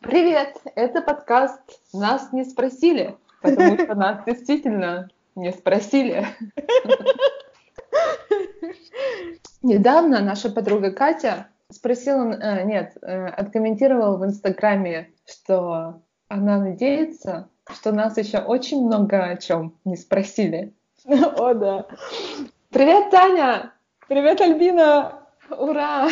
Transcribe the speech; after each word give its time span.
Привет! 0.00 0.56
Это 0.76 1.02
подкаст 1.02 1.60
«Нас 1.92 2.32
не 2.32 2.44
спросили», 2.44 3.16
потому 3.42 3.76
что 3.76 3.96
нас 3.96 4.24
действительно 4.24 5.10
не 5.34 5.50
спросили. 5.52 6.24
Недавно 9.62 10.20
наша 10.20 10.50
подруга 10.50 10.92
Катя 10.92 11.48
спросила, 11.70 12.30
э, 12.30 12.64
нет, 12.64 12.96
э, 13.02 13.26
откомментировала 13.26 14.16
в 14.16 14.24
Инстаграме, 14.24 15.10
что 15.26 16.00
она 16.28 16.58
надеется, 16.58 17.48
что 17.68 17.90
нас 17.90 18.16
еще 18.16 18.38
очень 18.38 18.86
много 18.86 19.24
о 19.24 19.36
чем 19.36 19.74
не 19.84 19.96
спросили. 19.96 20.72
О, 21.06 21.54
да. 21.54 21.86
Привет, 22.70 23.10
Таня! 23.10 23.72
Привет, 24.06 24.40
Альбина! 24.40 25.24
Ура! 25.50 26.08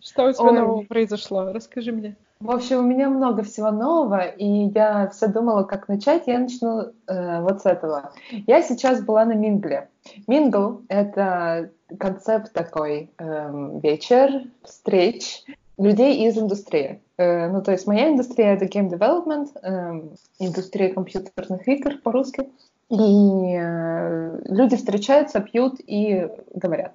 Что 0.00 0.26
у 0.26 0.32
тебя 0.32 0.44
Ой. 0.44 0.52
нового 0.52 0.82
произошло? 0.82 1.52
Расскажи 1.52 1.90
мне. 1.90 2.16
В 2.40 2.50
общем, 2.50 2.80
у 2.80 2.82
меня 2.82 3.08
много 3.08 3.42
всего 3.42 3.70
нового, 3.70 4.20
и 4.26 4.70
я 4.74 5.08
все 5.08 5.26
думала, 5.26 5.62
как 5.62 5.88
начать. 5.88 6.24
Я 6.26 6.38
начну 6.38 6.92
э, 7.06 7.40
вот 7.40 7.62
с 7.62 7.66
этого. 7.66 8.12
Я 8.46 8.60
сейчас 8.62 9.02
была 9.02 9.24
на 9.24 9.32
Мингле. 9.32 9.88
Мингл— 10.26 10.82
это 10.88 11.70
концепт 11.98 12.52
такой 12.52 13.10
э, 13.18 13.78
вечер, 13.82 14.42
встреч 14.62 15.44
людей 15.78 16.28
из 16.28 16.36
индустрии. 16.36 17.00
Э, 17.16 17.48
ну, 17.48 17.62
то 17.62 17.72
есть 17.72 17.86
моя 17.86 18.10
индустрия— 18.10 18.54
это 18.54 18.66
game 18.66 18.90
development, 18.90 19.48
э, 19.62 20.02
индустрия 20.38 20.92
компьютерных 20.92 21.66
игр 21.66 21.98
по-русски. 22.02 22.50
И 22.90 23.56
э, 23.58 24.40
люди 24.44 24.76
встречаются, 24.76 25.40
пьют 25.40 25.80
и 25.86 26.28
говорят. 26.54 26.94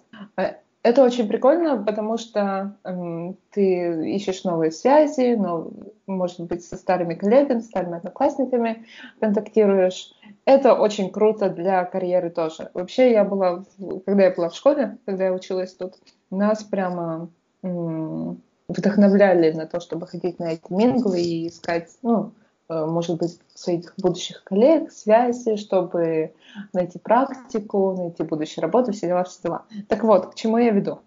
Это 0.83 1.03
очень 1.03 1.27
прикольно, 1.27 1.83
потому 1.83 2.17
что 2.17 2.75
эм, 2.83 3.37
ты 3.51 4.15
ищешь 4.15 4.43
новые 4.43 4.71
связи, 4.71 5.35
но, 5.35 5.69
может 6.07 6.41
быть, 6.41 6.63
со 6.65 6.75
старыми 6.75 7.13
коллегами, 7.13 7.59
старыми 7.59 7.97
одноклассниками 7.97 8.85
контактируешь. 9.19 10.11
Это 10.45 10.73
очень 10.73 11.11
круто 11.11 11.49
для 11.49 11.85
карьеры 11.85 12.31
тоже. 12.31 12.71
Вообще, 12.73 13.11
я 13.11 13.23
была, 13.23 13.63
когда 14.05 14.23
я 14.23 14.31
была 14.31 14.49
в 14.49 14.55
школе, 14.55 14.97
когда 15.05 15.25
я 15.25 15.33
училась 15.33 15.73
тут, 15.75 15.99
нас 16.31 16.63
прямо 16.63 17.29
эм, 17.61 18.41
вдохновляли 18.67 19.51
на 19.51 19.67
то, 19.67 19.79
чтобы 19.79 20.07
ходить 20.07 20.39
на 20.39 20.53
эти 20.53 20.71
минглы 20.73 21.21
и 21.21 21.47
искать, 21.47 21.89
ну, 22.01 22.31
может 22.71 23.17
быть, 23.17 23.39
своих 23.53 23.93
будущих 23.97 24.43
коллег, 24.43 24.91
связи, 24.91 25.57
чтобы 25.57 26.33
найти 26.73 26.99
практику, 26.99 27.95
найти 27.97 28.23
будущую 28.23 28.63
работу, 28.63 28.91
все 28.91 29.07
дела, 29.07 29.23
все 29.23 29.43
дела. 29.43 29.65
Так 29.87 30.03
вот, 30.03 30.31
к 30.31 30.35
чему 30.35 30.57
я 30.57 30.71
веду? 30.71 30.99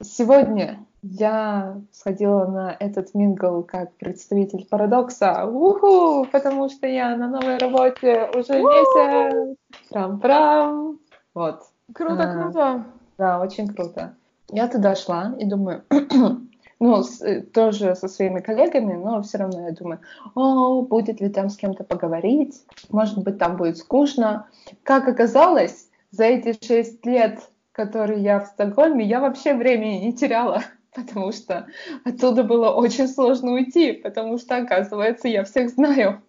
Сегодня 0.00 0.78
я 1.02 1.80
сходила 1.92 2.46
на 2.46 2.76
этот 2.78 3.14
мингл 3.14 3.62
как 3.62 3.92
представитель 3.94 4.66
парадокса, 4.66 5.46
уху, 5.46 6.26
потому 6.30 6.68
что 6.68 6.86
я 6.86 7.16
на 7.16 7.28
новой 7.28 7.58
работе 7.58 8.28
уже 8.34 8.60
месяц. 8.60 9.56
Трам-трам. 9.90 10.98
Вот. 11.34 11.62
Круто, 11.92 12.22
а, 12.22 12.42
круто. 12.42 12.84
Да, 13.16 13.40
очень 13.40 13.68
круто. 13.68 14.14
Я 14.50 14.68
туда 14.68 14.94
шла 14.96 15.34
и 15.38 15.44
думаю, 15.44 15.84
ну, 16.80 17.02
с, 17.02 17.20
э, 17.22 17.42
тоже 17.42 17.94
со 17.94 18.08
своими 18.08 18.40
коллегами, 18.40 18.94
но 18.94 19.22
все 19.22 19.38
равно 19.38 19.66
я 19.66 19.72
думаю, 19.72 20.00
о, 20.34 20.82
будет 20.82 21.20
ли 21.20 21.28
там 21.28 21.48
с 21.48 21.56
кем-то 21.56 21.84
поговорить, 21.84 22.64
может 22.90 23.18
быть, 23.18 23.38
там 23.38 23.56
будет 23.56 23.78
скучно. 23.78 24.46
Как 24.82 25.08
оказалось, 25.08 25.88
за 26.10 26.24
эти 26.24 26.56
шесть 26.64 27.04
лет, 27.04 27.40
которые 27.72 28.22
я 28.22 28.40
в 28.40 28.46
Стокгольме, 28.46 29.04
я 29.04 29.20
вообще 29.20 29.54
времени 29.54 30.06
не 30.06 30.12
теряла 30.12 30.62
потому 30.98 31.32
что 31.32 31.66
оттуда 32.04 32.44
было 32.44 32.70
очень 32.70 33.08
сложно 33.08 33.52
уйти, 33.52 33.92
потому 33.92 34.38
что, 34.38 34.56
оказывается, 34.56 35.28
я 35.28 35.44
всех 35.44 35.70
знаю. 35.70 36.22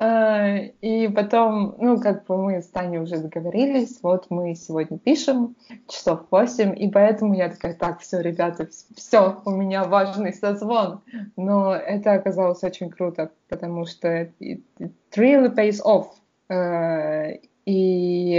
А, 0.00 0.56
и 0.80 1.08
потом, 1.08 1.74
ну, 1.78 2.00
как 2.00 2.26
бы 2.26 2.36
мы 2.38 2.62
с 2.62 2.68
Таней 2.68 2.98
уже 2.98 3.18
договорились, 3.18 3.98
вот 4.02 4.26
мы 4.30 4.54
сегодня 4.54 4.98
пишем 4.98 5.56
часов 5.86 6.20
8, 6.30 6.74
и 6.78 6.90
поэтому 6.90 7.34
я 7.34 7.50
такая, 7.50 7.74
так, 7.74 8.00
все, 8.00 8.20
ребята, 8.20 8.68
все, 8.96 9.40
у 9.44 9.50
меня 9.50 9.84
важный 9.84 10.32
созвон. 10.32 11.00
Но 11.36 11.74
это 11.74 12.12
оказалось 12.12 12.62
очень 12.62 12.90
круто, 12.90 13.30
потому 13.48 13.84
что 13.86 14.08
it, 14.40 14.62
it 14.78 14.92
really 15.16 15.54
pays 15.54 15.80
off. 15.84 16.06
А, 16.48 17.32
и 17.66 18.32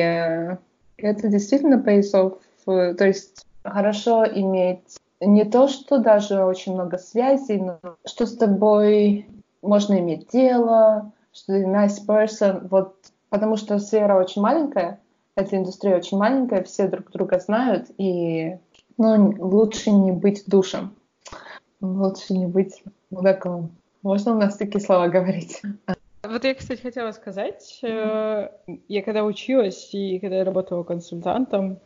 это 0.97 1.27
действительно 1.27 1.75
pays 1.75 2.11
off, 2.13 2.39
то 2.65 3.05
есть 3.05 3.45
хорошо 3.63 4.25
иметь 4.25 4.99
не 5.21 5.45
то, 5.45 5.67
что 5.67 5.99
даже 5.99 6.43
очень 6.43 6.73
много 6.73 6.97
связей, 6.97 7.59
но 7.59 7.79
что 8.05 8.25
с 8.25 8.35
тобой 8.35 9.27
можно 9.61 9.99
иметь 9.99 10.29
дело, 10.31 11.11
что 11.33 11.53
ты 11.53 11.65
nice 11.65 11.99
person, 12.05 12.67
вот, 12.69 12.95
потому 13.29 13.57
что 13.57 13.79
сфера 13.79 14.19
очень 14.19 14.41
маленькая, 14.41 14.99
эта 15.35 15.57
индустрия 15.57 15.97
очень 15.97 16.17
маленькая, 16.17 16.63
все 16.63 16.87
друг 16.87 17.11
друга 17.11 17.39
знают, 17.39 17.87
и 17.97 18.57
ну, 18.97 19.35
лучше 19.39 19.91
не 19.91 20.11
быть 20.11 20.43
душем, 20.47 20.95
лучше 21.81 22.33
не 22.33 22.45
быть 22.45 22.83
мудаком. 23.09 23.71
Можно 24.01 24.33
у 24.33 24.37
нас 24.37 24.57
такие 24.57 24.81
слова 24.81 25.07
говорить? 25.07 25.61
Вот 26.21 26.43
я, 26.43 26.53
кстати, 26.53 26.81
хотела 26.81 27.11
сказать, 27.11 27.79
э, 27.81 28.49
я 28.87 29.01
когда 29.01 29.23
училась 29.23 29.89
и 29.93 30.19
когда 30.19 30.37
я 30.37 30.43
работала 30.43 30.83
консультантом, 30.83 31.79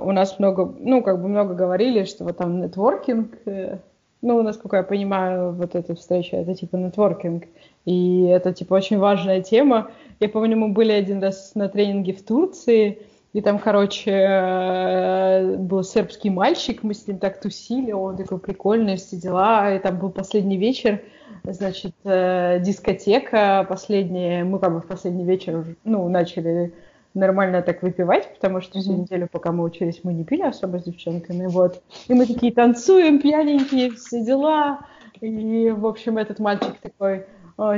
у 0.00 0.12
нас 0.12 0.38
много, 0.38 0.74
ну, 0.78 1.02
как 1.02 1.20
бы 1.20 1.28
много 1.28 1.54
говорили, 1.54 2.04
что 2.04 2.24
вот 2.24 2.36
там 2.36 2.60
нетворкинг, 2.60 3.38
э, 3.46 3.78
ну, 4.22 4.42
насколько 4.42 4.76
я 4.76 4.82
понимаю, 4.82 5.52
вот 5.52 5.74
эта 5.74 5.94
встреча, 5.94 6.36
это 6.36 6.54
типа 6.54 6.76
нетворкинг, 6.76 7.44
и 7.84 8.24
это 8.24 8.52
типа 8.52 8.74
очень 8.74 8.98
важная 8.98 9.42
тема. 9.42 9.90
Я 10.20 10.28
помню, 10.28 10.56
мы 10.56 10.68
были 10.68 10.92
один 10.92 11.22
раз 11.22 11.52
на 11.54 11.68
тренинге 11.68 12.12
в 12.12 12.22
Турции, 12.22 12.98
и 13.32 13.40
там, 13.40 13.58
короче, 13.58 14.10
э, 14.10 15.56
был 15.56 15.84
сербский 15.84 16.30
мальчик, 16.30 16.82
мы 16.82 16.94
с 16.94 17.06
ним 17.06 17.18
так 17.18 17.40
тусили, 17.40 17.92
он 17.92 18.16
такой 18.16 18.38
прикольный, 18.38 18.96
все 18.96 19.16
дела, 19.16 19.74
и 19.74 19.78
там 19.78 19.98
был 19.98 20.10
последний 20.10 20.56
вечер, 20.56 21.02
значит, 21.44 21.94
э, 22.04 22.58
дискотека 22.60 23.66
последняя, 23.68 24.44
мы 24.44 24.58
как 24.58 24.72
бы 24.72 24.80
в 24.80 24.86
последний 24.86 25.24
вечер, 25.24 25.76
ну, 25.84 26.08
начали 26.08 26.72
нормально 27.14 27.62
так 27.62 27.82
выпивать, 27.82 28.32
потому 28.34 28.60
что 28.60 28.78
всю 28.78 28.92
неделю, 28.92 29.28
пока 29.30 29.52
мы 29.52 29.64
учились, 29.64 30.00
мы 30.04 30.12
не 30.12 30.24
пили 30.24 30.42
особо 30.42 30.78
с 30.78 30.84
девчонками, 30.84 31.46
вот. 31.46 31.82
И 32.08 32.14
мы 32.14 32.26
такие 32.26 32.52
танцуем, 32.52 33.20
пьяненькие, 33.20 33.90
все 33.92 34.24
дела. 34.24 34.80
И, 35.20 35.70
в 35.70 35.86
общем, 35.86 36.16
этот 36.18 36.38
мальчик 36.38 36.76
такой, 36.80 37.26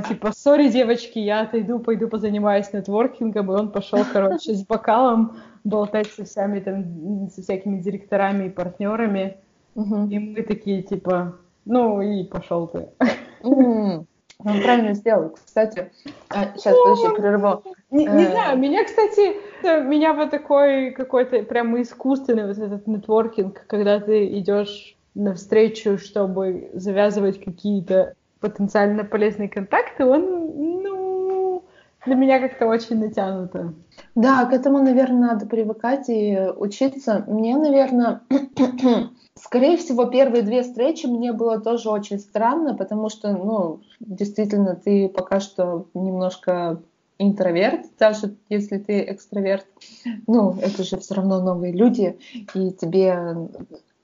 типа, 0.09 0.33
сори, 0.37 0.69
девочки, 0.69 1.19
я 1.19 1.41
отойду, 1.43 1.79
пойду 1.79 2.09
позанимаюсь 2.09 2.73
нетворкингом, 2.73 3.51
и 3.51 3.55
он 3.55 3.71
пошел, 3.71 4.01
короче, 4.13 4.55
с 4.55 4.63
бокалом 4.67 5.37
болтать 5.65 6.09
со 6.09 6.25
всеми 6.25 6.61
там, 6.61 7.31
со 7.31 7.41
всякими 7.43 7.81
директорами 7.81 8.47
и 8.47 8.51
партнерами. 8.51 9.39
И 9.75 10.19
мы 10.19 10.43
такие, 10.43 10.83
типа, 10.83 11.39
ну 11.65 12.03
и 12.03 12.25
пошел 12.25 12.67
ты. 12.67 12.89
Он 14.45 14.63
правильно 14.63 14.95
сделал. 14.95 15.31
Кстати, 15.31 15.91
а, 16.31 16.53
сейчас, 16.57 16.77
подожди, 16.77 17.21
прерву. 17.21 17.63
Не, 17.91 18.07
не 18.07 18.25
э, 18.25 18.31
знаю, 18.31 18.59
меня, 18.59 18.85
кстати, 18.85 19.37
меня 19.87 20.15
вот 20.15 20.31
такой 20.31 20.93
какой-то 20.93 21.43
прямо 21.43 21.83
искусственный 21.83 22.47
вот 22.47 22.59
этот 22.59 22.87
нетворкинг, 22.87 23.67
когда 23.67 24.01
ты 24.01 24.39
идешь 24.39 24.97
навстречу, 25.15 25.99
чтобы 25.99 26.71
завязывать 26.73 27.43
какие-то 27.43 28.15
потенциально 28.41 29.05
полезные 29.05 29.49
контакты, 29.49 30.05
он, 30.05 30.83
ну, 30.83 31.00
для 32.07 32.15
меня 32.15 32.41
как-то 32.41 32.67
очень 32.67 32.99
натянуто. 32.99 33.75
Да, 34.15 34.45
к 34.47 34.53
этому, 34.53 34.83
наверное, 34.83 35.33
надо 35.33 35.47
привыкать 35.47 36.09
и 36.09 36.39
учиться. 36.57 37.25
Мне, 37.27 37.57
наверное, 37.57 38.23
Скорее 39.43 39.79
всего, 39.79 40.05
первые 40.05 40.43
две 40.43 40.63
встречи 40.63 41.07
мне 41.07 41.33
было 41.33 41.59
тоже 41.61 41.89
очень 41.89 42.19
странно, 42.19 42.75
потому 42.75 43.09
что, 43.09 43.33
ну, 43.33 43.81
действительно, 44.01 44.75
ты 44.77 45.09
пока 45.09 45.41
что 45.41 45.87
немножко 45.95 46.83
интроверт, 47.19 47.87
даже 47.99 48.37
если 48.51 48.79
ты 48.79 49.03
экстраверт. 49.05 49.67
Ну, 50.27 50.57
это 50.61 50.83
же 50.83 50.99
все 50.99 51.15
равно 51.15 51.41
новые 51.41 51.73
люди, 51.73 52.19
и 52.55 52.71
тебе, 52.73 53.49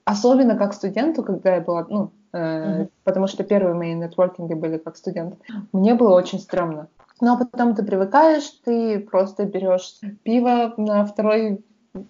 особенно 0.05 0.55
как 0.57 0.73
студенту, 0.73 1.23
когда 1.23 1.55
я 1.55 1.61
была, 1.61 1.85
ну, 1.87 2.11
э, 2.31 2.37
mm-hmm. 2.37 2.89
потому 3.03 3.27
что 3.27 3.43
первые 3.43 3.75
мои 3.75 3.93
нетворкинги 3.93 4.53
были 4.55 4.77
как 4.77 4.97
студент, 4.97 5.35
мне 5.71 5.93
было 5.93 6.15
очень 6.15 6.39
стрёмно. 6.39 6.87
Но 7.19 7.37
потом 7.37 7.75
ты 7.75 7.83
привыкаешь, 7.83 8.49
ты 8.63 8.99
просто 8.99 9.45
берешь 9.45 9.99
пиво 10.23 10.73
на 10.77 11.05
второй 11.05 11.63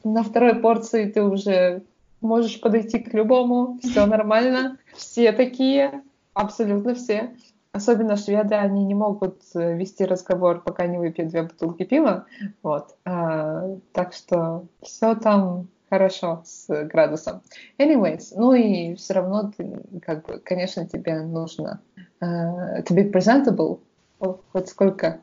на 0.04 0.24
второй 0.24 0.56
порции 0.56 1.10
ты 1.10 1.24
уже 1.24 1.84
можешь 2.22 2.60
подойти 2.60 3.00
к 3.00 3.14
любому, 3.14 3.80
все 3.82 4.06
нормально. 4.08 4.78
Все 4.94 5.32
такие, 5.32 6.02
абсолютно 6.34 6.96
все. 6.96 7.36
Особенно 7.72 8.16
шведы, 8.16 8.56
они 8.56 8.86
не 8.86 8.96
могут 8.96 9.42
э, 9.54 9.76
вести 9.76 10.06
разговор, 10.06 10.62
пока 10.64 10.88
не 10.88 10.98
выпьют 10.98 11.30
две 11.30 11.44
бутылки 11.44 11.84
пива. 11.84 12.26
Вот. 12.64 12.96
А, 13.06 13.78
так 13.92 14.14
что 14.14 14.66
все 14.82 15.14
там 15.16 15.68
хорошо 15.90 16.42
с 16.46 16.68
градусом. 16.86 17.42
Anyways, 17.78 18.34
ну 18.36 18.54
и 18.54 18.96
все 18.96 19.14
равно, 19.14 19.52
ты, 19.56 19.80
как 20.02 20.26
бы, 20.26 20.40
конечно, 20.40 20.88
тебе 20.88 21.22
нужно 21.22 21.82
uh, 22.20 22.84
to 22.84 22.96
be 22.96 23.12
presentable. 23.12 23.80
Хоть 24.20 24.70
сколько? 24.70 25.22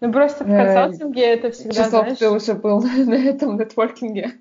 Ну, 0.00 0.10
просто 0.12 0.44
в 0.44 0.46
консалтинге 0.46 1.22
э, 1.22 1.34
это 1.34 1.50
всегда, 1.50 1.74
Часов 1.74 1.90
знаешь... 1.90 2.18
ты 2.18 2.30
уже 2.30 2.54
был 2.54 2.80
на 3.06 3.14
этом 3.14 3.58
нетворкинге. 3.58 4.32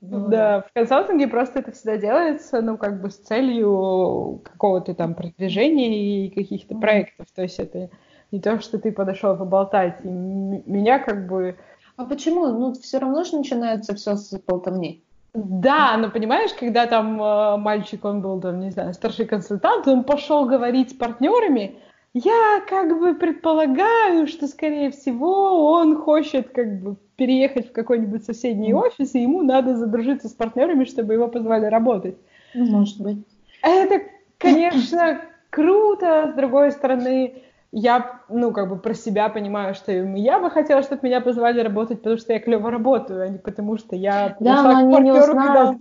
Да, 0.00 0.62
в 0.62 0.72
консалтинге 0.72 1.26
просто 1.26 1.58
это 1.58 1.72
всегда 1.72 1.96
делается, 1.96 2.60
ну, 2.60 2.76
как 2.76 3.00
бы 3.02 3.10
с 3.10 3.16
целью 3.16 4.40
какого-то 4.44 4.94
там 4.94 5.14
продвижения 5.14 6.26
и 6.26 6.30
каких-то 6.30 6.76
проектов. 6.76 7.26
То 7.34 7.42
есть 7.42 7.58
это 7.58 7.90
не 8.30 8.40
то, 8.40 8.60
что 8.60 8.78
ты 8.78 8.92
подошел 8.92 9.36
поболтать. 9.36 9.98
И 10.04 10.08
меня 10.08 11.00
как 11.00 11.26
бы... 11.26 11.56
А 11.96 12.04
почему? 12.04 12.46
Ну, 12.46 12.72
все 12.74 12.98
равно 12.98 13.24
же 13.24 13.36
начинается 13.36 13.94
все 13.94 14.14
с 14.14 14.38
болтовни. 14.46 15.04
Да, 15.34 15.96
но 15.96 16.10
понимаешь, 16.10 16.52
когда 16.52 16.86
там 16.86 17.20
э, 17.20 17.56
мальчик, 17.56 18.04
он 18.04 18.20
был 18.20 18.40
там, 18.40 18.60
не 18.60 18.70
знаю, 18.70 18.92
старший 18.92 19.26
консультант, 19.26 19.88
он 19.88 20.04
пошел 20.04 20.44
говорить 20.44 20.90
с 20.90 20.94
партнерами, 20.94 21.78
я 22.14 22.62
как 22.68 22.98
бы 22.98 23.14
предполагаю, 23.14 24.26
что, 24.26 24.46
скорее 24.46 24.90
всего, 24.90 25.72
он 25.72 25.96
хочет 25.96 26.50
как 26.50 26.80
бы 26.80 26.96
переехать 27.16 27.70
в 27.70 27.72
какой-нибудь 27.72 28.24
соседний 28.24 28.74
офис, 28.74 29.14
и 29.14 29.22
ему 29.22 29.42
надо 29.42 29.76
задружиться 29.76 30.28
с 30.28 30.32
партнерами, 30.32 30.84
чтобы 30.84 31.14
его 31.14 31.28
позвали 31.28 31.66
работать. 31.66 32.16
Ну, 32.54 32.66
может 32.66 33.00
быть. 33.00 33.18
Это, 33.62 34.02
конечно, 34.38 35.20
круто, 35.50 36.30
с 36.32 36.36
другой 36.36 36.72
стороны, 36.72 37.42
я, 37.72 38.20
ну, 38.28 38.52
как 38.52 38.68
бы 38.68 38.76
про 38.76 38.92
себя 38.92 39.30
понимаю, 39.30 39.74
что 39.74 39.90
я 39.92 40.38
бы 40.38 40.50
хотела, 40.50 40.82
чтобы 40.82 41.08
меня 41.08 41.22
позвали 41.22 41.60
работать, 41.60 42.02
потому 42.02 42.18
что 42.18 42.34
я 42.34 42.38
клево 42.38 42.70
работаю, 42.70 43.22
а 43.22 43.28
не 43.28 43.38
потому 43.38 43.78
что 43.78 43.96
я 43.96 44.36
да, 44.40 44.62
но 44.62 44.76
они 44.76 45.00
не 45.00 45.12
узнают. 45.12 45.78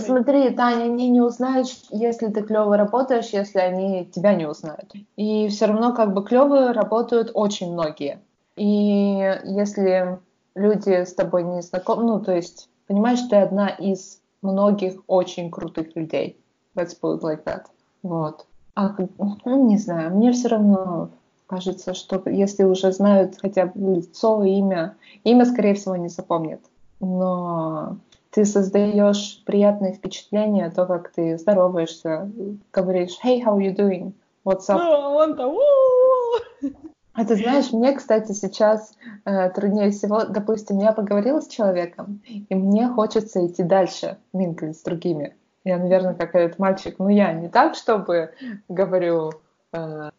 Смотри, 0.00 0.50
Таня, 0.50 0.84
они 0.84 1.10
не 1.10 1.20
узнают, 1.20 1.66
если 1.90 2.28
ты 2.28 2.42
клево 2.42 2.76
работаешь, 2.76 3.30
если 3.30 3.58
они 3.58 4.06
тебя 4.06 4.34
не 4.34 4.46
узнают. 4.46 4.92
И 5.16 5.48
все 5.48 5.66
равно 5.66 5.92
как 5.92 6.14
бы 6.14 6.24
клево 6.24 6.72
работают 6.72 7.32
очень 7.34 7.72
многие. 7.72 8.20
И 8.54 9.40
если 9.44 10.20
люди 10.54 11.04
с 11.04 11.12
тобой 11.14 11.42
не 11.42 11.60
знакомы, 11.62 12.04
ну, 12.04 12.20
то 12.20 12.32
есть, 12.32 12.68
понимаешь, 12.86 13.20
ты 13.28 13.36
одна 13.36 13.68
из 13.68 14.20
многих 14.42 15.00
очень 15.08 15.50
крутых 15.50 15.96
людей. 15.96 16.38
Let's 16.76 16.94
put 17.00 17.18
it 17.18 17.22
like 17.22 17.44
that. 17.44 17.64
Вот. 18.04 18.46
А, 18.74 18.94
ну, 19.44 19.66
не 19.66 19.76
знаю, 19.76 20.14
мне 20.14 20.30
все 20.32 20.48
равно 20.48 21.10
кажется, 21.52 21.92
что 21.92 22.22
если 22.30 22.64
уже 22.64 22.92
знают 22.92 23.36
хотя 23.38 23.66
бы 23.66 23.96
лицо, 23.96 24.42
имя, 24.42 24.96
имя, 25.22 25.44
скорее 25.44 25.74
всего, 25.74 25.96
не 25.96 26.08
запомнят. 26.08 26.60
Но 27.00 27.98
ты 28.30 28.46
создаешь 28.46 29.42
приятное 29.44 29.92
впечатление, 29.92 30.70
то, 30.70 30.86
как 30.86 31.10
ты 31.10 31.36
здороваешься, 31.36 32.30
говоришь 32.72 33.18
«Hey, 33.22 33.42
how 33.42 33.58
are 33.58 33.60
you 33.60 33.76
doing? 33.76 34.12
What's 34.46 34.70
up?» 34.70 34.78
ну, 34.78 35.14
он-то 35.14 35.54
А 37.12 37.26
ты 37.26 37.36
знаешь, 37.36 37.70
мне, 37.72 37.92
кстати, 37.92 38.32
сейчас 38.32 38.94
э, 39.26 39.50
труднее 39.50 39.90
всего, 39.90 40.24
допустим, 40.24 40.78
я 40.78 40.92
поговорила 40.92 41.40
с 41.40 41.48
человеком, 41.48 42.22
и 42.26 42.54
мне 42.54 42.88
хочется 42.88 43.46
идти 43.46 43.62
дальше, 43.62 44.16
минглить 44.32 44.78
с 44.78 44.82
другими. 44.82 45.36
Я, 45.64 45.76
наверное, 45.76 46.14
как 46.14 46.34
этот 46.34 46.58
мальчик, 46.58 46.94
ну 46.98 47.10
я 47.10 47.34
не 47.34 47.50
так, 47.50 47.74
чтобы 47.74 48.32
говорю, 48.70 49.32
э, 49.74 50.10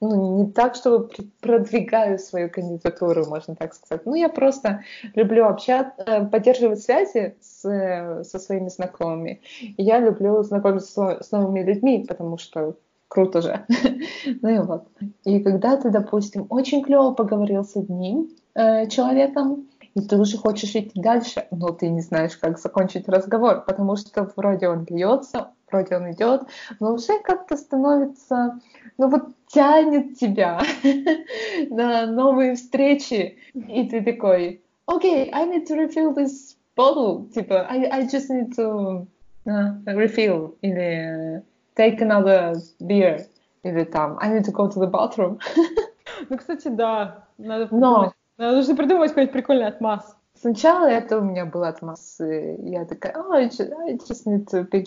ну, 0.00 0.44
не 0.44 0.52
так, 0.52 0.76
чтобы 0.76 1.10
продвигаю 1.40 2.18
свою 2.18 2.50
кандидатуру, 2.50 3.26
можно 3.26 3.56
так 3.56 3.74
сказать. 3.74 4.06
Ну, 4.06 4.14
я 4.14 4.28
просто 4.28 4.82
люблю 5.14 5.46
общаться, 5.46 6.02
э, 6.06 6.24
поддерживать 6.26 6.80
связи 6.80 7.36
с, 7.40 8.24
со 8.24 8.38
своими 8.38 8.68
знакомыми. 8.68 9.40
И 9.60 9.82
я 9.82 9.98
люблю 9.98 10.42
знакомиться 10.42 11.18
с 11.20 11.32
новыми 11.32 11.62
людьми, 11.62 12.04
потому 12.06 12.38
что 12.38 12.76
круто 13.08 13.40
же. 13.42 13.66
ну 14.42 14.48
и 14.48 14.58
вот. 14.58 14.86
И 15.24 15.40
когда 15.40 15.76
ты, 15.76 15.90
допустим, 15.90 16.46
очень 16.48 16.82
клево 16.82 17.12
поговорил 17.12 17.64
с 17.64 17.74
одним 17.76 18.30
э, 18.54 18.86
человеком, 18.88 19.68
и 19.94 20.00
ты 20.00 20.16
уже 20.16 20.36
хочешь 20.38 20.76
идти 20.76 21.00
дальше, 21.00 21.46
но 21.50 21.70
ты 21.70 21.88
не 21.88 22.02
знаешь, 22.02 22.36
как 22.36 22.58
закончить 22.58 23.08
разговор, 23.08 23.64
потому 23.66 23.96
что 23.96 24.30
вроде 24.36 24.68
он 24.68 24.86
льется, 24.88 25.48
вроде 25.70 25.96
он 25.96 26.10
идет, 26.12 26.42
но 26.80 26.94
уже 26.94 27.18
как-то 27.22 27.56
становится, 27.56 28.60
ну 28.96 29.08
вот 29.08 29.28
тянет 29.46 30.18
тебя 30.18 30.60
на 31.70 32.06
новые 32.06 32.54
встречи, 32.54 33.38
и 33.54 33.88
ты 33.88 34.02
такой, 34.02 34.62
окей, 34.86 35.26
okay, 35.26 35.30
I 35.32 35.46
need 35.46 35.66
to 35.66 35.76
refill 35.76 36.14
this 36.14 36.56
bottle, 36.76 37.28
типа, 37.32 37.66
I, 37.68 37.84
I 37.86 38.02
just 38.06 38.30
need 38.30 38.54
to 38.56 39.06
uh, 39.46 39.84
refill, 39.86 40.56
или 40.62 41.42
take 41.76 42.00
another 42.00 42.56
beer, 42.80 43.26
или 43.62 43.84
там, 43.84 44.18
I 44.20 44.30
need 44.30 44.44
to 44.44 44.52
go 44.52 44.68
to 44.68 44.80
the 44.80 44.90
bathroom. 44.90 45.40
ну, 46.28 46.36
кстати, 46.36 46.68
да, 46.68 47.24
надо 47.38 47.66
придумать, 47.66 48.12
Но... 48.38 48.52
нужно 48.52 48.76
придумать 48.76 49.10
какой-нибудь 49.10 49.32
прикольный 49.32 49.66
отмаз. 49.66 50.14
Сначала 50.40 50.86
это 50.86 51.18
у 51.18 51.22
меня 51.22 51.46
был 51.46 51.64
отмаз, 51.64 52.20
я 52.20 52.84
такая, 52.84 53.14
oh, 53.14 53.32
I 53.32 53.46
just, 53.46 53.72
I 53.72 53.94
just 53.94 54.26
need 54.26 54.46
to 54.50 54.64
pick 54.68 54.86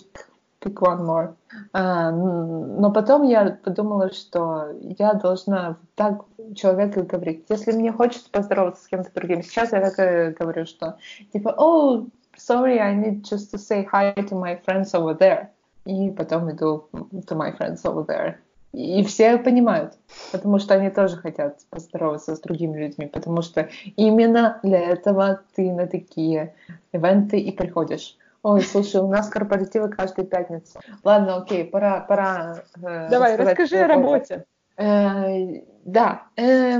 pick 0.62 0.74
one 0.80 1.04
more. 1.04 1.34
А, 1.72 2.10
но 2.10 2.90
потом 2.92 3.24
я 3.24 3.58
подумала, 3.62 4.12
что 4.12 4.68
я 4.80 5.14
должна 5.14 5.76
так 5.94 6.22
человеку 6.54 7.02
говорить. 7.02 7.44
Если 7.48 7.72
мне 7.72 7.92
хочется 7.92 8.30
поздороваться 8.30 8.84
с 8.84 8.86
кем-то 8.86 9.10
другим, 9.14 9.42
сейчас 9.42 9.72
я 9.72 9.90
так 9.90 10.36
говорю, 10.38 10.66
что 10.66 10.96
типа, 11.32 11.54
oh, 11.58 12.08
sorry, 12.36 12.78
I 12.78 12.94
need 12.94 13.22
just 13.22 13.52
to 13.52 13.58
say 13.58 13.86
hi 13.92 14.14
to 14.14 14.30
my 14.30 14.58
friends 14.64 14.94
over 14.94 15.18
there. 15.18 15.48
И 15.84 16.10
потом 16.10 16.50
иду 16.50 16.88
to 16.92 17.36
my 17.36 17.56
friends 17.56 17.82
over 17.84 18.06
there. 18.06 18.36
И 18.72 19.04
все 19.04 19.36
понимают, 19.36 19.98
потому 20.32 20.58
что 20.58 20.74
они 20.74 20.88
тоже 20.88 21.18
хотят 21.18 21.58
поздороваться 21.68 22.34
с 22.34 22.40
другими 22.40 22.78
людьми, 22.78 23.06
потому 23.06 23.42
что 23.42 23.68
именно 23.96 24.60
для 24.62 24.80
этого 24.80 25.42
ты 25.54 25.70
на 25.70 25.86
такие 25.86 26.54
ивенты 26.92 27.38
и 27.38 27.52
приходишь. 27.52 28.16
Ой, 28.42 28.60
слушай, 28.62 29.00
у 29.00 29.08
нас 29.08 29.28
корпоративы 29.28 29.88
каждую 29.88 30.26
пятницу. 30.26 30.80
Ладно, 31.04 31.36
окей, 31.36 31.64
пора, 31.64 32.00
пора. 32.00 32.62
Э, 32.82 33.08
Давай, 33.08 33.36
расскажи 33.36 33.78
о 33.78 33.86
работе. 33.86 34.44
Э, 34.76 35.60
да, 35.84 36.24
э, 36.36 36.78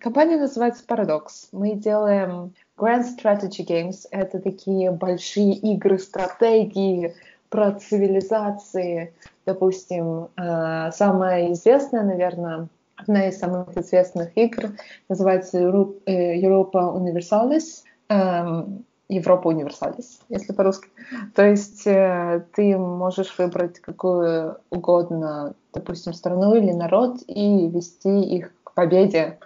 компания 0.00 0.38
называется 0.38 0.84
Paradox. 0.86 1.48
Мы 1.50 1.74
делаем 1.74 2.54
Grand 2.78 3.04
Strategy 3.04 3.66
Games. 3.66 4.06
Это 4.12 4.38
такие 4.38 4.92
большие 4.92 5.54
игры, 5.54 5.98
стратегии 5.98 7.14
про 7.48 7.72
цивилизации. 7.72 9.12
Допустим, 9.46 10.28
э, 10.36 10.90
самая 10.92 11.52
известная, 11.52 12.04
наверное, 12.04 12.68
одна 12.94 13.26
из 13.28 13.38
самых 13.38 13.76
известных 13.76 14.36
игр 14.36 14.70
называется 15.08 15.58
Europa 15.58 16.78
Universalis. 16.96 17.82
Эм, 18.08 18.84
Европа 19.10 19.48
универсалис, 19.48 20.20
если 20.28 20.52
по-русски. 20.52 20.88
То 21.34 21.44
есть 21.44 21.86
э, 21.86 22.44
ты 22.54 22.76
можешь 22.76 23.36
выбрать 23.38 23.80
какую 23.80 24.56
угодно, 24.70 25.54
допустим, 25.72 26.12
страну 26.14 26.54
или 26.54 26.72
народ 26.72 27.18
и 27.26 27.68
вести 27.68 28.20
их 28.20 28.52
к 28.62 28.72
победе, 28.72 29.38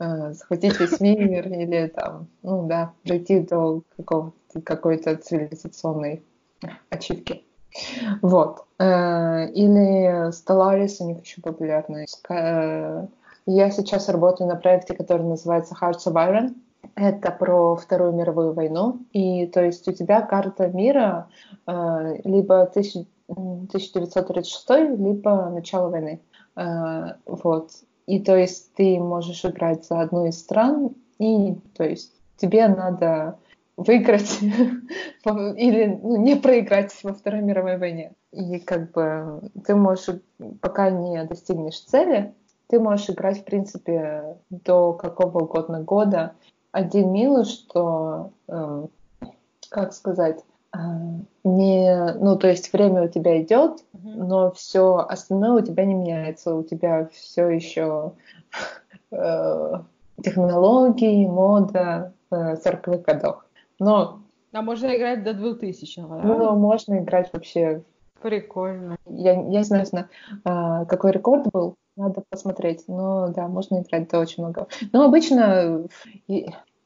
э, 0.00 0.32
захватить 0.32 0.80
весь 0.80 1.00
мир 1.00 1.46
или 1.46 1.86
там, 1.88 2.26
ну 2.42 2.66
да, 2.66 2.92
дойти 3.04 3.40
до 3.40 3.82
какой-то 4.64 5.16
цивилизационной 5.16 6.22
ачивки. 6.90 7.44
Вот. 8.22 8.64
Э, 8.78 9.48
или 9.50 10.30
Stellaris, 10.30 10.96
у 11.00 11.06
них 11.06 11.22
еще 11.22 11.40
популярный. 11.40 12.06
Э, 12.28 13.06
я 13.46 13.70
сейчас 13.70 14.08
работаю 14.08 14.48
на 14.48 14.56
проекте, 14.56 14.94
который 14.94 15.22
называется 15.22 15.76
Hearts 15.80 16.06
of 16.06 16.14
Iron. 16.14 16.54
Это 16.94 17.30
про 17.30 17.76
Вторую 17.76 18.12
мировую 18.12 18.52
войну. 18.52 19.00
И 19.12 19.46
то 19.46 19.64
есть 19.64 19.88
у 19.88 19.92
тебя 19.92 20.20
карта 20.22 20.68
мира 20.68 21.28
э, 21.66 22.20
либо 22.24 22.62
1936, 22.62 24.70
либо 24.98 25.50
начало 25.50 25.90
войны. 25.90 26.20
Э, 26.56 27.14
вот. 27.26 27.70
И 28.06 28.20
то 28.20 28.36
есть 28.36 28.74
ты 28.74 28.98
можешь 28.98 29.44
играть 29.44 29.84
за 29.84 30.00
одну 30.00 30.26
из 30.26 30.40
стран, 30.40 30.94
и 31.18 31.56
то 31.76 31.84
есть 31.84 32.12
тебе 32.36 32.68
надо 32.68 33.38
выиграть 33.76 34.40
или 34.42 36.00
ну, 36.02 36.16
не 36.16 36.36
проиграть 36.36 36.92
во 37.02 37.12
Второй 37.12 37.42
мировой 37.42 37.78
войне. 37.78 38.12
И 38.32 38.58
как 38.58 38.92
бы 38.92 39.50
ты 39.64 39.74
можешь, 39.74 40.20
пока 40.60 40.90
не 40.90 41.24
достигнешь 41.24 41.80
цели, 41.80 42.34
ты 42.68 42.80
можешь 42.80 43.08
играть, 43.08 43.40
в 43.40 43.44
принципе, 43.44 44.36
до 44.50 44.92
какого 44.92 45.44
угодно 45.44 45.82
года, 45.82 46.34
один 46.72 47.12
минус, 47.12 47.50
что, 47.50 48.32
э, 48.48 48.86
как 49.70 49.92
сказать, 49.92 50.44
э, 50.74 50.78
не, 51.44 52.14
ну, 52.20 52.36
то 52.36 52.48
есть 52.48 52.72
время 52.72 53.04
у 53.04 53.08
тебя 53.08 53.42
идет, 53.42 53.84
mm-hmm. 53.94 54.24
но 54.24 54.50
все 54.52 54.96
остальное 54.96 55.62
у 55.62 55.64
тебя 55.64 55.84
не 55.84 55.94
меняется, 55.94 56.54
у 56.54 56.62
тебя 56.62 57.08
все 57.12 57.48
еще 57.48 58.12
э, 59.10 59.72
технологии, 60.22 61.26
мода 61.26 62.12
э, 62.30 62.54
40-х 62.54 62.98
годов. 62.98 63.44
Но 63.78 64.20
а 64.52 64.62
можно 64.62 64.96
играть 64.96 65.24
до 65.24 65.34
2000 65.34 66.00
да? 66.00 66.22
Ну, 66.24 66.56
можно 66.56 66.98
играть 66.98 67.30
вообще 67.32 67.82
Прикольно. 68.20 68.96
Я, 69.06 69.32
я 69.32 69.40
не 69.40 69.62
знаю, 69.62 70.08
а, 70.44 70.84
какой 70.86 71.12
рекорд 71.12 71.46
был, 71.52 71.76
надо 71.98 72.22
посмотреть. 72.28 72.84
Но 72.88 73.28
да, 73.28 73.48
можно 73.48 73.82
играть 73.82 74.04
это 74.04 74.18
очень 74.20 74.42
много. 74.42 74.68
Но 74.92 75.04
обычно 75.04 75.86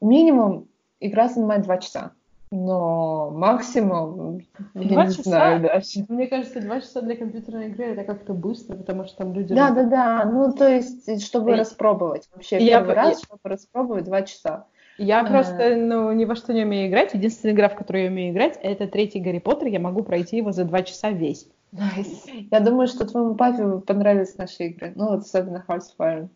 минимум 0.01 0.69
игра 1.01 1.29
занимает 1.29 1.63
два 1.63 1.79
часа. 1.79 2.13
Но 2.55 3.31
максимум, 3.31 4.41
я 4.75 4.89
два 4.89 5.07
не 5.07 5.11
часа? 5.13 5.23
знаю 5.23 5.63
даже. 5.63 6.05
Мне 6.09 6.27
кажется, 6.27 6.61
два 6.61 6.81
часа 6.83 7.01
для 7.01 7.17
компьютерной 7.17 7.69
игры 7.69 7.87
это 7.87 8.05
как-то 8.05 8.35
быстро, 8.35 8.77
потому 8.77 9.07
что 9.07 9.17
там 9.19 9.33
люди... 9.33 9.55
Да, 9.55 9.71
да, 9.71 9.85
да. 9.85 10.25
Ну, 10.31 10.53
то 10.53 10.69
есть, 10.69 11.25
чтобы 11.25 11.53
И- 11.53 11.55
распробовать. 11.55 12.29
Вообще, 12.35 12.59
Я 12.59 12.81
первый 12.81 12.89
по- 12.89 12.95
раз, 12.95 13.23
чтобы 13.23 13.41
распробовать, 13.45 14.05
два 14.05 14.21
часа. 14.23 14.67
Я 14.99 15.23
А. 15.23 15.25
просто, 15.27 15.77
ну, 15.77 16.13
ни 16.13 16.27
во 16.27 16.37
что 16.37 16.53
не 16.53 16.65
умею 16.65 16.91
играть. 16.91 17.15
Единственная 17.15 17.55
игра, 17.55 17.71
в 17.71 17.75
которую 17.75 18.05
я 18.05 18.11
умею 18.11 18.35
играть, 18.35 18.59
это 18.63 18.87
третий 18.87 19.21
Гарри 19.21 19.39
Поттер. 19.39 19.69
Я 19.69 19.81
могу 19.81 20.03
пройти 20.03 20.37
его 20.37 20.53
за 20.53 20.65
два 20.65 20.83
часа 20.83 21.09
весь. 21.11 21.49
Nice. 21.73 22.27
Я 22.51 22.61
думаю, 22.61 22.87
что 22.87 23.07
твоему 23.07 23.35
папе 23.35 23.79
понравились 23.79 24.37
наши 24.37 24.69
игры. 24.69 24.93
Ну, 24.95 25.09
вот 25.09 25.23
особенно 25.23 25.65
Iron, 25.69 26.29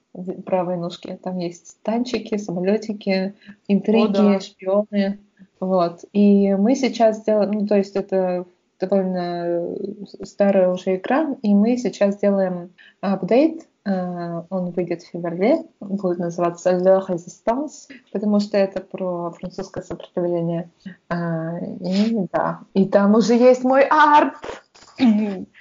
про 0.42 0.64
войнушки. 0.64 1.18
Там 1.22 1.38
есть 1.38 1.78
танчики, 1.82 2.38
самолетики, 2.38 3.34
интриги, 3.68 4.04
О, 4.04 4.08
да. 4.08 4.40
шпионы. 4.40 5.20
Вот. 5.60 6.04
И 6.12 6.54
мы 6.54 6.74
сейчас 6.74 7.22
делаем, 7.22 7.52
ну, 7.52 7.66
то 7.66 7.76
есть 7.76 7.96
это 7.96 8.46
довольно 8.80 9.76
старая 10.22 10.70
уже 10.70 10.96
игра, 10.96 11.36
и 11.42 11.54
мы 11.54 11.76
сейчас 11.76 12.18
делаем 12.18 12.70
апдейт. 13.00 13.66
Э, 13.84 14.42
Он 14.50 14.70
выйдет 14.70 15.02
в 15.02 15.10
феврале, 15.10 15.64
будет 15.80 16.18
называться 16.18 16.72
La 16.72 17.00
Résistance, 17.06 17.88
потому 18.12 18.40
что 18.40 18.56
это 18.56 18.80
про 18.80 19.30
французское 19.30 19.84
сопротивление. 19.84 20.70
А, 21.08 21.58
И 21.58 22.26
да, 22.32 22.60
и 22.74 22.86
там 22.86 23.14
уже 23.14 23.34
есть 23.34 23.64
мой 23.64 23.84
арт. 23.84 24.34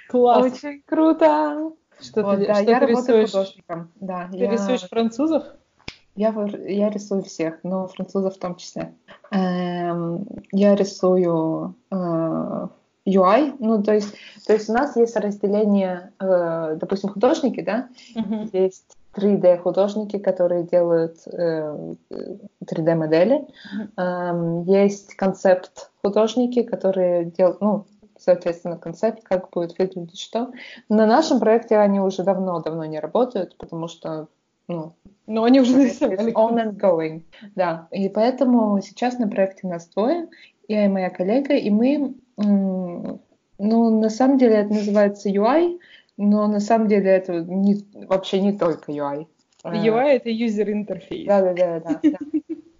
Класс. 0.10 0.46
Очень 0.54 0.82
круто. 0.86 1.72
Что 2.00 2.24
Вот, 2.24 2.39
ты, 2.39 2.48
да, 2.48 2.56
что 2.56 2.72
я 2.72 2.80
ты 2.80 2.86
работаю 2.86 3.22
рисуешь? 3.22 3.32
художником. 3.32 3.92
Да, 3.96 4.30
Ты 4.32 4.38
я, 4.38 4.51
рисуешь 4.51 4.89
французов? 4.89 5.44
я, 6.15 6.34
я 6.68 6.89
рисую 6.89 7.24
всех, 7.24 7.60
но 7.63 7.88
французов 7.88 8.36
в 8.36 8.39
том 8.39 8.56
числе. 8.56 8.94
Эм, 9.32 10.25
я 10.51 10.75
рисую 10.75 11.75
э, 11.92 12.68
UI, 13.08 13.56
ну 13.60 13.84
то 13.84 13.94
есть, 13.94 14.13
то 14.46 14.54
есть 14.54 14.70
у 14.70 14.74
нас 14.74 14.96
есть 14.96 15.15
разделение, 15.15 16.13
э, 16.20 16.75
допустим, 16.80 17.10
художники, 17.10 17.62
да, 17.62 17.89
Мгм. 18.15 18.50
есть 18.54 18.96
3D 19.15 19.58
художники, 19.60 20.18
которые 20.18 20.63
делают 20.63 21.18
э, 21.27 21.96
3D 22.65 22.96
модели, 22.96 23.48
Эм, 23.98 24.63
есть 24.63 25.15
концепт 25.15 25.92
художники, 26.04 26.63
которые 26.63 27.25
делают, 27.25 27.62
ну, 27.62 27.86
соответственно, 28.17 28.77
концепт, 28.77 29.24
как 29.24 29.50
будет 29.50 29.77
выглядеть 29.77 30.19
что. 30.19 30.51
На 30.89 31.05
нашем 31.05 31.39
проекте 31.39 31.77
они 31.77 32.00
уже 32.00 32.24
давно-давно 32.24 32.86
не 32.86 33.00
работают, 33.00 33.57
потому 33.57 33.88
что, 33.88 34.27
ну, 34.67 34.93
Но 35.27 35.43
они 35.43 35.62
уже 35.62 35.75
нарисовали. 35.77 36.34
on 36.34 36.55
and 36.55 36.77
going, 36.77 37.24
да. 37.55 37.88
И 37.91 38.10
поэтому 38.10 38.79
сейчас 38.81 39.17
на 39.19 39.27
проекте 39.27 39.67
нас 39.67 39.88
двое, 39.88 40.27
я 40.67 40.86
и 40.86 40.89
моя 40.89 41.10
коллега, 41.10 41.53
и 41.53 41.69
мы, 41.69 42.15
ну, 42.38 43.19
на 43.57 44.10
самом 44.10 44.38
деле 44.38 44.55
это 44.55 44.74
называется 44.74 45.29
UI, 45.29 45.79
но 46.17 46.48
на 46.48 46.60
самом 46.60 46.88
деле 46.88 47.12
это 47.12 47.41
не, 47.41 47.84
вообще 48.07 48.41
не 48.41 48.53
только 48.57 48.91
UI. 48.91 49.27
Э, 49.63 49.69
UI— 49.74 50.05
это 50.15 50.29
user 50.29 50.72
интерфейс. 50.72 51.27
Да, 51.27 51.41
да, 51.41 51.53
да, 51.53 51.79
да. 51.79 52.00
да. 52.01 52.17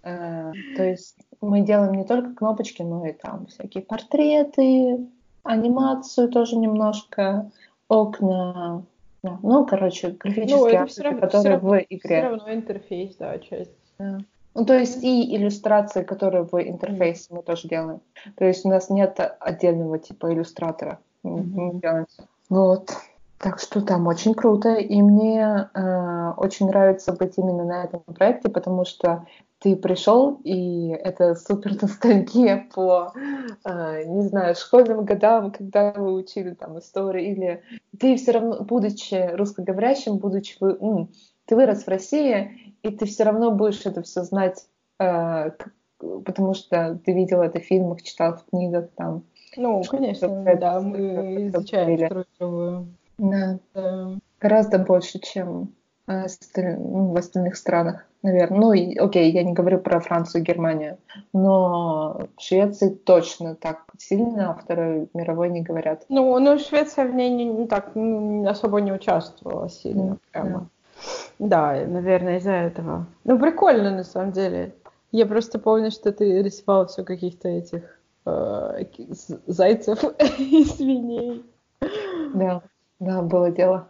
Э, 0.02 0.52
То 0.76 0.84
есть 0.84 1.16
мы 1.40 1.62
делаем 1.62 1.94
не 1.94 2.04
только 2.04 2.32
кнопочки, 2.34 2.82
но 2.82 3.06
и 3.06 3.12
там 3.12 3.46
всякие 3.46 3.82
портреты, 3.82 5.06
анимацию 5.46 6.28
тоже 6.28 6.56
немножко, 6.56 7.50
окна. 7.88 8.82
Ну, 9.22 9.66
короче, 9.66 10.08
Ну, 10.08 10.14
графические 10.18 10.68
это 10.68 10.80
арты, 10.82 10.92
все 10.92 11.02
равно, 11.02 11.20
которые 11.20 11.54
равно, 11.54 11.68
в 11.70 11.78
игре. 11.88 11.98
всё 11.98 12.22
равно 12.22 12.54
интерфейс, 12.54 13.16
да, 13.16 13.38
часть. 13.38 13.70
Да. 13.98 14.18
Ну, 14.54 14.64
то 14.64 14.78
есть 14.78 15.02
и 15.04 15.36
иллюстрации, 15.36 16.02
которые 16.02 16.44
в 16.44 16.54
интерфейсе 16.62 17.26
мы 17.30 17.42
тоже 17.42 17.68
делаем. 17.68 18.00
То 18.36 18.44
есть 18.44 18.64
у 18.64 18.68
нас 18.68 18.88
нет 18.88 19.18
отдельного 19.40 19.98
типа 19.98 20.32
иллюстратора. 20.32 20.98
Всё. 21.22 22.06
Вот. 22.48 22.90
Так 23.38 23.60
что 23.60 23.80
там 23.82 24.06
очень 24.06 24.34
круто. 24.34 24.74
И 24.74 25.02
мне 25.02 25.68
э, 25.74 26.30
очень 26.36 26.66
нравится 26.66 27.12
быть 27.12 27.34
именно 27.36 27.64
на 27.64 27.84
этом 27.84 28.02
проекте, 28.02 28.48
потому 28.48 28.84
что 28.84 29.26
ты 29.58 29.74
пришел, 29.76 30.40
и 30.44 30.88
это 30.88 31.34
супер 31.34 31.72
ностальгия 31.82 32.66
по, 32.74 33.12
э, 33.64 34.04
не 34.04 34.22
знаю, 34.22 34.54
школьным 34.54 35.04
годам, 35.04 35.50
когда 35.50 35.92
вы 35.92 36.14
учили 36.14 36.50
там 36.54 36.78
историю, 36.78 37.24
или 37.30 37.62
ты 37.98 38.16
все 38.16 38.32
равно, 38.32 38.62
будучи 38.64 39.30
русскоговорящим, 39.34 40.18
будучи, 40.18 40.56
вы- 40.60 40.76
м, 40.80 41.10
ты 41.46 41.56
вырос 41.56 41.84
в 41.84 41.88
России, 41.88 42.74
и 42.82 42.90
ты 42.90 43.06
все 43.06 43.24
равно 43.24 43.50
будешь 43.50 43.84
это 43.86 44.02
все 44.02 44.22
знать, 44.22 44.66
э, 44.98 45.50
потому 45.98 46.54
что 46.54 46.98
ты 47.04 47.12
видел 47.12 47.40
это 47.42 47.60
в 47.60 47.64
фильмах, 47.64 48.02
читал 48.02 48.36
в 48.36 48.44
книгах 48.50 48.88
там. 48.96 49.24
Ну, 49.56 49.82
конечно, 49.84 50.28
да, 50.58 50.80
мы 50.80 51.48
изучаем. 51.48 51.96
Вторую 52.06 52.26
мировую. 52.38 52.86
Да, 53.18 53.58
Да. 53.74 54.18
гораздо 54.40 54.78
больше, 54.78 55.18
чем 55.18 55.72
э, 56.06 56.24
осталь- 56.24 56.76
ну, 56.78 57.12
в 57.12 57.16
остальных 57.16 57.56
странах, 57.56 58.06
наверное. 58.22 58.58
Ну, 58.60 58.72
и, 58.72 58.96
окей, 58.96 59.32
я 59.32 59.42
не 59.42 59.52
говорю 59.54 59.78
про 59.78 60.00
Францию 60.00 60.42
и 60.42 60.44
Германию, 60.44 60.98
но 61.32 62.28
в 62.36 62.42
Швеции 62.42 62.90
точно 62.90 63.54
так 63.54 63.84
сильно 63.98 64.50
о 64.50 64.54
Второй 64.54 65.08
мировой 65.14 65.48
не 65.50 65.62
говорят. 65.62 66.04
Ну, 66.08 66.38
ну, 66.38 66.58
Швеция 66.58 67.06
в 67.06 67.14
ней 67.14 67.30
не, 67.30 67.44
не 67.44 67.66
так 67.66 67.92
особо 68.48 68.80
не 68.80 68.92
участвовала 68.92 69.68
сильно, 69.68 70.10
Да, 70.10 70.16
прямо. 70.42 70.68
Да, 71.38 71.72
наверное, 71.86 72.38
из-за 72.38 72.52
этого. 72.52 73.06
Ну, 73.24 73.38
прикольно, 73.38 73.90
на 73.90 74.04
самом 74.04 74.32
деле. 74.32 74.74
Я 75.12 75.26
просто 75.26 75.58
помню, 75.58 75.90
что 75.90 76.12
ты 76.12 76.42
рисовал 76.42 76.86
все 76.86 77.04
каких-то 77.04 77.48
этих 77.48 77.98
э, 78.26 78.84
зайцев 79.46 80.04
и 80.38 80.64
свиней. 80.64 81.44
Да, 82.34 82.62
да, 82.98 83.22
было 83.22 83.50
дело. 83.50 83.88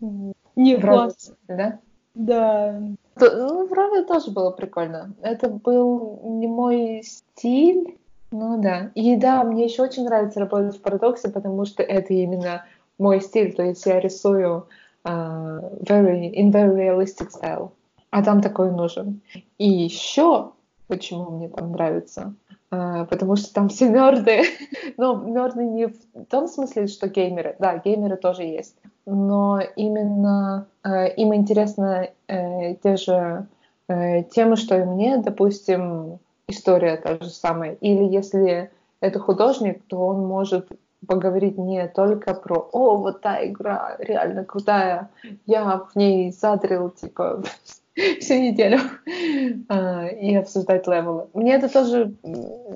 Не 0.00 0.76
В 0.76 0.80
класс. 0.80 1.32
да? 1.48 1.78
Да. 2.14 2.80
Ну, 3.18 3.66
в 3.66 3.72
Рове 3.72 4.04
тоже 4.04 4.30
было 4.30 4.50
прикольно. 4.50 5.14
Это 5.22 5.48
был 5.48 6.20
не 6.24 6.46
мой 6.46 7.02
стиль, 7.04 7.98
ну 8.30 8.60
да. 8.60 8.90
И 8.94 9.16
да, 9.16 9.44
мне 9.44 9.64
еще 9.64 9.82
очень 9.82 10.04
нравится 10.04 10.40
работать 10.40 10.76
в 10.76 10.80
парадоксе, 10.80 11.28
потому 11.30 11.64
что 11.64 11.82
это 11.82 12.12
именно 12.12 12.64
мой 12.98 13.20
стиль. 13.20 13.54
То 13.54 13.62
есть 13.62 13.84
я 13.86 14.00
рисую 14.00 14.66
а, 15.04 15.60
very, 15.80 16.32
in 16.32 16.50
very 16.50 16.74
realistic 16.74 17.28
style. 17.30 17.70
А 18.10 18.22
там 18.22 18.40
такой 18.40 18.70
нужен. 18.70 19.20
И 19.58 19.68
еще, 19.68 20.52
почему 20.86 21.30
мне 21.30 21.48
там 21.48 21.72
нравится, 21.72 22.34
потому 22.70 23.36
что 23.36 23.52
там 23.54 23.68
все 23.68 23.88
нерды. 23.88 24.42
Но 24.96 25.22
нерды 25.24 25.64
не 25.64 25.86
в 25.86 26.24
том 26.28 26.48
смысле, 26.48 26.86
что 26.86 27.08
геймеры. 27.08 27.56
Да, 27.58 27.78
геймеры 27.78 28.16
тоже 28.16 28.42
есть. 28.42 28.76
Но 29.06 29.60
именно 29.76 30.66
э, 30.82 31.14
им 31.14 31.34
интересно 31.34 32.08
э, 32.26 32.74
те 32.74 32.96
же 32.96 33.46
э, 33.88 34.24
темы, 34.24 34.56
что 34.56 34.76
и 34.78 34.84
мне. 34.84 35.18
Допустим, 35.18 36.18
история 36.48 36.96
та 36.96 37.18
же 37.18 37.30
самая. 37.30 37.72
Или 37.74 38.04
если 38.04 38.70
это 39.00 39.18
художник, 39.20 39.82
то 39.86 40.06
он 40.06 40.26
может 40.26 40.68
поговорить 41.06 41.58
не 41.58 41.86
только 41.88 42.34
про 42.34 42.68
«О, 42.72 42.96
вот 42.96 43.20
та 43.20 43.44
игра 43.46 43.96
реально 43.98 44.44
крутая, 44.44 45.10
я 45.44 45.78
в 45.78 45.94
ней 45.94 46.32
задрил, 46.32 46.90
типа, 46.90 47.42
всю 48.20 48.34
неделю», 48.34 48.78
а, 49.68 50.06
и 50.06 50.34
обсуждать 50.34 50.86
левелы. 50.86 51.28
Мне 51.34 51.54
это 51.54 51.68
тоже 51.68 52.14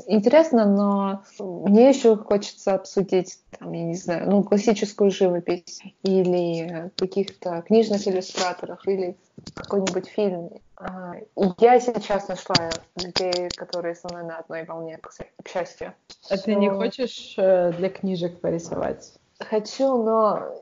интересно, 0.07 0.65
но 0.65 1.23
мне 1.39 1.91
еще 1.91 2.17
хочется 2.17 2.75
обсудить, 2.75 3.39
там, 3.59 3.73
я 3.73 3.85
не 3.85 3.95
знаю, 3.95 4.31
ну, 4.31 4.43
классическую 4.43 5.11
живопись 5.11 5.83
или 6.03 6.91
каких-то 6.97 7.63
книжных 7.63 8.07
иллюстраторов, 8.09 8.87
или 8.87 9.17
какой-нибудь 9.55 10.09
фильм. 10.09 10.51
А, 10.77 11.15
Я 11.59 11.79
сейчас 11.81 12.29
нашла 12.29 12.71
людей, 12.97 13.49
которые 13.57 13.95
со 13.95 14.09
мной 14.09 14.25
на 14.25 14.39
одной 14.39 14.65
волне, 14.65 14.99
к 14.99 15.49
счастью. 15.49 15.93
А 16.31 16.39
ты 16.39 16.55
не 16.55 16.71
хочешь 16.71 17.35
э, 17.37 17.73
для 17.73 17.91
книжек 17.91 18.41
порисовать? 18.41 19.13
Хочу, 19.39 20.03
но 20.03 20.55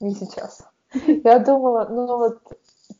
не 0.00 0.14
сейчас. 0.14 0.66
Я 1.24 1.38
думала, 1.38 1.86
ну 1.88 2.06
вот 2.06 2.40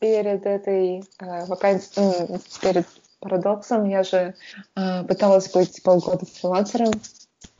перед 0.01 0.45
этой 0.47 1.03
э, 1.19 1.45
вакансией, 1.45 2.25
ну, 2.27 2.39
перед 2.59 2.87
парадоксом 3.19 3.87
я 3.87 4.03
же 4.03 4.33
э, 4.75 5.03
пыталась 5.03 5.49
быть 5.51 5.81
полгода 5.83 6.25
фрилансером. 6.25 6.91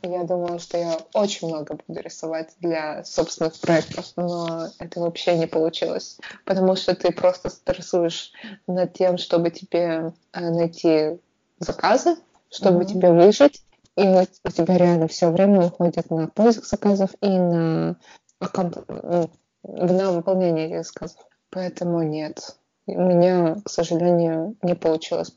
Я 0.02 0.24
думала, 0.24 0.58
что 0.58 0.80
я 0.80 0.98
очень 1.14 1.48
много 1.48 1.78
буду 1.88 2.02
рисовать 2.02 2.50
для 2.60 3.04
собственных 3.04 3.60
проектов, 3.60 4.08
но 4.16 4.70
это 4.80 5.00
вообще 5.00 5.38
не 5.38 5.46
получилось, 5.46 6.18
потому 6.44 6.76
что 6.76 6.96
ты 6.96 7.12
просто 7.12 7.52
стрессуешь 7.52 8.32
над 8.66 8.94
тем, 8.94 9.20
чтобы 9.20 9.52
тебе 9.52 10.12
э, 10.34 10.50
найти 10.50 11.20
заказы, 11.60 12.16
чтобы 12.50 12.80
Мгм. 12.80 12.88
тебе 12.88 13.12
выжить, 13.12 13.62
и 13.96 14.08
вот 14.08 14.30
у 14.44 14.50
тебя 14.50 14.80
реально 14.80 15.08
все 15.08 15.30
время 15.30 15.68
уходит 15.68 16.10
на 16.10 16.28
поиск 16.28 16.66
заказов 16.66 17.12
и 17.22 17.30
на 17.30 17.98
ну, 18.40 19.30
на 19.64 20.12
выполнение 20.12 20.66
этих 20.72 20.88
заказов. 20.88 21.20
Поэтому 21.52 22.02
нет. 22.02 22.56
У 22.88 23.00
меня, 23.00 23.58
к 23.64 23.70
сожалению, 23.70 24.56
не 24.62 24.74
получилось 24.74 25.30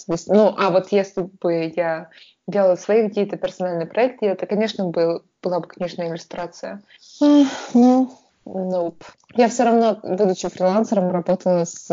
здесь. 0.00 0.26
Ну, 0.26 0.54
а 0.56 0.70
вот 0.70 0.92
если 0.92 1.22
бы 1.22 1.72
я 1.74 2.10
делала 2.46 2.76
свои 2.76 3.08
какие-то 3.08 3.36
персональные 3.36 3.86
проекты, 3.86 4.26
это, 4.26 4.46
конечно, 4.46 4.86
был, 4.88 5.22
была 5.42 5.60
бы, 5.60 5.66
конечно, 5.66 6.02
иллюстрация. 6.02 6.82
Ну, 7.20 8.10
nope. 8.44 9.02
Я 9.34 9.48
все 9.48 9.64
равно, 9.64 9.98
будучи 10.02 10.48
фрилансером, 10.48 11.10
работала 11.10 11.64
с 11.64 11.88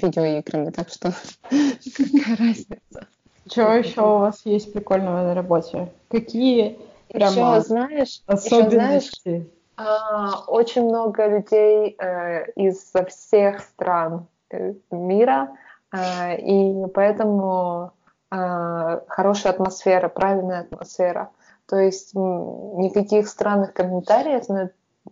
видеоиграми, 0.00 0.70
так 0.70 0.88
что 0.88 1.12
какая 1.50 2.36
разница. 2.36 3.08
Что 3.48 3.72
еще 3.74 4.00
у 4.00 4.18
вас 4.18 4.40
есть 4.44 4.72
прикольного 4.72 5.22
на 5.22 5.34
работе? 5.34 5.92
Какие 6.08 6.78
прямо 7.08 7.56
еще, 7.56 7.68
знаешь, 7.68 8.22
особенности? 8.26 9.28
Еще, 9.28 9.30
знаешь, 9.30 9.46
очень 9.78 10.84
много 10.84 11.26
людей 11.26 11.96
э, 11.98 12.50
из 12.52 12.92
всех 13.08 13.60
стран 13.60 14.26
э, 14.50 14.74
мира, 14.90 15.56
э, 15.92 16.38
и 16.38 16.86
поэтому 16.94 17.92
хорошая 18.28 19.52
атмосфера, 19.52 20.08
правильная 20.08 20.62
атмосфера. 20.62 21.30
То 21.66 21.76
есть 21.76 22.12
никаких 22.12 23.28
странных 23.28 23.72
комментариев 23.72 24.42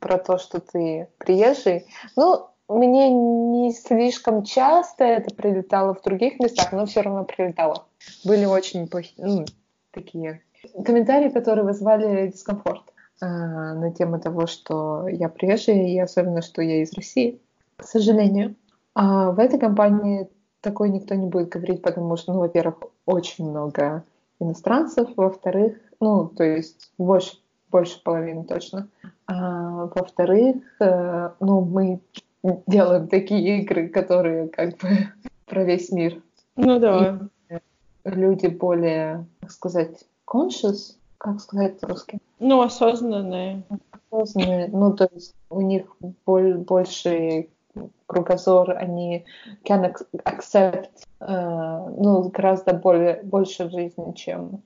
про 0.00 0.18
то, 0.18 0.36
что 0.36 0.60
ты 0.60 1.08
приезжий. 1.18 1.86
Ну, 2.16 2.48
мне 2.68 3.10
не 3.10 3.72
слишком 3.72 4.42
часто 4.42 5.04
это 5.04 5.32
прилетало 5.32 5.94
в 5.94 6.02
других 6.02 6.40
местах, 6.40 6.72
но 6.72 6.86
все 6.86 7.02
равно 7.02 7.24
прилетало. 7.24 7.86
Были 8.24 8.46
очень 8.46 8.88
плохие, 8.88 9.24
ну, 9.24 9.44
такие 9.92 10.42
комментарии, 10.84 11.28
которые 11.28 11.64
вызвали 11.64 12.26
дискомфорт 12.26 12.93
на 13.20 13.92
тему 13.92 14.20
того, 14.20 14.46
что 14.46 15.08
я 15.08 15.28
приезжая, 15.28 15.86
и 15.86 15.98
особенно, 15.98 16.42
что 16.42 16.62
я 16.62 16.82
из 16.82 16.92
России, 16.92 17.40
к 17.76 17.84
сожалению. 17.84 18.54
А 18.94 19.30
в 19.30 19.38
этой 19.38 19.58
компании 19.58 20.28
такое 20.60 20.88
никто 20.88 21.14
не 21.14 21.26
будет 21.26 21.48
говорить, 21.48 21.82
потому 21.82 22.16
что, 22.16 22.32
ну, 22.32 22.40
во-первых, 22.40 22.76
очень 23.06 23.48
много 23.48 24.04
иностранцев, 24.40 25.10
во-вторых, 25.16 25.76
ну, 26.00 26.26
то 26.28 26.44
есть 26.44 26.92
больше, 26.98 27.36
больше 27.70 28.02
половины 28.02 28.44
точно. 28.44 28.88
А, 29.26 29.86
во-вторых, 29.86 30.56
э, 30.80 31.30
ну, 31.40 31.60
мы 31.60 32.00
делаем 32.66 33.08
такие 33.08 33.60
игры, 33.60 33.88
которые 33.88 34.48
как 34.48 34.78
бы 34.78 34.88
про 35.46 35.64
весь 35.64 35.90
мир. 35.90 36.20
Ну 36.56 36.78
да. 36.78 37.20
И 37.50 37.58
люди 38.04 38.46
более, 38.46 39.26
как 39.40 39.50
сказать, 39.50 40.04
conscious, 40.26 40.96
как 41.24 41.40
сказать 41.40 41.80
по-русски? 41.80 42.18
Ну, 42.38 42.60
осознанные. 42.60 43.62
Осознанные. 44.10 44.68
Ну, 44.68 44.92
то 44.92 45.08
есть 45.14 45.34
у 45.48 45.62
них 45.62 45.86
боль, 46.26 46.58
больше 46.58 47.48
кругозор, 48.06 48.76
они 48.76 49.24
can 49.64 49.96
accept, 50.24 50.90
э, 51.20 51.94
ну, 51.96 52.28
гораздо 52.28 52.74
более, 52.74 53.22
больше 53.22 53.64
в 53.64 53.70
жизни, 53.70 54.12
чем... 54.12 54.60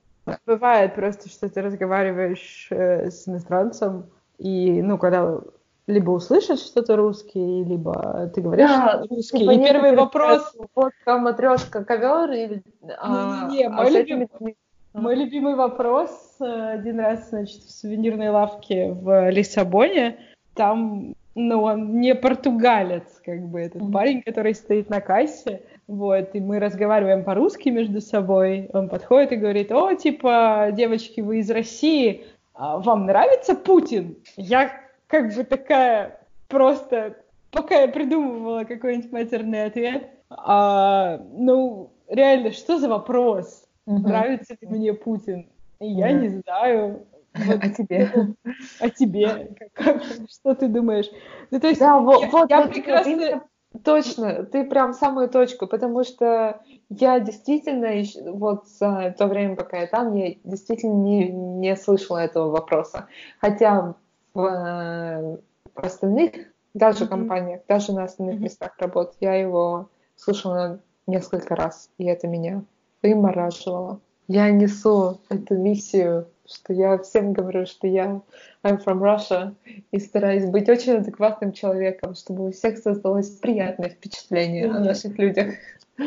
Бывает 0.45 0.95
просто, 0.95 1.29
что 1.29 1.49
ты 1.49 1.61
разговариваешь 1.61 2.67
э, 2.71 3.09
с 3.09 3.27
иностранцем, 3.27 4.07
и, 4.37 4.81
ну, 4.81 4.97
когда 4.97 5.39
либо 5.87 6.11
услышат 6.11 6.59
что-то 6.59 6.97
русский, 6.97 7.63
либо 7.63 8.29
ты 8.35 8.41
говоришь 8.41 8.69
да, 8.69 9.05
русский. 9.09 9.39
Типа 9.39 9.51
и 9.51 9.57
первый 9.57 9.95
вопрос... 9.95 10.53
Водка, 10.75 11.17
матрешка, 11.17 11.85
ковер 11.85 12.31
или... 12.31 12.63
А, 12.97 13.47
не, 13.49 13.57
не, 13.57 13.63
а, 13.63 13.69
мой, 13.71 13.87
а 13.87 13.89
любим... 13.89 14.21
этими... 14.21 14.55
мой 14.93 15.15
любимый 15.15 15.55
вопрос 15.55 16.11
э, 16.11 16.28
один 16.41 16.99
раз, 16.99 17.29
значит, 17.29 17.63
в 17.63 17.71
сувенирной 17.71 18.29
лавке 18.29 18.91
в 18.91 19.29
Лиссабоне, 19.29 20.17
там, 20.53 21.15
ну, 21.35 21.63
он 21.63 21.99
не 21.99 22.15
португалец, 22.15 23.21
как 23.25 23.41
бы, 23.47 23.61
этот 23.61 23.81
mm-hmm. 23.81 23.91
парень, 23.91 24.21
который 24.21 24.53
стоит 24.53 24.89
на 24.89 25.01
кассе, 25.01 25.61
вот, 25.87 26.29
и 26.33 26.39
мы 26.39 26.59
разговариваем 26.59 27.23
по-русски 27.23 27.69
между 27.69 28.01
собой, 28.01 28.69
он 28.73 28.89
подходит 28.89 29.31
и 29.31 29.37
говорит, 29.37 29.71
о, 29.71 29.93
типа, 29.93 30.69
девочки, 30.73 31.21
вы 31.21 31.39
из 31.39 31.49
России, 31.49 32.25
а 32.53 32.77
вам 32.77 33.05
нравится 33.05 33.55
Путин? 33.55 34.17
Я 34.35 34.71
как 35.07 35.33
бы 35.33 35.43
такая 35.43 36.19
просто, 36.47 37.15
пока 37.51 37.81
я 37.81 37.87
придумывала 37.87 38.65
какой-нибудь 38.65 39.11
матерный 39.11 39.65
ответ, 39.65 40.09
а, 40.29 41.21
ну, 41.33 41.91
реально, 42.07 42.51
что 42.51 42.79
за 42.79 42.89
вопрос? 42.89 43.65
Нравится 43.85 44.55
ли 44.61 44.67
мне 44.67 44.93
Путин? 44.93 45.47
Я 45.79 46.07
да. 46.07 46.11
не 46.13 46.29
знаю. 46.29 47.05
Вот, 47.33 47.59
а 47.61 47.69
тебе? 47.69 48.11
А 48.79 48.89
тебе? 48.89 49.55
Как, 49.73 50.03
что 50.29 50.55
ты 50.55 50.67
думаешь? 50.67 51.09
Ну, 51.51 51.59
то 51.59 51.67
есть, 51.67 51.79
да, 51.79 51.99
вот, 51.99 52.21
я, 52.21 52.29
вот, 52.29 52.49
я 52.49 52.61
вот 52.61 52.71
прекрасно... 52.71 53.43
Точно, 53.83 54.45
ты 54.45 54.63
прям 54.63 54.93
самую 54.93 55.29
точку, 55.29 55.67
потому 55.67 56.03
что 56.03 56.59
я 56.89 57.19
действительно, 57.19 58.03
вот 58.33 58.67
за 58.67 59.13
то 59.15 59.27
время, 59.27 59.55
пока 59.55 59.81
я 59.81 59.87
там, 59.87 60.15
я 60.15 60.33
действительно 60.43 60.95
не, 60.95 61.29
не 61.29 61.75
слышала 61.75 62.17
этого 62.17 62.49
вопроса. 62.49 63.05
Хотя 63.39 63.93
в, 64.33 65.37
в 65.75 65.79
остальных, 65.79 66.47
даже 66.73 67.05
mm-hmm. 67.05 67.09
компаниях, 67.09 67.61
даже 67.67 67.93
на 67.93 68.05
остальных 68.05 68.37
mm-hmm. 68.37 68.43
местах 68.43 68.73
работы, 68.79 69.13
я 69.19 69.35
его 69.35 69.89
слышала 70.15 70.79
несколько 71.05 71.55
раз, 71.55 71.91
и 71.99 72.05
это 72.05 72.27
меня 72.27 72.63
вымораживало. 73.03 74.01
Я 74.29 74.49
несу 74.51 75.19
эту 75.27 75.55
миссию, 75.57 76.27
что 76.47 76.71
я 76.71 76.97
всем 76.99 77.33
говорю, 77.33 77.65
что 77.65 77.85
я 77.87 78.21
I'm 78.63 78.81
from 78.81 79.01
Russia, 79.01 79.53
и 79.91 79.99
стараюсь 79.99 80.45
быть 80.45 80.69
очень 80.69 80.93
адекватным 80.93 81.51
человеком, 81.51 82.15
чтобы 82.15 82.47
у 82.47 82.51
всех 82.51 82.77
создалось 82.77 83.29
приятное 83.31 83.89
впечатление 83.89 84.67
mm-hmm. 84.67 84.75
о 84.75 84.79
наших 84.79 85.17
людях. 85.17 85.55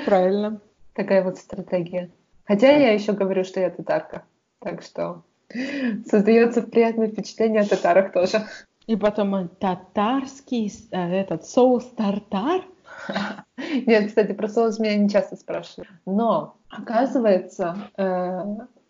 Правильно. 0.06 0.60
Такая 0.94 1.22
вот 1.22 1.36
стратегия. 1.36 2.10
Хотя 2.44 2.70
я 2.70 2.92
еще 2.92 3.12
говорю, 3.12 3.44
что 3.44 3.60
я 3.60 3.68
татарка. 3.68 4.22
Так 4.58 4.82
что 4.82 5.22
Создается 6.06 6.62
приятное 6.62 7.08
впечатление 7.08 7.62
о 7.62 7.68
татарах 7.68 8.12
тоже. 8.12 8.46
И 8.86 8.96
потом 8.96 9.48
татарский, 9.48 10.72
э, 10.90 11.20
этот 11.20 11.46
соус 11.46 11.84
тартар. 11.96 12.62
Нет, 13.86 14.08
кстати, 14.08 14.32
про 14.32 14.48
соус 14.48 14.78
меня 14.78 14.96
не 14.96 15.08
часто 15.08 15.36
спрашивают. 15.36 15.90
Но, 16.06 16.56
оказывается, 16.68 17.76
э, 17.96 18.40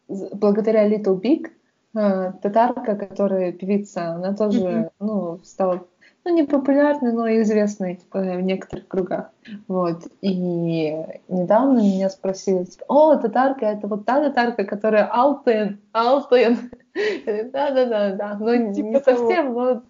благодаря 0.08 0.88
Little 0.88 1.20
Big, 1.20 1.48
э, 1.94 2.32
татарка, 2.42 2.96
которая 2.96 3.52
певица, 3.52 4.12
она 4.12 4.34
тоже, 4.34 4.90
ну, 4.98 5.40
стала 5.44 5.86
ну, 6.24 6.34
не 6.34 6.44
популярный, 6.44 7.12
но 7.12 7.28
известный 7.40 8.00
э, 8.12 8.36
в 8.38 8.42
некоторых 8.42 8.86
кругах. 8.86 9.30
Вот. 9.66 10.06
И 10.20 10.92
недавно 11.28 11.80
меня 11.80 12.10
спросили, 12.10 12.64
типа, 12.64 12.84
о, 12.88 13.16
татарка, 13.16 13.66
это 13.66 13.88
вот 13.88 14.04
та 14.04 14.22
татарка, 14.22 14.64
которая 14.64 15.06
Алтын, 15.06 15.80
Алтын. 15.92 16.70
Да-да-да, 17.26 18.12
да. 18.14 18.36
Ну, 18.38 18.72
типа 18.72 18.86
не 18.86 19.00
совсем, 19.00 19.52
но 19.52 19.82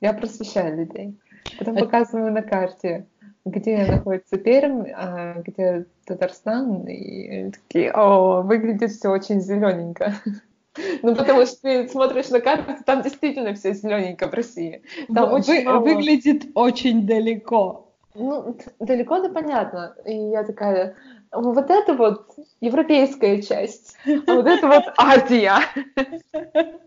я 0.00 0.12
просвещаю 0.14 0.78
людей. 0.78 1.18
Потом 1.58 1.76
показываю 1.76 2.32
на 2.32 2.42
карте, 2.42 3.06
где 3.46 3.86
находится 3.86 4.36
Пермь, 4.36 4.90
а 4.94 5.40
где 5.40 5.86
Татарстан, 6.04 6.86
и 6.86 7.52
такие, 7.52 7.92
о, 7.92 8.42
выглядит 8.42 8.90
все 8.90 9.08
очень 9.08 9.40
зелененько. 9.40 10.14
Ну, 11.00 11.16
потому 11.16 11.46
что 11.46 11.62
ты 11.62 11.88
смотришь 11.88 12.28
на 12.28 12.38
карту, 12.38 12.74
там 12.84 13.00
действительно 13.00 13.54
все 13.54 13.72
зелененько 13.72 14.28
в 14.28 14.34
России. 14.34 14.82
Там 15.06 15.30
Вы, 15.30 15.36
очень 15.36 15.64
мало... 15.64 15.80
Выглядит 15.80 16.48
очень 16.54 17.06
далеко. 17.06 17.88
Ну, 18.14 18.58
далеко 18.78 19.20
да 19.20 19.30
понятно. 19.30 19.96
И 20.04 20.14
я 20.14 20.44
такая, 20.44 20.94
вот 21.32 21.70
это 21.70 21.94
вот 21.94 22.34
европейская 22.60 23.40
часть, 23.40 23.96
а 24.04 24.34
вот 24.34 24.46
это 24.46 24.66
вот 24.66 24.84
Азия. 24.98 25.60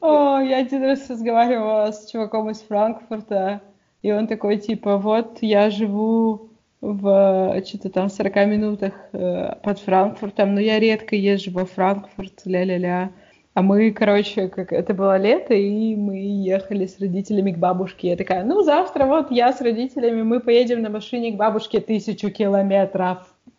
О, 0.00 0.40
я 0.40 0.56
один 0.56 0.82
раз 0.82 1.08
разговаривала 1.08 1.92
с 1.92 2.10
чуваком 2.10 2.50
из 2.50 2.58
Франкфурта, 2.58 3.62
и 4.04 4.12
он 4.12 4.26
такой, 4.26 4.58
типа, 4.58 4.98
вот 4.98 5.38
я 5.40 5.70
живу 5.70 6.50
в 6.82 7.62
что-то 7.64 7.88
там 7.88 8.10
40 8.10 8.36
минутах 8.46 8.92
э, 9.14 9.54
под 9.62 9.78
Франкфуртом, 9.78 10.52
но 10.52 10.60
я 10.60 10.78
редко 10.78 11.16
езжу 11.16 11.50
во 11.52 11.64
Франкфурт, 11.64 12.42
ля-ля-ля. 12.44 13.12
А 13.54 13.62
мы, 13.62 13.90
короче, 13.92 14.48
как 14.48 14.74
это 14.74 14.92
было 14.92 15.16
лето, 15.16 15.54
и 15.54 15.96
мы 15.96 16.18
ехали 16.18 16.84
с 16.84 17.00
родителями 17.00 17.52
к 17.52 17.56
бабушке. 17.56 18.10
Я 18.10 18.16
такая, 18.16 18.44
ну, 18.44 18.60
завтра 18.60 19.06
вот 19.06 19.30
я 19.30 19.54
с 19.54 19.62
родителями, 19.62 20.20
мы 20.20 20.40
поедем 20.40 20.82
на 20.82 20.90
машине 20.90 21.32
к 21.32 21.36
бабушке 21.36 21.80
тысячу 21.80 22.30
километров. 22.30 23.34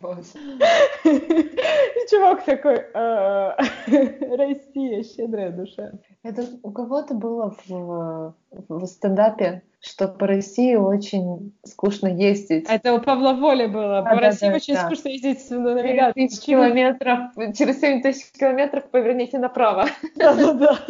И 1.04 2.08
чувак 2.08 2.44
такой, 2.44 2.84
«Э, 2.94 3.56
Россия, 4.36 5.02
щедрая 5.02 5.50
душа. 5.50 5.90
Это 6.26 6.44
у 6.64 6.72
кого-то 6.72 7.14
было 7.14 7.54
в, 7.68 8.34
в 8.50 8.86
стендапе, 8.86 9.62
что 9.80 10.08
по 10.08 10.26
России 10.26 10.74
очень 10.74 11.52
скучно 11.64 12.08
ездить. 12.08 12.66
Это 12.68 12.94
у 12.94 13.00
Павла 13.00 13.32
Воли 13.34 13.66
было. 13.66 14.02
Да, 14.02 14.10
по 14.10 14.16
да, 14.16 14.20
России 14.22 14.48
да, 14.48 14.56
очень 14.56 14.74
да. 14.74 14.86
скучно 14.86 15.08
ездить 15.08 15.48
на 15.50 15.74
навигации. 15.74 16.26
Тысяч 16.26 16.44
километров, 16.44 17.30
через 17.56 17.80
7 17.80 18.02
тысяч 18.02 18.32
километров 18.32 18.90
поверните 18.90 19.38
направо. 19.38 19.86
Да-да-да. 20.16 20.78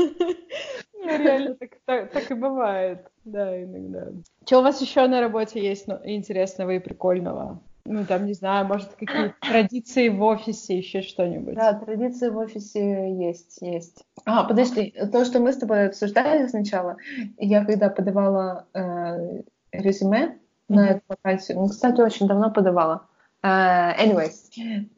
Ну, 0.98 1.18
реально 1.22 1.54
так, 1.54 1.70
так, 1.84 2.10
так 2.10 2.30
и 2.32 2.34
бывает. 2.34 3.06
Да, 3.24 3.62
иногда. 3.62 4.08
Что 4.44 4.58
у 4.58 4.62
вас 4.62 4.80
еще 4.80 5.06
на 5.06 5.20
работе 5.20 5.64
есть 5.64 5.86
ну, 5.86 6.00
интересного 6.02 6.70
и 6.70 6.78
прикольного? 6.80 7.60
Ну, 7.84 8.04
там, 8.04 8.26
не 8.26 8.32
знаю, 8.32 8.66
может, 8.66 8.88
какие-то 8.94 9.34
традиции 9.40 10.08
в 10.08 10.20
офисе, 10.22 10.78
еще 10.78 11.02
что-нибудь. 11.02 11.54
Да, 11.54 11.74
традиции 11.74 12.28
в 12.28 12.38
офисе 12.38 13.14
есть, 13.14 13.58
есть. 13.60 14.05
А, 14.26 14.42
подожди, 14.42 14.92
то, 15.12 15.24
что 15.24 15.38
мы 15.38 15.52
с 15.52 15.56
тобой 15.56 15.86
обсуждали 15.86 16.48
сначала, 16.48 16.96
я 17.38 17.64
когда 17.64 17.88
подавала 17.88 18.66
э, 18.74 19.42
резюме 19.70 20.36
на 20.68 20.88
эту 20.88 21.02
вакансию, 21.08 21.60
ну, 21.60 21.68
кстати, 21.68 22.00
очень 22.00 22.26
давно 22.26 22.50
подавала. 22.50 23.06
Uh, 23.44 23.96
anyways, 24.00 24.50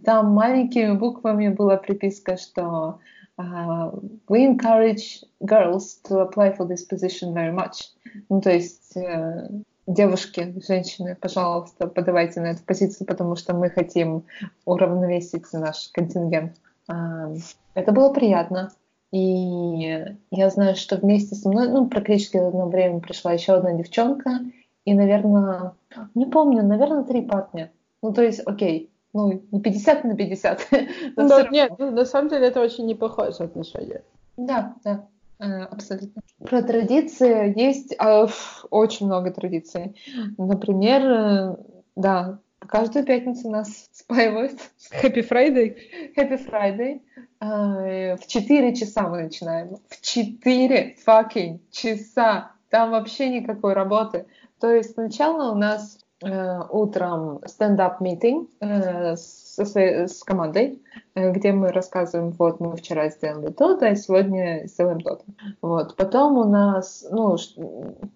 там 0.03 0.31
маленькими 0.33 0.93
буквами 0.93 1.49
была 1.49 1.77
приписка, 1.77 2.39
что 2.39 2.99
uh, 3.37 4.03
we 4.29 4.47
encourage 4.47 5.23
girls 5.43 6.01
to 6.09 6.27
apply 6.27 6.57
for 6.57 6.67
this 6.67 6.87
position 6.89 7.35
very 7.35 7.53
much. 7.53 7.91
Ну, 8.31 8.41
то 8.41 8.51
есть 8.51 8.97
uh, 8.97 9.63
девушки, 9.87 10.55
женщины, 10.67 11.15
пожалуйста, 11.21 11.89
подавайте 11.89 12.41
на 12.41 12.53
эту 12.53 12.63
позицию, 12.63 13.07
потому 13.07 13.37
что 13.37 13.53
мы 13.53 13.69
хотим 13.69 14.25
уравновесить 14.65 15.53
наш 15.53 15.91
контингент. 15.93 16.57
Это 16.87 17.93
было 17.93 18.15
приятно. 18.15 18.71
И 19.11 20.05
я 20.31 20.51
знаю, 20.51 20.77
что 20.77 20.97
вместе 20.97 21.35
со 21.35 21.49
мной, 21.49 21.69
ну, 21.69 21.89
практически 21.89 22.37
в 22.37 22.49
одно 22.49 22.69
время 22.69 23.01
пришла 23.01 23.33
еще 23.33 23.55
одна 23.55 23.73
девчонка, 23.73 24.41
и, 24.85 24.95
наверное, 24.95 25.73
не 26.15 26.27
помню, 26.27 26.63
наверное, 26.63 27.05
три 27.05 27.23
парня. 27.23 27.71
Ну, 28.03 28.13
то 28.13 28.23
есть, 28.23 28.41
окей, 28.47 28.91
ну, 29.13 29.43
не 29.51 29.61
50 29.61 30.05
на 30.05 30.17
50. 30.17 30.69
Но 31.17 31.41
нет, 31.51 31.73
ну, 31.79 31.91
на 31.91 32.05
самом 32.05 32.29
деле 32.29 32.49
это 32.49 32.61
очень 32.61 32.87
неплохое 32.87 33.33
соотношение. 33.33 34.03
Да, 34.37 34.75
да. 34.85 35.07
Э, 35.41 35.63
абсолютно. 35.65 36.23
Про 36.39 36.63
традиции 36.63 37.59
есть 37.59 37.95
э, 37.99 38.27
очень 38.71 39.07
много 39.07 39.31
традиций. 39.31 39.97
Например, 40.37 41.03
э, 41.05 41.57
да, 41.97 42.39
каждую 42.67 43.05
пятницу 43.05 43.51
нас 43.51 43.89
спаивают. 43.93 44.59
Happy 45.03 45.27
Friday. 45.29 45.77
Happy 46.17 46.39
Friday. 46.51 47.01
Э, 47.41 48.17
в 48.17 48.27
4 48.27 48.75
часа 48.75 49.09
мы 49.09 49.23
начинаем. 49.23 49.77
В 49.89 50.01
4 50.01 50.97
fucking 51.07 51.61
часа. 51.71 52.53
Там 52.71 52.91
вообще 52.91 53.29
никакой 53.29 53.73
работы. 53.73 54.27
То 54.61 54.71
есть 54.71 54.93
сначала 54.93 55.53
у 55.53 55.55
нас 55.55 55.99
э, 56.23 56.61
утром 56.71 57.41
стендап 57.47 58.01
митинг 58.01 58.51
э, 58.61 59.17
с 59.17 59.49
с 59.59 60.23
командой, 60.23 60.81
э, 61.15 61.33
где 61.33 61.53
мы 61.53 61.69
рассказываем, 61.73 62.31
вот 62.33 62.61
мы 62.61 62.77
вчера 62.77 63.09
сделали 63.11 63.51
то-то, 63.53 63.87
а 63.87 63.97
сегодня 63.97 64.67
сделаем 64.67 65.01
то-то. 65.01 65.25
Вот. 65.63 65.97
Потом 65.97 66.39
у 66.39 66.45
нас, 66.45 67.05
ну, 67.11 67.37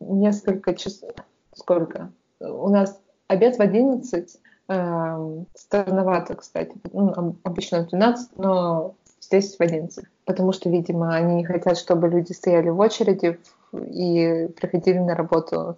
несколько 0.01 0.75
часов, 0.75 1.11
сколько? 1.55 2.13
У 2.41 2.69
нас 2.69 3.01
обед 3.33 3.57
в 3.57 3.61
11, 3.61 4.39
э, 4.69 5.45
странновато, 5.55 6.35
кстати, 6.35 6.73
ну, 6.93 7.37
обычно 7.43 7.85
в 7.85 7.89
12, 7.89 8.39
но 8.39 8.95
здесь 9.21 9.57
в 9.57 9.61
11. 9.61 10.05
Потому 10.25 10.53
что, 10.53 10.71
видимо, 10.71 11.15
они 11.15 11.37
не 11.37 11.45
хотят, 11.45 11.79
чтобы 11.79 12.09
люди 12.09 12.33
стояли 12.33 12.69
в 12.69 12.79
очереди 12.79 13.39
и 13.73 14.49
приходили 14.61 14.99
на 14.99 15.15
работу. 15.15 15.77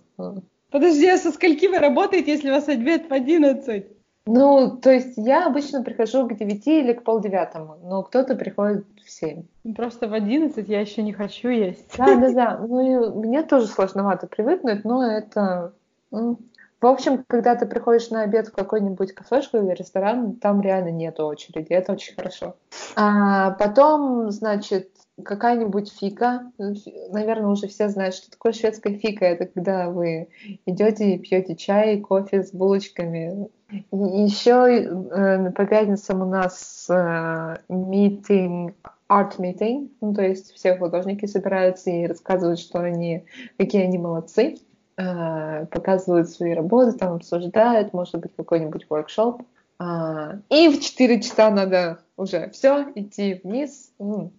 Подожди, 0.71 1.09
а 1.09 1.19
со 1.19 1.31
скольки 1.31 1.67
вы 1.67 1.79
работаете, 1.79 2.33
если 2.33 2.51
у 2.51 2.55
вас 2.55 2.69
обед 2.69 3.09
в 3.09 3.13
11? 3.13 3.87
Ну, 4.27 4.79
то 4.79 4.91
есть 4.91 5.15
я 5.17 5.47
обычно 5.47 5.83
прихожу 5.83 6.27
к 6.27 6.35
девяти 6.35 6.81
или 6.81 6.95
к 6.95 7.03
полдевятому, 7.03 7.77
но 7.83 8.03
кто-то 8.03 8.35
приходит 8.35 8.87
в 9.05 9.11
семь. 9.11 9.45
Ну, 9.65 9.75
просто 9.75 10.09
в 10.09 10.15
одиннадцать 10.15 10.69
я 10.69 10.81
еще 10.81 11.03
не 11.03 11.13
хочу 11.13 11.49
есть. 11.49 11.97
Да, 11.99 12.17
да, 12.17 12.33
да. 12.33 12.59
Ну, 12.67 12.81
и 12.81 13.27
мне 13.27 13.43
тоже 13.43 13.67
сложновато 13.67 14.27
привыкнуть, 14.27 14.85
но 14.85 15.07
это... 15.07 15.75
Ну, 16.11 16.39
в 16.85 16.87
общем, 16.87 17.25
когда 17.27 17.55
ты 17.57 17.65
приходишь 17.65 18.11
на 18.11 18.23
обед 18.23 18.49
в 18.49 18.53
какой-нибудь 18.53 19.13
кафешку 19.13 19.57
или 19.57 19.73
ресторан, 19.75 20.35
там 20.37 20.61
реально 20.61 20.91
нет 20.91 21.19
очереди, 21.19 21.73
это 21.73 21.93
очень 21.93 22.15
хорошо. 22.15 22.57
А 22.95 23.53
потом, 23.53 24.31
значит, 24.31 24.91
какая-нибудь 25.23 25.93
fika. 25.93 26.51
Наверное, 26.59 27.49
уже 27.49 27.69
все 27.69 27.89
знают, 27.89 28.15
что 28.15 28.31
такое 28.31 28.53
шведская 28.53 28.99
fika. 28.99 29.25
Это 29.25 29.47
когда 29.47 29.89
вы 29.89 30.29
идете 30.67 31.15
и 31.15 31.19
пьете 31.19 31.57
чай, 31.57 32.01
кофе 32.01 32.43
с 32.43 32.53
булочками. 32.53 33.49
Еще 33.91 34.51
э, 34.51 35.51
по 35.53 35.67
пятницам 35.67 36.21
у 36.21 36.27
нас 36.27 36.87
э, 36.91 37.57
митинг, 37.69 38.75
арт 39.09 39.39
митинг, 39.39 39.91
ну, 40.01 40.15
то 40.15 40.23
есть 40.23 40.53
все 40.53 40.77
художники 40.77 41.27
собираются 41.27 41.91
и 41.91 42.07
рассказывают, 42.07 42.61
что 42.61 42.81
они, 42.81 43.25
какие 43.57 43.85
они 43.85 43.99
молодцы, 43.99 44.43
э, 44.43 44.57
показывают 44.97 46.29
свои 46.29 46.55
работы, 46.55 46.97
там 46.99 47.15
обсуждают, 47.15 47.93
может 47.93 48.17
быть, 48.17 48.33
какой-нибудь 48.37 48.87
воркшоп. 48.89 49.43
А, 49.79 50.39
и 50.51 50.69
в 50.69 50.81
4 50.81 51.21
часа 51.21 51.51
надо 51.51 51.99
уже 52.17 52.51
все, 52.51 52.87
идти 52.95 53.41
вниз, 53.43 53.91
ну, 53.99 54.31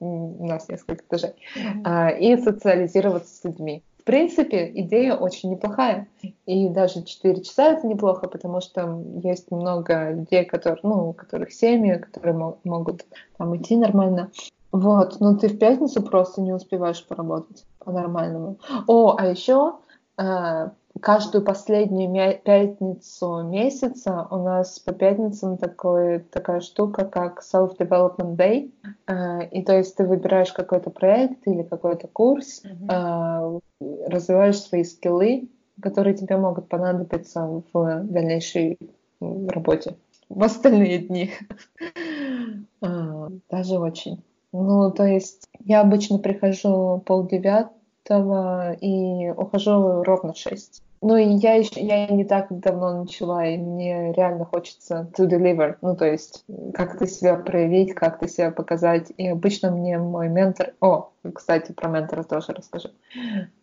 у 0.00 0.46
нас 0.46 0.68
несколько 0.68 1.04
этажей, 1.04 1.34
mm-hmm. 1.56 2.18
и 2.18 2.36
социализироваться 2.38 3.34
с 3.34 3.44
людьми. 3.44 3.82
В 3.98 4.04
принципе, 4.04 4.70
идея 4.74 5.16
очень 5.16 5.50
неплохая. 5.50 6.08
И 6.46 6.68
даже 6.70 7.04
4 7.04 7.42
часа 7.42 7.72
это 7.72 7.86
неплохо, 7.86 8.26
потому 8.26 8.62
что 8.62 9.02
есть 9.22 9.50
много 9.50 10.12
людей, 10.12 10.46
которые, 10.46 10.80
ну, 10.82 11.10
у 11.10 11.12
которых 11.12 11.52
семьи, 11.52 11.98
которые 11.98 12.56
могут 12.64 13.04
там 13.36 13.54
идти 13.56 13.76
нормально. 13.76 14.30
Вот, 14.72 15.20
но 15.20 15.36
ты 15.36 15.48
в 15.48 15.58
пятницу 15.58 16.02
просто 16.02 16.40
не 16.40 16.52
успеваешь 16.52 17.04
поработать 17.06 17.66
по-нормальному. 17.78 18.58
О, 18.86 19.16
а 19.18 19.26
еще 19.26 19.74
э, 19.74 19.87
каждую 21.00 21.44
последнюю 21.44 22.40
пятницу 22.42 23.42
месяца 23.44 24.26
у 24.30 24.42
нас 24.42 24.78
по 24.80 24.92
пятницам 24.92 25.56
такой, 25.56 26.20
такая 26.20 26.60
штука, 26.60 27.04
как 27.04 27.42
Self-Development 27.42 28.36
Day. 28.36 28.72
Uh, 29.06 29.48
и 29.50 29.62
то 29.62 29.76
есть 29.76 29.96
ты 29.96 30.04
выбираешь 30.04 30.52
какой-то 30.52 30.90
проект 30.90 31.46
или 31.46 31.62
какой-то 31.62 32.08
курс, 32.08 32.62
uh, 32.64 33.60
развиваешь 34.06 34.60
свои 34.60 34.84
скиллы, 34.84 35.48
которые 35.80 36.16
тебе 36.16 36.36
могут 36.36 36.68
понадобиться 36.68 37.62
в 37.72 38.02
дальнейшей 38.04 38.78
работе. 39.20 39.96
В 40.28 40.42
остальные 40.42 40.98
дни. 40.98 41.30
даже 42.80 43.78
очень. 43.78 44.22
Ну, 44.52 44.90
то 44.90 45.04
есть 45.04 45.46
я 45.60 45.80
обычно 45.80 46.18
прихожу 46.18 47.02
полдевятого 48.08 48.72
и 48.72 49.30
ухожу 49.30 50.02
ровно 50.02 50.32
в 50.32 50.38
шесть. 50.38 50.82
Ну, 51.00 51.16
и 51.16 51.24
я 51.24 51.54
еще 51.54 51.80
я 51.80 52.08
не 52.08 52.24
так 52.24 52.46
давно 52.50 53.02
начала, 53.02 53.46
и 53.46 53.56
мне 53.56 54.12
реально 54.12 54.44
хочется 54.44 55.08
to 55.16 55.28
deliver. 55.28 55.76
Ну, 55.80 55.94
то 55.94 56.06
есть, 56.06 56.44
как-то 56.74 57.06
себя 57.06 57.36
проявить, 57.36 57.94
как-то 57.94 58.26
себя 58.26 58.50
показать. 58.50 59.12
И 59.16 59.28
обычно 59.28 59.70
мне 59.70 59.98
мой 59.98 60.28
ментор... 60.28 60.72
О, 60.80 61.10
кстати, 61.32 61.70
про 61.70 61.88
ментора 61.88 62.24
тоже 62.24 62.52
расскажу. 62.52 62.88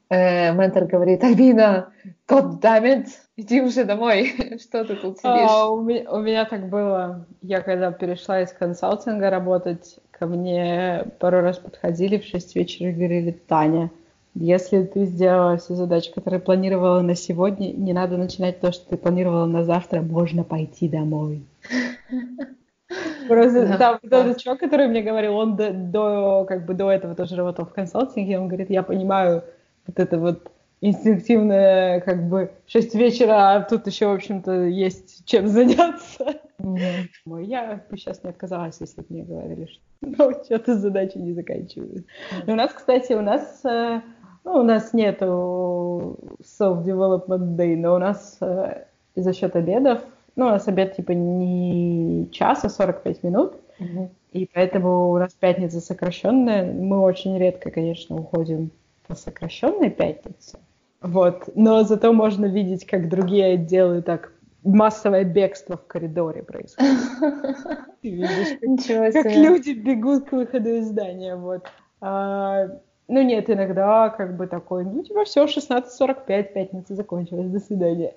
Э, 0.10 0.54
ментор 0.54 0.86
говорит, 0.86 1.26
Альбина, 1.26 1.90
God 2.26 2.62
damn 2.62 3.06
иди 3.36 3.62
уже 3.62 3.84
домой, 3.84 4.58
что 4.62 4.86
ты 4.86 4.96
тут 4.96 5.18
сидишь? 5.18 5.50
А, 5.50 5.70
у, 5.70 5.82
меня, 5.82 6.10
у 6.10 6.22
меня 6.22 6.46
так 6.46 6.70
было. 6.70 7.26
Я 7.42 7.60
когда 7.60 7.92
перешла 7.92 8.42
из 8.42 8.54
консалтинга 8.54 9.30
работать, 9.30 10.00
ко 10.12 10.26
мне 10.26 11.06
пару 11.20 11.42
раз 11.42 11.58
подходили 11.58 12.18
в 12.18 12.24
6 12.24 12.56
вечера 12.56 12.92
и 12.92 12.94
говорили, 12.94 13.32
Таня, 13.32 13.90
если 14.36 14.84
ты 14.84 15.06
сделала 15.06 15.58
все 15.58 15.76
задачи, 15.76 16.14
которые 16.14 16.40
планировала 16.40 17.02
на 17.02 17.16
сегодня, 17.16 17.72
не 17.72 17.94
надо 17.94 18.18
начинать 18.18 18.60
то, 18.60 18.72
что 18.72 18.90
ты 18.90 18.98
планировала 18.98 19.46
на 19.46 19.64
завтра, 19.64 20.02
можно 20.02 20.44
пойти 20.44 20.90
домой. 20.90 21.44
Просто 23.28 23.68
да, 23.68 23.78
там 23.78 24.00
да. 24.04 24.24
тот 24.24 24.38
чувак, 24.38 24.60
который 24.60 24.88
мне 24.88 25.02
говорил, 25.02 25.36
он 25.36 25.56
до, 25.56 25.72
до, 25.72 26.46
как 26.48 26.66
бы 26.66 26.74
до 26.74 26.92
этого 26.92 27.16
тоже 27.16 27.36
работал 27.36 27.66
в 27.66 27.74
консалтинге, 27.74 28.40
он 28.40 28.48
говорит, 28.48 28.70
я 28.70 28.84
понимаю 28.84 29.44
вот 29.88 30.00
это 30.00 30.20
вот 30.20 30.52
инстинктивное, 30.82 32.02
как 32.02 32.30
бы, 32.30 32.52
6 32.68 32.96
вечера, 32.96 33.56
а 33.56 33.62
тут 33.62 33.88
еще, 33.88 34.08
в 34.08 34.14
общем-то, 34.14 34.66
есть 34.66 35.26
чем 35.26 35.48
заняться. 35.48 36.42
Mm-hmm. 36.60 37.44
Я 37.44 37.84
бы 37.90 37.98
сейчас 37.98 38.24
не 38.24 38.30
отказалась, 38.30 38.78
если 38.80 39.02
бы 39.02 39.08
мне 39.10 39.24
говорили, 39.24 39.66
что 39.66 39.82
ну, 40.02 40.44
что-то 40.44 40.76
задачи 40.78 41.18
не 41.18 41.34
заканчивают. 41.34 42.06
Mm-hmm. 42.06 42.52
У 42.52 42.56
нас, 42.56 42.72
кстати, 42.74 43.14
у 43.14 43.22
нас 43.22 43.62
э, 43.66 44.02
ну, 44.46 44.60
у 44.60 44.64
нас 44.64 44.94
нету 44.94 46.18
self-development 46.42 47.58
day, 47.58 47.76
но 47.76 47.96
у 47.96 47.98
нас 47.98 48.38
э, 48.42 48.86
за 49.16 49.34
счет 49.34 49.56
обедов, 49.56 50.00
ну, 50.36 50.46
у 50.46 50.50
нас 50.50 50.68
обед 50.68 50.96
типа 50.96 51.12
не 51.12 52.30
час, 52.32 52.64
а 52.64 52.70
45 52.70 53.24
минут, 53.24 53.56
mm-hmm. 53.80 54.10
И 54.36 54.50
поэтому 54.54 55.12
у 55.12 55.18
нас 55.18 55.34
пятница 55.34 55.80
сокращенная. 55.80 56.70
Мы 56.70 57.00
очень 57.00 57.38
редко, 57.38 57.72
конечно, 57.72 58.18
уходим 58.18 58.70
по 59.08 59.16
сокращенной 59.16 59.90
пятнице. 59.90 60.60
Вот. 61.02 61.48
Но 61.56 61.84
зато 61.84 62.12
можно 62.12 62.46
видеть, 62.46 62.86
как 62.86 63.08
другие 63.08 63.54
отделы 63.54 64.02
так 64.02 64.34
массовое 64.62 65.24
бегство 65.24 65.78
в 65.78 65.88
коридоре 65.88 66.44
происходит. 66.44 67.00
Ты 68.02 68.10
видишь, 68.10 69.14
как, 69.14 69.24
как 69.24 69.32
люди 69.34 69.72
бегут 69.72 70.28
к 70.28 70.34
выходу 70.34 70.68
из 70.68 70.88
здания. 70.88 71.38
Вот. 71.38 71.66
А, 72.02 72.68
ну 73.08 73.22
нет, 73.22 73.50
иногда 73.50 74.10
как 74.10 74.36
бы 74.36 74.48
такой, 74.48 74.84
ну 74.84 75.04
типа 75.04 75.26
все, 75.26 75.46
16.45, 75.46 76.54
пятница 76.54 76.96
закончилась, 76.96 77.50
до 77.50 77.60
свидания. 77.60 78.14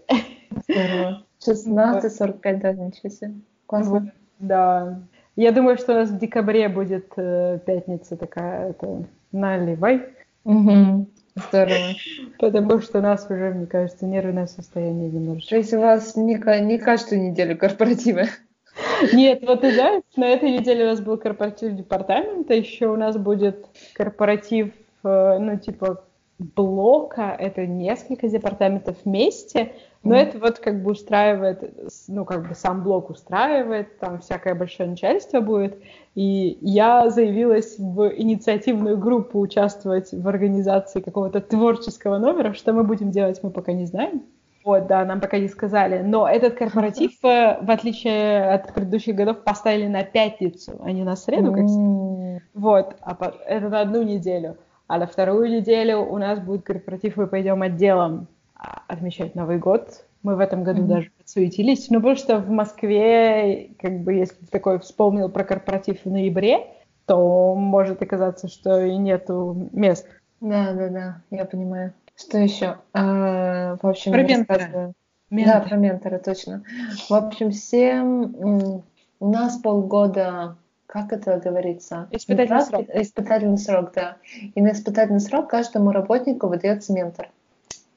Здорово. 0.68 1.22
16.45, 1.46 2.60
да, 2.60 2.72
ничего 2.72 3.08
себе. 3.08 3.34
Классно. 3.66 4.12
Да. 4.38 5.00
Я 5.36 5.52
думаю, 5.52 5.78
что 5.78 5.92
у 5.92 5.96
нас 5.96 6.10
в 6.10 6.18
декабре 6.18 6.68
будет 6.68 7.12
э, 7.16 7.60
пятница 7.64 8.16
такая, 8.16 8.70
это 8.70 9.04
наливай. 9.30 10.06
Угу. 10.44 11.06
Здорово. 11.48 11.94
Потому 12.38 12.80
что 12.80 12.98
у 12.98 13.02
нас 13.02 13.26
уже, 13.30 13.50
мне 13.50 13.66
кажется, 13.66 14.06
нервное 14.06 14.46
состояние 14.46 15.10
немножечко. 15.10 15.50
То 15.50 15.56
есть 15.56 15.72
у 15.74 15.80
вас 15.80 16.16
не, 16.16 16.34
не 16.62 16.78
каждую 16.78 17.22
неделю 17.22 17.56
корпоративы? 17.56 18.28
Нет, 19.12 19.44
вот 19.46 19.60
ты 19.60 19.72
знаешь, 19.72 20.02
на 20.16 20.26
этой 20.28 20.50
неделе 20.50 20.84
у 20.84 20.88
нас 20.88 21.00
был 21.00 21.16
корпоратив 21.16 21.74
департамента, 21.74 22.54
еще 22.54 22.88
у 22.88 22.96
нас 22.96 23.16
будет 23.16 23.66
корпоратив, 23.94 24.72
э, 25.04 25.38
ну, 25.38 25.58
типа, 25.58 26.04
блока, 26.38 27.34
это 27.36 27.66
несколько 27.66 28.28
департаментов 28.28 28.96
вместе, 29.04 29.72
но 30.04 30.14
mm. 30.14 30.18
это 30.18 30.38
вот 30.38 30.58
как 30.60 30.82
бы 30.82 30.92
устраивает, 30.92 31.74
ну, 32.06 32.24
как 32.24 32.48
бы 32.48 32.54
сам 32.54 32.84
блок 32.84 33.10
устраивает, 33.10 33.98
там 33.98 34.20
всякое 34.20 34.54
большое 34.54 34.88
начальство 34.88 35.40
будет, 35.40 35.78
и 36.14 36.56
я 36.60 37.10
заявилась 37.10 37.76
в 37.78 38.12
инициативную 38.16 38.96
группу 38.98 39.40
участвовать 39.40 40.12
в 40.12 40.28
организации 40.28 41.00
какого-то 41.00 41.40
творческого 41.40 42.18
номера, 42.18 42.54
что 42.54 42.72
мы 42.72 42.84
будем 42.84 43.10
делать, 43.10 43.40
мы 43.42 43.50
пока 43.50 43.72
не 43.72 43.86
знаем. 43.86 44.22
Вот, 44.64 44.86
да, 44.86 45.04
нам 45.04 45.20
пока 45.20 45.38
не 45.38 45.48
сказали. 45.48 46.02
Но 46.02 46.28
этот 46.28 46.54
корпоратив, 46.54 47.12
э, 47.24 47.58
в 47.60 47.70
отличие 47.70 48.52
от 48.52 48.74
предыдущих 48.74 49.14
годов, 49.14 49.42
поставили 49.44 49.86
на 49.86 50.04
пятницу, 50.04 50.80
а 50.82 50.92
не 50.92 51.04
на 51.04 51.16
среду, 51.16 51.52
как 51.52 51.64
mm. 51.64 52.40
Вот, 52.54 52.96
а 53.00 53.16
это 53.46 53.68
на 53.68 53.80
одну 53.80 54.02
неделю. 54.02 54.56
А 54.86 54.98
на 54.98 55.06
вторую 55.06 55.50
неделю 55.50 56.00
у 56.00 56.18
нас 56.18 56.40
будет 56.40 56.64
корпоратив, 56.64 57.16
мы 57.16 57.26
пойдем 57.26 57.62
отделом 57.62 58.26
а, 58.54 58.82
отмечать 58.88 59.34
Новый 59.34 59.58
год. 59.58 60.04
Мы 60.22 60.34
в 60.34 60.40
этом 60.40 60.64
году 60.64 60.82
mm-hmm. 60.82 60.86
даже 60.86 61.10
подсуетились. 61.16 61.88
Ну, 61.90 61.96
потому 61.96 62.16
что 62.16 62.38
в 62.38 62.50
Москве, 62.50 63.70
как 63.80 64.00
бы, 64.00 64.14
если 64.14 64.34
ты 64.34 64.46
такой 64.46 64.80
вспомнил 64.80 65.28
про 65.28 65.44
корпоратив 65.44 66.04
в 66.04 66.10
ноябре, 66.10 66.66
то 67.06 67.54
может 67.54 68.02
оказаться, 68.02 68.48
что 68.48 68.80
и 68.84 68.96
нету 68.96 69.68
мест. 69.72 70.08
Да, 70.40 70.72
да, 70.72 70.88
да, 70.88 71.22
я 71.30 71.44
понимаю. 71.44 71.92
Что 72.18 72.38
еще? 72.38 72.78
А, 72.92 73.76
в 73.80 73.86
общем, 73.86 74.12
про 74.12 74.22
ментора. 74.22 74.92
Да, 75.30 75.60
про 75.60 75.76
ментора, 75.76 76.18
точно. 76.18 76.64
В 77.08 77.14
общем, 77.14 77.50
все 77.52 78.02
у 78.02 79.30
нас 79.30 79.56
полгода 79.58 80.56
как 80.88 81.12
это 81.12 81.38
говорится? 81.38 82.08
Испытательный 82.10 82.62
срок. 82.62 82.86
Испытательный 82.94 83.58
срок, 83.58 83.92
да. 83.94 84.16
И 84.54 84.62
на 84.62 84.72
испытательный 84.72 85.20
срок 85.20 85.50
каждому 85.50 85.92
работнику 85.92 86.48
выдается 86.48 86.94
ментор. 86.94 87.28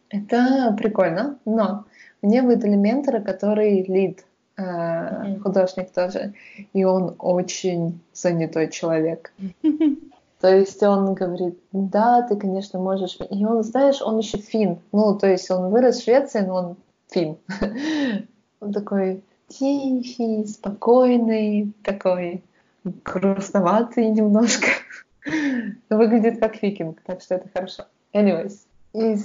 Это 0.09 0.75
прикольно, 0.77 1.39
но 1.45 1.85
мне 2.21 2.41
выдали 2.41 2.75
ментора, 2.75 3.21
который 3.21 3.83
лид, 3.83 4.25
э, 4.57 4.61
mm-hmm. 4.61 5.39
художник 5.39 5.91
тоже, 5.91 6.33
и 6.73 6.83
он 6.83 7.15
очень 7.17 8.01
занятой 8.13 8.69
человек. 8.69 9.31
То 10.41 10.53
есть 10.55 10.81
он 10.81 11.13
говорит, 11.13 11.59
да, 11.71 12.23
ты, 12.23 12.35
конечно, 12.35 12.79
можешь... 12.79 13.17
И 13.29 13.45
он, 13.45 13.63
знаешь, 13.63 14.01
он 14.01 14.17
еще 14.17 14.39
фин. 14.39 14.79
Ну, 14.91 15.15
то 15.17 15.27
есть 15.27 15.51
он 15.51 15.69
вырос 15.69 15.99
в 15.99 16.03
Швеции, 16.03 16.39
но 16.39 16.55
он 16.55 16.75
фин. 17.09 17.37
Он 18.59 18.73
такой 18.73 19.23
тихий, 19.47 20.45
спокойный, 20.45 21.73
такой 21.83 22.43
грустноватый 22.83 24.07
немножко. 24.11 24.67
Выглядит 25.89 26.39
как 26.39 26.61
викинг, 26.61 27.01
так 27.01 27.21
что 27.21 27.35
это 27.35 27.49
хорошо. 27.51 27.85
Anyways. 28.13 28.59
И 28.93 29.15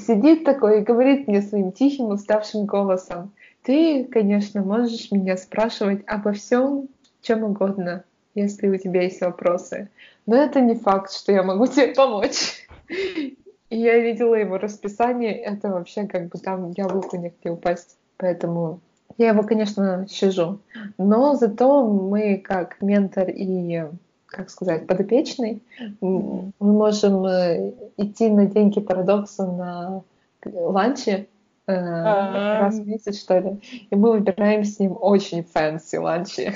сидит 0.00 0.44
такой 0.44 0.80
и 0.80 0.84
говорит 0.84 1.28
мне 1.28 1.42
своим 1.42 1.72
тихим, 1.72 2.06
уставшим 2.06 2.64
голосом. 2.64 3.32
Ты, 3.62 4.04
конечно, 4.04 4.62
можешь 4.62 5.10
меня 5.10 5.36
спрашивать 5.36 6.02
обо 6.06 6.32
всем, 6.32 6.88
чем 7.20 7.44
угодно, 7.44 8.04
если 8.34 8.68
у 8.68 8.76
тебя 8.76 9.02
есть 9.02 9.20
вопросы. 9.20 9.88
Но 10.26 10.36
это 10.36 10.60
не 10.60 10.74
факт, 10.74 11.12
что 11.12 11.32
я 11.32 11.42
могу 11.42 11.66
тебе 11.68 11.94
помочь. 11.94 12.66
И 12.88 13.76
я 13.76 13.98
видела 13.98 14.34
его 14.34 14.58
расписание, 14.58 15.34
это 15.34 15.68
вообще 15.68 16.06
как 16.06 16.28
бы 16.28 16.38
там 16.38 16.70
яблоку 16.70 17.16
негде 17.16 17.50
упасть. 17.50 17.96
Поэтому 18.16 18.80
я 19.18 19.28
его, 19.28 19.42
конечно, 19.42 20.06
щажу. 20.10 20.60
Но 20.96 21.34
зато 21.34 21.86
мы 21.86 22.38
как 22.38 22.80
ментор 22.80 23.28
и 23.28 23.84
как 24.28 24.50
сказать, 24.50 24.86
подопечный, 24.86 25.62
мы 26.00 26.52
можем 26.58 27.24
э, 27.24 27.72
идти 27.96 28.28
на 28.28 28.46
деньги 28.46 28.78
парадокса 28.78 29.46
на 29.46 30.02
ланчи 30.44 31.10
э, 31.10 31.26
раз 31.72 32.78
в 32.78 32.86
месяц, 32.86 33.20
что 33.20 33.38
ли. 33.38 33.60
И 33.90 33.94
мы 33.94 34.12
выбираем 34.12 34.64
с 34.64 34.78
ним 34.78 34.96
очень 34.98 35.44
fancy 35.44 35.96
ланчи. 35.96 36.52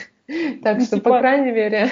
Так 0.62 0.81
что, 0.81 0.96
по 0.96 1.03
типа 1.03 1.18
крайней 1.18 1.53
мере... 1.53 1.90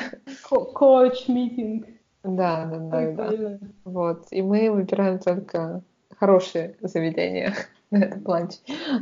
Coach 0.48 1.01
meeting. 1.01 1.86
Да, 2.22 2.64
да, 2.66 3.10
да. 3.12 3.58
Вот. 3.84 4.26
И 4.30 4.40
мы 4.42 4.70
выбираем 4.70 5.18
только 5.18 5.82
хорошие 6.18 6.76
заведения 6.80 7.54
на 7.90 8.04
этот 8.04 8.26
ланч. 8.26 8.54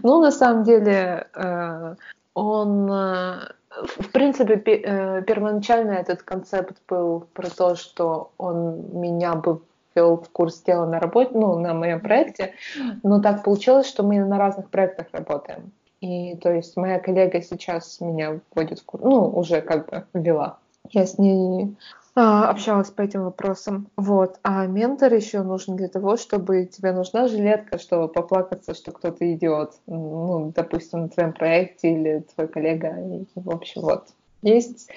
Ну, 0.03 0.21
на 0.21 0.31
самом 0.31 0.65
деле, 0.65 1.27
э, 1.35 1.95
он 2.35 2.91
в 3.71 4.11
принципе, 4.13 4.55
э, 4.55 5.23
первоначально 5.23 5.93
этот 5.93 6.23
концепт 6.23 6.77
был 6.89 7.27
про 7.33 7.49
то, 7.49 7.77
что 7.77 8.33
он 8.39 8.85
меня 8.93 9.35
бы 9.35 9.61
ввел 9.99 10.17
в 10.17 10.31
курс 10.31 10.63
дела 10.63 10.87
на 10.87 11.01
работе, 11.01 11.31
ну, 11.35 11.59
на 11.59 11.75
моем 11.75 12.01
проекте, 12.01 12.55
но 13.03 13.21
так 13.21 13.45
получилось, 13.45 13.87
что 13.87 14.03
мы 14.03 14.19
на 14.25 14.39
разных 14.39 14.71
проектах 14.71 15.09
работаем. 15.13 15.73
И 16.01 16.37
то 16.37 16.53
есть 16.53 16.77
моя 16.77 17.01
коллега 17.01 17.43
сейчас 17.43 18.01
меня 18.01 18.41
вводит 18.55 18.79
в 18.79 18.85
курс, 18.85 19.03
ну, 19.03 19.29
уже 19.29 19.61
как 19.61 19.91
бы 19.91 20.05
ввела. 20.15 20.59
Я 20.91 21.07
с 21.07 21.19
ней 21.19 21.77
а, 22.15 22.51
общалась 22.51 22.91
по 22.91 23.03
этим 23.03 23.25
вопросам. 23.25 23.89
Вот. 23.97 24.39
А 24.43 24.67
ментор 24.67 25.13
еще 25.13 25.43
нужен 25.43 25.77
для 25.77 25.89
того, 25.89 26.17
чтобы 26.17 26.67
тебе 26.67 26.93
нужна 26.93 27.29
жилетка, 27.29 27.79
чтобы 27.79 28.09
поплакаться, 28.09 28.75
что 28.75 28.93
кто-то 28.93 29.31
идиот. 29.35 29.75
Ну, 29.87 30.53
допустим, 30.55 31.03
на 31.03 31.09
твоем 31.09 31.33
проекте 31.33 31.93
или 31.93 32.25
твой 32.35 32.49
коллега. 32.49 32.97
И, 32.99 33.27
в 33.35 33.51
общем, 33.51 33.83
вот. 33.83 34.09
Есть 34.43 34.89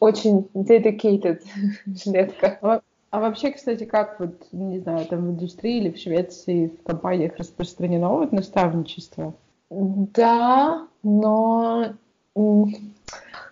очень 0.00 0.48
dedicated 0.54 1.42
жилетка. 1.86 2.82
А, 3.16 3.20
вообще, 3.20 3.50
кстати, 3.50 3.84
как 3.84 4.20
вот, 4.20 4.46
не 4.52 4.78
знаю, 4.78 5.06
там 5.06 5.24
в 5.24 5.30
индустрии 5.30 5.78
или 5.78 5.90
в 5.90 5.96
Швеции, 5.96 6.66
в 6.66 6.82
компаниях 6.82 7.38
распространено 7.38 8.10
вот 8.10 8.30
наставничество? 8.30 9.32
Да, 9.70 10.86
но 11.02 11.94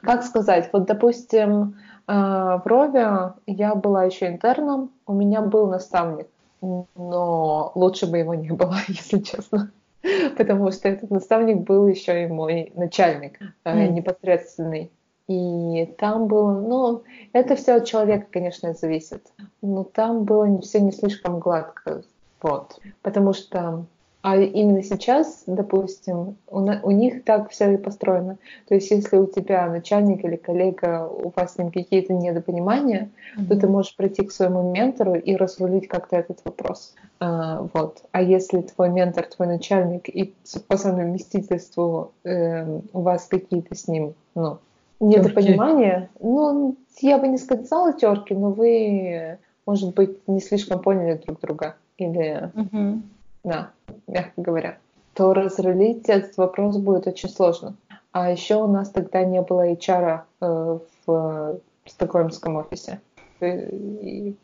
как 0.02 0.22
сказать, 0.24 0.68
вот, 0.70 0.84
допустим, 0.84 1.76
а, 2.06 2.58
в 2.58 2.66
Рове 2.66 3.32
я 3.46 3.74
была 3.74 4.04
еще 4.04 4.26
интерном, 4.26 4.90
у 5.06 5.14
меня 5.14 5.40
был 5.40 5.66
наставник, 5.66 6.26
но 6.60 7.72
лучше 7.74 8.06
бы 8.06 8.18
его 8.18 8.34
не 8.34 8.50
было, 8.50 8.76
если 8.88 9.20
честно. 9.20 9.70
Потому 10.36 10.72
что 10.72 10.90
этот 10.90 11.10
наставник 11.10 11.62
был 11.62 11.88
еще 11.88 12.24
и 12.24 12.26
мой 12.26 12.70
начальник 12.76 13.38
mm. 13.64 13.88
непосредственный. 13.88 14.90
И 15.26 15.86
там 15.98 16.26
было, 16.26 16.60
ну, 16.60 17.02
это 17.32 17.56
все 17.56 17.76
от 17.76 17.86
человека, 17.86 18.26
конечно, 18.30 18.74
зависит. 18.74 19.32
Но 19.62 19.84
там 19.84 20.24
было 20.24 20.60
все 20.60 20.80
не 20.80 20.92
слишком 20.92 21.38
гладко. 21.38 22.02
Вот. 22.42 22.78
Потому 23.02 23.32
что 23.32 23.86
а 24.24 24.38
именно 24.38 24.82
сейчас, 24.82 25.42
допустим, 25.46 26.38
у, 26.48 26.60
на, 26.60 26.80
у 26.82 26.90
них 26.90 27.24
так 27.24 27.50
все 27.50 27.74
и 27.74 27.76
построено. 27.76 28.38
То 28.66 28.74
есть, 28.74 28.90
если 28.90 29.18
у 29.18 29.26
тебя 29.26 29.66
начальник 29.66 30.24
или 30.24 30.36
коллега, 30.36 31.06
у 31.06 31.30
вас 31.36 31.52
с 31.52 31.58
ним 31.58 31.70
какие-то 31.70 32.14
недопонимания, 32.14 33.10
mm-hmm. 33.36 33.46
то 33.48 33.60
ты 33.60 33.68
можешь 33.68 33.94
прийти 33.94 34.22
к 34.22 34.32
своему 34.32 34.72
ментору 34.72 35.14
и 35.14 35.36
разрулить 35.36 35.88
как-то 35.88 36.16
этот 36.16 36.40
вопрос. 36.46 36.94
А, 37.20 37.68
вот. 37.74 38.02
А 38.12 38.22
если 38.22 38.62
твой 38.62 38.88
ментор, 38.88 39.26
твой 39.26 39.46
начальник, 39.46 40.08
и 40.08 40.34
по 40.68 40.78
совместительству 40.78 42.12
э, 42.24 42.80
у 42.94 43.00
вас 43.02 43.26
какие-то 43.26 43.74
с 43.74 43.88
ним 43.88 44.14
ну, 44.34 44.58
недопонимания, 45.08 46.10
ну, 46.20 46.76
я 47.00 47.18
бы 47.18 47.28
не 47.28 47.38
сказала 47.38 47.92
терки, 47.92 48.34
но 48.34 48.50
вы, 48.50 49.38
может 49.66 49.94
быть, 49.94 50.26
не 50.28 50.40
слишком 50.40 50.80
поняли 50.80 51.20
друг 51.24 51.40
друга. 51.40 51.76
Или... 51.98 52.50
Mm-hmm 52.54 53.00
да, 53.44 53.70
мягко 54.08 54.32
говоря, 54.40 54.78
то 55.12 55.32
разрулить 55.32 56.08
этот 56.08 56.36
вопрос 56.36 56.78
будет 56.78 57.06
очень 57.06 57.28
сложно. 57.28 57.76
А 58.10 58.30
еще 58.30 58.56
у 58.56 58.66
нас 58.66 58.90
тогда 58.90 59.24
не 59.24 59.42
было 59.42 59.70
HR 59.70 60.20
э, 60.40 60.78
в 61.06 61.60
стокгольмском 61.86 62.56
офисе. 62.56 63.00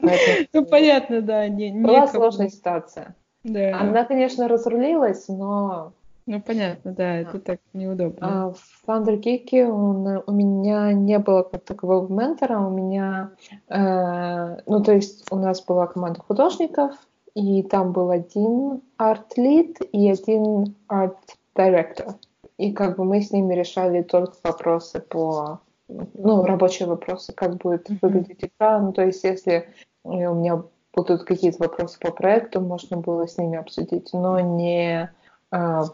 Ну, 0.52 0.66
понятно, 0.66 1.22
да. 1.22 1.48
Была 1.48 2.06
сложная 2.06 2.50
ситуация. 2.50 3.14
Да. 3.44 3.80
Она, 3.80 4.04
конечно, 4.04 4.46
разрулилась, 4.46 5.26
но... 5.28 5.92
Ну, 6.26 6.40
понятно, 6.40 6.92
да, 6.92 7.16
это 7.16 7.38
так 7.40 7.60
неудобно. 7.72 8.18
А 8.20 8.52
в 8.52 8.88
Андеркике 8.88 9.66
у 9.66 10.32
меня 10.32 10.92
не 10.92 11.18
было 11.18 11.42
как 11.42 11.64
такового 11.64 12.12
ментора, 12.12 12.58
у 12.58 12.70
меня... 12.70 13.30
Э, 13.68 14.58
ну, 14.66 14.82
то 14.82 14.92
есть 14.92 15.26
у 15.32 15.36
нас 15.36 15.64
была 15.64 15.86
команда 15.86 16.20
художников, 16.20 16.94
и 17.34 17.62
там 17.62 17.92
был 17.92 18.10
один 18.10 18.82
арт-лид 18.96 19.78
и 19.92 20.10
один 20.10 20.76
арт-директор. 20.88 22.14
И 22.58 22.72
как 22.72 22.96
бы 22.96 23.04
мы 23.04 23.22
с 23.22 23.30
ними 23.30 23.54
решали 23.54 24.02
только 24.02 24.34
вопросы 24.44 25.00
по 25.00 25.60
ну, 25.88 26.44
рабочие 26.44 26.88
вопросы, 26.88 27.32
как 27.32 27.56
будет 27.56 27.88
mm-hmm. 27.88 27.98
выглядеть 28.02 28.44
экран. 28.44 28.86
Ну, 28.86 28.92
то 28.92 29.04
есть, 29.04 29.24
если 29.24 29.68
у 30.04 30.34
меня 30.34 30.62
будут 30.94 31.24
какие-то 31.24 31.58
вопросы 31.64 31.98
по 31.98 32.10
проекту, 32.10 32.60
можно 32.60 32.96
было 32.96 33.26
с 33.26 33.38
ними 33.38 33.58
обсудить, 33.58 34.10
но 34.12 34.40
не 34.40 35.10
а, 35.50 35.84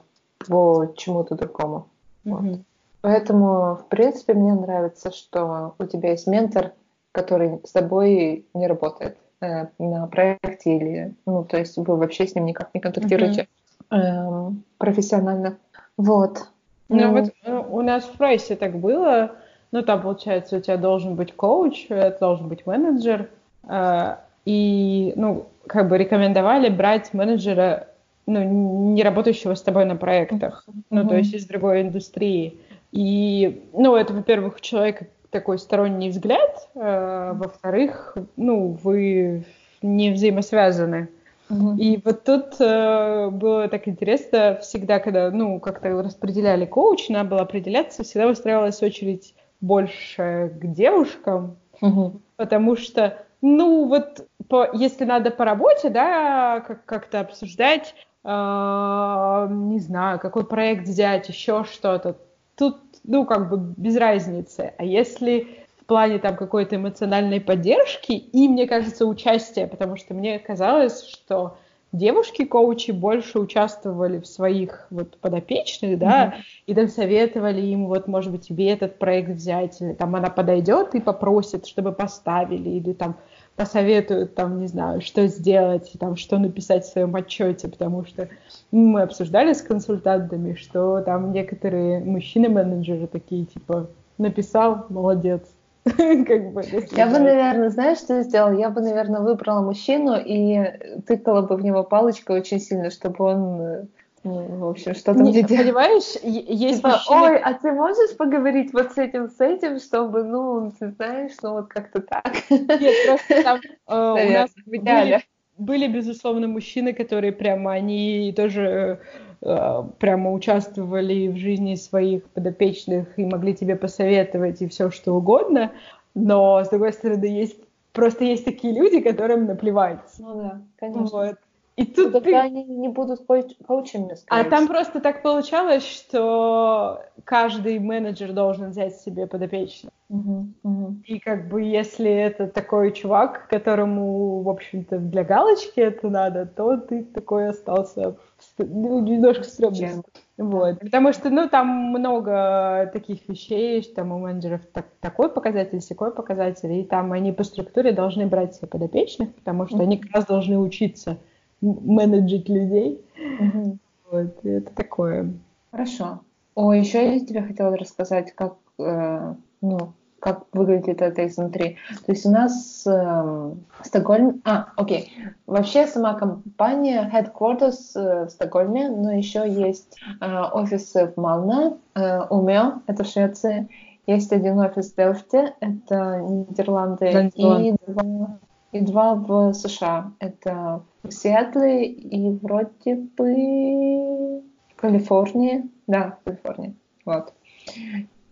по 0.46 0.92
чему-то 0.96 1.34
другому. 1.34 1.86
Mm-hmm. 2.24 2.50
Вот. 2.50 2.60
Поэтому, 3.00 3.76
в 3.76 3.86
принципе, 3.88 4.34
мне 4.34 4.54
нравится, 4.54 5.12
что 5.12 5.74
у 5.78 5.84
тебя 5.84 6.10
есть 6.10 6.26
ментор, 6.26 6.72
который 7.12 7.60
с 7.64 7.72
тобой 7.72 8.46
не 8.52 8.66
работает 8.66 9.16
э, 9.40 9.66
на 9.78 10.06
проекте 10.06 10.76
или, 10.76 11.14
ну, 11.24 11.44
то 11.44 11.56
есть 11.56 11.76
вы 11.76 11.96
вообще 11.96 12.26
с 12.26 12.34
ним 12.34 12.46
никак 12.46 12.70
не 12.74 12.80
контактируете 12.80 13.48
mm-hmm. 13.90 14.50
э, 14.50 14.52
профессионально. 14.78 15.56
Вот. 15.96 16.48
Ну, 16.88 16.96
ну 16.96 17.12
вот 17.12 17.32
э, 17.44 17.62
у 17.70 17.82
нас 17.82 18.04
в 18.04 18.12
прайсе 18.12 18.56
так 18.56 18.76
было, 18.76 19.32
ну, 19.72 19.82
там, 19.82 20.02
получается, 20.02 20.56
у 20.56 20.60
тебя 20.60 20.76
должен 20.76 21.14
быть 21.14 21.34
коуч, 21.34 21.86
это 21.88 22.18
должен 22.18 22.48
быть 22.48 22.66
менеджер, 22.66 23.28
э, 23.68 24.16
и, 24.44 25.12
ну, 25.16 25.46
как 25.66 25.88
бы 25.88 25.98
рекомендовали 25.98 26.68
брать 26.68 27.12
менеджера, 27.12 27.88
ну, 28.26 28.92
не 28.92 29.02
работающего 29.02 29.54
с 29.54 29.62
тобой 29.62 29.84
на 29.84 29.96
проектах, 29.96 30.64
mm-hmm. 30.66 30.82
ну, 30.90 31.08
то 31.08 31.16
есть 31.16 31.34
из 31.34 31.46
другой 31.46 31.82
индустрии. 31.82 32.58
И, 32.92 33.62
ну, 33.72 33.94
это, 33.96 34.12
во-первых, 34.12 34.56
у 34.56 34.60
человека 34.60 35.06
такой 35.30 35.58
сторонний 35.58 36.10
взгляд, 36.10 36.68
э, 36.74 37.32
во-вторых, 37.34 38.16
ну, 38.36 38.78
вы 38.82 39.44
не 39.82 40.10
взаимосвязаны. 40.12 41.08
Mm-hmm. 41.48 41.76
И 41.78 42.00
вот 42.04 42.24
тут 42.24 42.56
э, 42.58 43.28
было 43.30 43.68
так 43.68 43.86
интересно, 43.86 44.58
всегда, 44.60 44.98
когда, 44.98 45.30
ну, 45.30 45.60
как-то 45.60 46.02
распределяли 46.02 46.64
коуч, 46.64 47.08
надо 47.08 47.30
было 47.30 47.40
определяться, 47.42 48.02
всегда 48.02 48.26
выстраивалась 48.26 48.82
очередь 48.82 49.34
больше 49.60 50.52
к 50.60 50.66
девушкам, 50.66 51.56
угу. 51.80 52.20
потому 52.36 52.76
что, 52.76 53.18
ну, 53.40 53.86
вот 53.86 54.26
по, 54.48 54.68
если 54.72 55.04
надо 55.04 55.30
по 55.30 55.44
работе, 55.44 55.90
да, 55.90 56.60
как- 56.60 56.84
как-то 56.84 57.20
обсуждать, 57.20 57.94
не 58.26 59.78
знаю, 59.78 60.18
какой 60.18 60.44
проект 60.44 60.88
взять, 60.88 61.28
еще 61.28 61.64
что-то, 61.64 62.16
тут, 62.56 62.78
ну, 63.04 63.24
как 63.24 63.48
бы 63.48 63.56
без 63.76 63.96
разницы. 63.96 64.74
А 64.78 64.84
если 64.84 65.46
в 65.80 65.84
плане 65.84 66.18
там 66.18 66.36
какой-то 66.36 66.74
эмоциональной 66.74 67.40
поддержки 67.40 68.12
и, 68.12 68.48
мне 68.48 68.66
кажется, 68.66 69.06
участия, 69.06 69.68
потому 69.68 69.96
что 69.96 70.14
мне 70.14 70.40
казалось, 70.40 71.06
что 71.06 71.56
девушки-коучи 71.92 72.90
больше 72.90 73.38
участвовали 73.38 74.18
в 74.18 74.26
своих 74.26 74.88
вот 74.90 75.16
подопечных, 75.18 75.98
да, 75.98 76.26
mm-hmm. 76.26 76.42
и 76.66 76.74
там 76.74 76.88
советовали 76.88 77.60
им, 77.60 77.86
вот, 77.86 78.08
может 78.08 78.32
быть, 78.32 78.48
тебе 78.48 78.70
этот 78.70 78.98
проект 78.98 79.30
взять, 79.30 79.80
или 79.80 79.92
там 79.92 80.16
она 80.16 80.28
подойдет 80.28 80.96
и 80.96 81.00
попросит, 81.00 81.66
чтобы 81.66 81.92
поставили, 81.92 82.70
или 82.70 82.92
там 82.92 83.16
посоветуют, 83.56 84.34
там, 84.34 84.60
не 84.60 84.66
знаю, 84.66 85.00
что 85.00 85.26
сделать, 85.26 85.90
там, 85.98 86.16
что 86.16 86.38
написать 86.38 86.84
в 86.84 86.92
своем 86.92 87.14
отчете, 87.16 87.68
потому 87.68 88.04
что 88.04 88.28
мы 88.70 89.02
обсуждали 89.02 89.52
с 89.52 89.62
консультантами, 89.62 90.54
что 90.54 91.00
там 91.00 91.32
некоторые 91.32 92.00
мужчины-менеджеры 92.00 93.06
такие, 93.06 93.46
типа, 93.46 93.88
написал, 94.18 94.86
молодец, 94.90 95.42
как 95.84 96.52
бы, 96.52 96.64
я 96.92 97.06
бы, 97.06 97.18
наверное, 97.18 97.70
знаешь, 97.70 97.98
что 97.98 98.20
сделала? 98.22 98.52
Я 98.52 98.70
бы, 98.70 98.80
наверное, 98.80 99.20
выбрала 99.20 99.62
мужчину 99.62 100.16
и 100.16 101.00
тыкала 101.06 101.42
бы 101.42 101.56
в 101.56 101.64
него 101.64 101.84
палочкой 101.84 102.40
очень 102.40 102.58
сильно, 102.58 102.90
чтобы 102.90 103.24
он 103.24 103.88
в 104.32 104.68
общем, 104.68 104.94
что 104.94 105.14
там 105.14 105.22
не, 105.22 105.42
делал. 105.42 105.62
Понимаешь, 105.64 106.22
есть 106.22 106.76
типа, 106.78 106.88
мужчины... 106.88 107.22
Ой, 107.22 107.38
а 107.38 107.54
ты 107.54 107.72
можешь 107.72 108.16
поговорить 108.16 108.72
вот 108.72 108.92
с 108.92 108.98
этим, 108.98 109.28
с 109.30 109.40
этим, 109.40 109.78
чтобы, 109.78 110.24
ну, 110.24 110.72
ты 110.78 110.90
знаешь, 110.90 111.32
ну, 111.42 111.52
вот 111.52 111.68
как-то 111.68 112.00
так. 112.00 112.32
Нет, 112.50 112.94
просто 113.06 113.42
там 113.42 113.60
э, 113.88 114.26
у 114.28 114.32
нас 114.32 114.50
были, 114.66 115.22
были, 115.58 115.86
безусловно, 115.88 116.48
мужчины, 116.48 116.92
которые 116.92 117.32
прямо, 117.32 117.72
они 117.72 118.32
тоже 118.36 119.00
Э, 119.42 119.84
прямо 119.98 120.32
участвовали 120.32 121.28
в 121.28 121.36
жизни 121.36 121.74
своих 121.74 122.24
подопечных 122.30 123.18
и 123.18 123.24
могли 123.24 123.54
тебе 123.54 123.76
посоветовать 123.76 124.62
и 124.62 124.66
все 124.66 124.90
что 124.90 125.14
угодно, 125.14 125.72
но 126.14 126.64
с 126.64 126.70
другой 126.70 126.92
стороны 126.92 127.26
есть 127.26 127.56
просто 127.92 128.24
есть 128.24 128.44
такие 128.44 128.74
люди, 128.74 129.00
которым 129.00 129.44
наплевать. 129.46 130.00
Ну 130.18 130.34
да, 130.34 130.62
конечно. 130.78 131.02
Вот. 131.02 131.36
И 131.76 131.84
тут 131.84 132.14
ну, 132.14 132.20
ты... 132.22 132.34
они 132.34 132.64
не 132.64 132.88
будут 132.88 133.26
коуч... 133.26 133.52
коучами, 133.66 134.14
А 134.28 134.44
там 134.44 134.66
просто 134.66 135.00
так 135.00 135.22
получалось, 135.22 135.86
что 135.86 137.02
каждый 137.24 137.78
менеджер 137.78 138.32
должен 138.32 138.70
взять 138.70 138.96
себе 138.96 139.26
подопечного. 139.26 139.92
Угу, 140.08 140.46
угу. 140.62 140.96
И 141.04 141.18
как 141.18 141.48
бы 141.48 141.62
если 141.62 142.10
это 142.10 142.46
такой 142.46 142.92
чувак, 142.92 143.46
которому, 143.48 144.40
в 144.40 144.48
общем-то, 144.48 144.98
для 144.98 145.22
галочки 145.22 145.80
это 145.80 146.08
надо, 146.08 146.46
то 146.46 146.78
ты 146.78 147.04
такой 147.04 147.48
остался 147.48 148.16
ну, 148.56 149.00
немножко 149.00 149.44
стрёмно. 149.44 150.02
Вот. 150.38 150.80
Потому 150.80 151.12
что, 151.12 151.28
ну, 151.28 151.48
там 151.48 151.66
много 151.66 152.88
таких 152.92 153.28
вещей, 153.28 153.82
что 153.82 153.96
там 153.96 154.12
у 154.12 154.18
менеджеров 154.18 154.62
так, 154.72 154.86
такой 155.00 155.28
показатель, 155.30 155.80
такой 155.82 156.12
показатель, 156.12 156.72
и 156.72 156.84
там 156.84 157.12
они 157.12 157.32
по 157.32 157.44
структуре 157.44 157.92
должны 157.92 158.26
брать 158.26 158.54
себе 158.54 158.68
подопечных, 158.68 159.34
потому 159.34 159.66
что 159.66 159.76
mm-hmm. 159.76 159.82
они 159.82 159.98
как 159.98 160.12
раз 160.12 160.26
должны 160.26 160.58
учиться 160.58 161.18
менеджить 161.60 162.48
людей. 162.48 163.00
Mm-hmm. 163.40 163.76
Вот, 164.10 164.44
и 164.44 164.48
это 164.48 164.74
такое. 164.74 165.32
Хорошо. 165.70 166.20
О, 166.54 166.72
еще 166.72 167.14
я 167.14 167.20
тебе 167.20 167.42
хотела 167.42 167.76
рассказать, 167.76 168.32
как, 168.32 168.56
э, 168.78 169.34
ну, 169.60 169.92
как 170.20 170.44
выглядит 170.52 171.02
это 171.02 171.26
изнутри. 171.26 171.76
То 172.06 172.12
есть 172.12 172.24
у 172.24 172.30
нас 172.30 172.84
э, 172.86 173.50
Стокгольм... 173.82 174.40
А, 174.44 174.68
окей. 174.76 175.12
Вообще 175.46 175.86
сама 175.86 176.14
компания 176.14 177.10
headquarters 177.12 177.92
э, 177.94 178.24
в 178.26 178.30
Стокгольме, 178.30 178.88
но 178.88 179.12
еще 179.12 179.48
есть 179.48 179.98
э, 180.20 180.42
офисы 180.52 181.12
в 181.14 181.20
Малме, 181.20 181.76
э, 181.94 182.22
Умео, 182.30 182.80
это 182.86 183.04
в 183.04 183.06
Швеции. 183.06 183.68
Есть 184.06 184.32
один 184.32 184.58
офис 184.58 184.92
в 184.92 184.96
Делфте, 184.96 185.54
это 185.60 186.20
Нидерланды, 186.20 187.30
и 187.34 187.74
два, 187.86 188.38
и 188.72 188.80
два 188.80 189.14
в 189.14 189.52
США. 189.52 190.12
Это 190.18 190.82
в 191.02 191.10
Сиэтле 191.10 191.86
и 191.86 192.30
вроде 192.30 192.96
бы 193.16 194.42
в 194.68 194.80
Калифорнии. 194.80 195.70
Да, 195.86 196.18
в 196.20 196.24
Калифорнии. 196.24 196.74
Вот. 197.04 197.32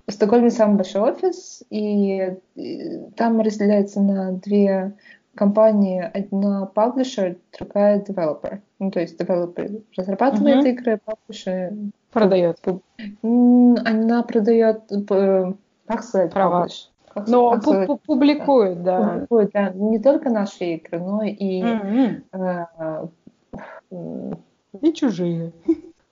В 0.07 0.13
Стокгольме 0.13 0.51
самый 0.51 0.77
большой 0.77 1.13
офис, 1.13 1.63
и 1.71 2.37
там 3.17 3.41
разделяется 3.41 4.01
на 4.03 4.33
две 4.33 4.95
компании. 5.35 6.01
Одна 6.03 6.71
publisher, 6.75 7.39
другая 7.59 8.01
developer. 8.01 8.61
Ну, 8.79 8.91
то 8.91 9.01
есть 9.01 9.19
developer 9.21 9.83
разрабатывает 9.97 10.65
uh-huh. 10.65 10.71
игры, 10.71 11.01
publisher 11.07 11.91
продает. 12.13 12.61
Она 13.23 14.23
продает, 14.23 14.83
как 15.87 16.03
сказать, 16.03 16.33
права. 16.33 16.63
Как, 16.63 16.71
но 17.27 17.61
сказать, 17.61 17.89
публикует, 18.07 18.83
да. 18.83 18.99
да. 18.99 19.09
Публикует, 19.13 19.51
да. 19.53 19.71
Не 19.71 19.99
только 19.99 20.31
наши 20.31 20.65
игры, 20.75 20.99
но 20.99 21.23
и... 21.23 21.63
Mm-hmm. 21.63 23.09
Э, 23.91 24.27
и 24.81 24.93
чужие. 24.93 25.53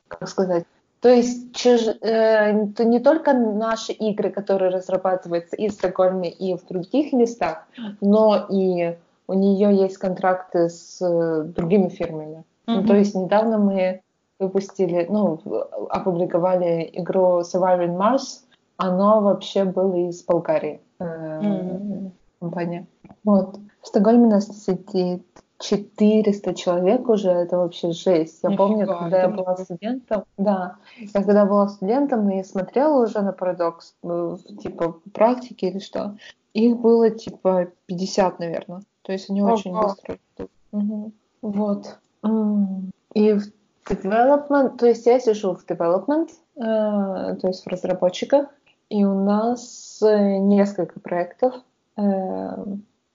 Как 0.08 0.28
сказать? 0.28 0.64
То 1.00 1.08
есть 1.08 1.54
чуж... 1.54 1.80
э, 2.00 2.66
то 2.76 2.84
не 2.84 3.00
только 3.00 3.32
наши 3.32 3.92
игры, 3.92 4.30
которые 4.30 4.70
разрабатываются 4.70 5.56
и 5.56 5.68
в 5.68 5.72
Стокгольме, 5.72 6.30
и 6.30 6.56
в 6.56 6.64
других 6.66 7.12
местах, 7.12 7.66
но 8.00 8.46
и 8.48 8.96
у 9.26 9.34
нее 9.34 9.74
есть 9.76 9.98
контракты 9.98 10.68
с 10.68 11.00
э, 11.00 11.42
другими 11.44 11.88
фирмами. 11.88 12.44
Mm-hmm. 12.66 12.74
Ну, 12.74 12.86
то 12.86 12.94
есть 12.94 13.14
недавно 13.16 13.58
мы 13.58 14.02
выпустили, 14.38 15.06
ну, 15.08 15.40
опубликовали 15.90 16.88
игру 16.92 17.40
Surviving 17.40 17.96
Mars. 17.96 18.44
Оно 18.76 19.20
вообще 19.20 19.64
было 19.64 20.08
из 20.08 20.22
Болгарии. 20.24 20.80
Э, 20.98 21.04
mm-hmm. 21.04 22.10
Компания. 22.40 22.86
Вот. 23.24 23.58
В 23.80 23.86
Стокгольме 23.86 24.26
нас 24.26 24.46
сидит 24.48 25.24
400 25.62 26.54
человек 26.54 27.08
уже, 27.08 27.30
это 27.30 27.56
вообще 27.56 27.92
жесть. 27.92 28.40
Я 28.42 28.50
Нифига, 28.50 28.66
помню, 28.66 28.86
когда 28.86 29.22
я 29.22 29.28
была 29.28 29.56
студентом, 29.56 30.24
да, 30.36 30.76
я 30.98 31.22
когда 31.22 31.46
была 31.46 31.68
студентом 31.68 32.28
и 32.30 32.42
смотрела 32.42 33.02
уже 33.04 33.20
на 33.20 33.32
парадокс, 33.32 33.94
ну, 34.02 34.38
типа 34.38 34.96
практики 35.14 35.66
или 35.66 35.78
что, 35.78 36.16
их 36.52 36.78
было 36.78 37.10
типа 37.10 37.68
50, 37.86 38.38
наверное. 38.40 38.82
То 39.02 39.12
есть 39.12 39.30
они 39.30 39.42
очень 39.42 39.72
Ого. 39.72 39.82
быстро 39.82 40.18
идут. 40.36 40.50
Мгм. 40.72 41.12
Вот. 41.42 41.98
И 43.14 43.32
в 43.32 43.42
development, 43.88 44.76
то 44.78 44.86
есть 44.86 45.06
я 45.06 45.18
сижу 45.20 45.54
в 45.54 45.64
development, 45.66 46.30
э, 46.56 46.60
то 46.60 47.48
есть 47.48 47.64
в 47.64 47.68
разработчиках, 47.68 48.48
и 48.92 49.04
у 49.04 49.14
нас 49.14 50.02
э, 50.02 50.36
несколько 50.36 51.00
проектов. 51.00 51.54
Э, 51.96 52.64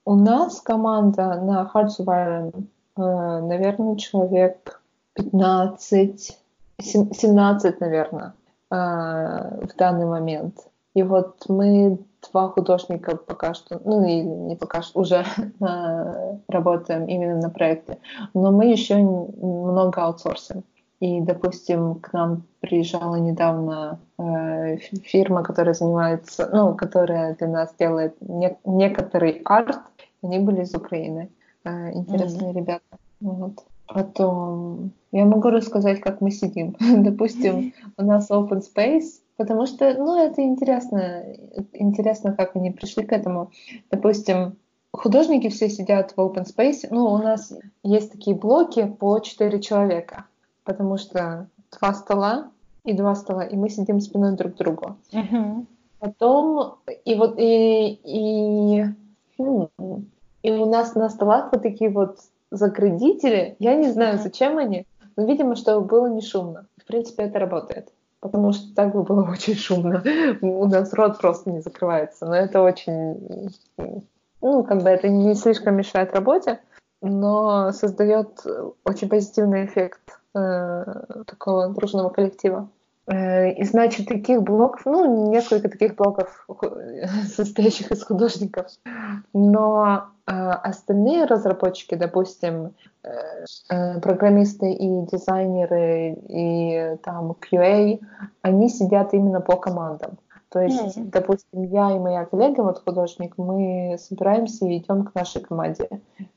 у 0.05 0.15
нас 0.15 0.59
команда 0.61 1.39
на 1.39 1.69
Hearts 1.71 1.99
of 1.99 2.07
Iron, 2.07 2.63
э, 2.97 3.45
наверное, 3.45 3.95
человек 3.95 4.82
15, 5.13 6.39
сем- 6.82 7.13
17, 7.13 7.80
наверное, 7.80 8.34
в 8.69 9.69
данный 9.78 10.05
момент. 10.05 10.67
И 10.93 11.03
вот 11.03 11.45
мы 11.47 11.99
два 12.32 12.49
художника 12.49 13.15
пока 13.15 13.53
что, 13.53 13.80
ну 13.86 14.03
и 14.05 14.21
не 14.21 14.55
пока 14.57 14.82
что, 14.82 14.99
уже 14.99 15.23
работаем 16.47 17.05
именно 17.05 17.39
на 17.39 17.49
проекте, 17.49 17.99
но 18.34 18.51
мы 18.51 18.65
еще 18.65 18.97
много 18.97 20.01
аутсорсим. 20.01 20.63
И, 21.00 21.22
допустим, 21.22 21.95
к 21.95 22.12
нам 22.14 22.43
приезжала 22.60 23.16
недавно 23.18 24.00
э, 24.18 24.78
фи- 24.78 25.00
фирма, 25.02 25.43
которая 25.43 25.76
занимается, 25.76 26.50
ну, 26.52 26.76
которая 26.76 27.36
для 27.36 27.48
нас 27.48 27.76
делает 27.78 28.16
не- 28.22 28.58
некоторый 28.66 29.41
арт. 29.45 29.80
Они 30.24 30.39
были 30.39 30.64
из 30.64 30.74
Украины. 30.74 31.30
Э, 31.64 31.91
интересные 31.93 32.52
ребята. 32.52 32.98
Вот. 33.20 33.64
Потом 33.88 34.91
я 35.12 35.26
могу 35.26 35.50
рассказать, 35.50 36.02
как 36.02 36.20
мы 36.22 36.32
сидим. 36.32 36.76
Допустим, 37.04 37.74
у 37.98 38.04
нас 38.04 38.32
open 38.32 38.62
space, 38.62 39.22
потому 39.38 39.68
что, 39.68 39.93
ну, 39.93 40.18
это 40.18 40.41
интересно, 40.41 41.24
интересно, 41.74 42.34
как 42.34 42.56
они 42.56 42.72
пришли 42.72 43.04
к 43.06 43.14
этому. 43.14 43.52
Допустим, 43.91 44.58
художники 44.91 45.50
все 45.50 45.70
сидят 45.70 46.12
в 46.12 46.18
open 46.20 46.45
space. 46.45 46.88
Ну, 46.89 47.06
у 47.06 47.18
нас 47.20 47.54
есть 47.84 48.12
такие 48.12 48.36
блоки 48.36 48.86
по 48.86 49.20
4 49.20 49.60
человека, 49.62 50.26
потому 50.68 50.97
что 50.97 51.47
два 51.80 51.93
стола 51.93 52.51
и 52.84 52.93
два 52.93 53.15
стола, 53.15 53.45
и 53.45 53.55
мы 53.55 53.70
сидим 53.70 54.01
спиной 54.01 54.36
друг 54.36 54.53
к 54.53 54.57
другу. 54.57 54.97
Мгм. 55.13 55.65
Потом, 55.99 56.76
и 57.05 57.15
вот, 57.15 57.36
и, 57.39 57.99
и, 58.03 58.84
хм, 59.38 59.68
и 60.43 60.51
у 60.51 60.65
нас 60.65 60.93
на 60.93 61.09
столах 61.09 61.51
вот 61.51 61.63
такие 61.63 61.89
вот 61.89 62.20
заградители. 62.51 63.55
Я 63.59 63.76
не 63.76 63.89
знаю, 63.89 64.20
зачем 64.20 64.57
они, 64.57 64.86
но, 65.15 65.26
видимо, 65.26 65.55
чтобы 65.55 65.88
было 65.88 66.07
не 66.07 66.22
шумно. 66.22 66.68
В 66.78 66.86
принципе, 66.86 67.24
это 67.24 67.39
работает. 67.39 67.91
Потому 68.20 68.51
что 68.51 68.76
так 68.76 68.93
бы 68.93 69.03
было 69.03 69.24
очень 69.32 69.55
шумно. 69.55 70.03
У 70.41 70.65
нас 70.68 70.93
рот 70.93 71.18
просто 71.20 71.49
не 71.49 71.61
закрывается. 71.61 72.26
Но 72.26 72.36
это 72.36 72.61
очень... 72.61 73.51
Ну, 74.41 74.63
как 74.63 74.84
бы 74.84 74.89
это 74.89 75.07
не 75.07 75.34
слишком 75.34 75.76
мешает 75.76 76.13
работе, 76.13 76.59
но 77.01 77.72
создает 77.72 78.45
очень 78.86 79.09
позитивный 79.09 79.65
эффект 79.65 80.07
такого 81.26 81.70
дружного 81.70 82.10
коллектива. 82.10 82.70
Э, 83.08 83.52
И 83.52 83.64
значит, 83.64 84.08
таких 84.08 84.44
блоков, 84.44 84.86
ну, 84.86 85.32
несколько 85.32 85.70
таких 85.70 85.96
блоков, 85.96 86.48
состоящих 87.36 87.92
из 87.92 88.04
художников. 88.04 88.68
Но 89.34 90.08
э, 90.28 90.32
остальные 90.32 91.26
разработчики, 91.26 91.96
допустим, 91.96 92.74
э, 93.04 93.46
э, 93.70 94.00
программисты 94.02 94.72
и 94.72 95.06
дизайнеры, 95.06 96.18
и 96.28 96.98
там 97.04 97.32
QA, 97.32 98.00
они 98.42 98.70
сидят 98.70 99.14
именно 99.14 99.42
по 99.42 99.56
командам. 99.56 100.18
То 100.58 100.64
есть, 100.64 100.97
Мгм. 100.97 101.10
допустим, 101.12 101.64
я 101.64 101.95
и 101.95 101.99
моя 101.99 102.26
коллега, 102.26 102.62
вот 102.62 102.82
художник, 102.84 103.38
мы 103.38 103.95
собираемся 103.99 104.66
и 104.66 104.78
идем 104.78 105.05
к 105.05 105.14
нашей 105.14 105.41
команде, 105.41 105.88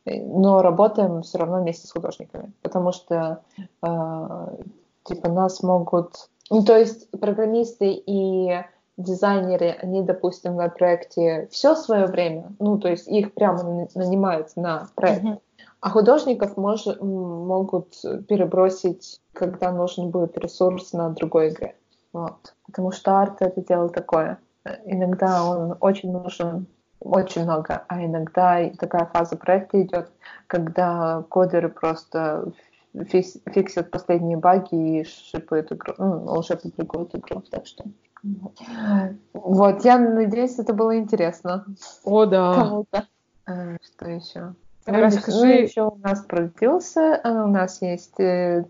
Э, 0.04 0.22
но 0.26 0.60
работаем 0.60 1.22
все 1.22 1.38
равно 1.38 1.60
вместе 1.60 1.86
с 1.86 1.92
художниками, 1.92 2.52
потому 2.60 2.92
что 2.92 3.40
э, 3.82 4.56
типа 5.04 5.28
нас 5.30 5.62
могут, 5.62 6.28
ну 6.50 6.62
то 6.64 6.76
есть 6.76 7.10
программисты 7.18 7.92
и 8.06 8.60
дизайнеры, 8.98 9.70
они, 9.82 10.02
допустим, 10.02 10.56
на 10.56 10.68
проекте 10.68 11.48
все 11.50 11.74
свое 11.74 12.04
время, 12.06 12.52
ну 12.58 12.76
то 12.78 12.88
есть 12.88 13.08
их 13.08 13.32
прямо 13.32 13.62
на- 13.62 13.88
нанимают 13.94 14.54
на 14.56 14.88
проект, 14.96 15.22
Мгм. 15.22 15.38
а 15.80 15.88
художников 15.90 16.58
мож- 16.58 17.02
могут 17.02 17.94
перебросить, 18.28 19.18
когда 19.32 19.72
нужен 19.72 20.10
будет 20.10 20.36
ресурс 20.36 20.92
на 20.92 21.08
другой 21.08 21.48
игре. 21.48 21.74
Вот. 22.12 22.54
Потому 22.66 22.92
что 22.92 23.18
арт 23.18 23.42
это 23.42 23.60
дело 23.62 23.88
такое. 23.88 24.38
Иногда 24.84 25.44
он 25.44 25.76
очень 25.80 26.12
нужен, 26.12 26.66
очень 27.00 27.44
много, 27.44 27.84
а 27.88 28.04
иногда 28.04 28.60
и 28.60 28.76
такая 28.76 29.06
фаза 29.06 29.36
проекта 29.36 29.82
идет, 29.82 30.10
когда 30.46 31.24
кодеры 31.30 31.68
просто 31.68 32.52
фиксят 32.92 33.90
последние 33.90 34.36
баги 34.36 35.00
и 35.00 35.04
шипают 35.04 35.72
игру, 35.72 35.94
ну, 35.98 36.24
уже 36.34 36.56
публикуют 36.56 37.14
игру. 37.14 37.42
Так 37.50 37.66
что 37.66 37.84
вот. 39.32 39.84
Я 39.84 39.98
надеюсь, 39.98 40.58
это 40.58 40.74
было 40.74 40.98
интересно 40.98 41.64
О, 42.04 42.26
да. 42.26 42.54
кому-то. 42.54 43.06
Э, 43.46 43.76
Что 43.82 44.10
еще? 44.10 44.54
Расскажи. 44.84 45.38
Ну, 45.38 45.44
еще 45.46 45.82
у 45.88 45.96
нас 45.96 46.20
продюсер, 46.20 47.20
э, 47.22 47.30
у 47.30 47.46
нас 47.46 47.80
есть 47.80 48.18
э, 48.18 48.64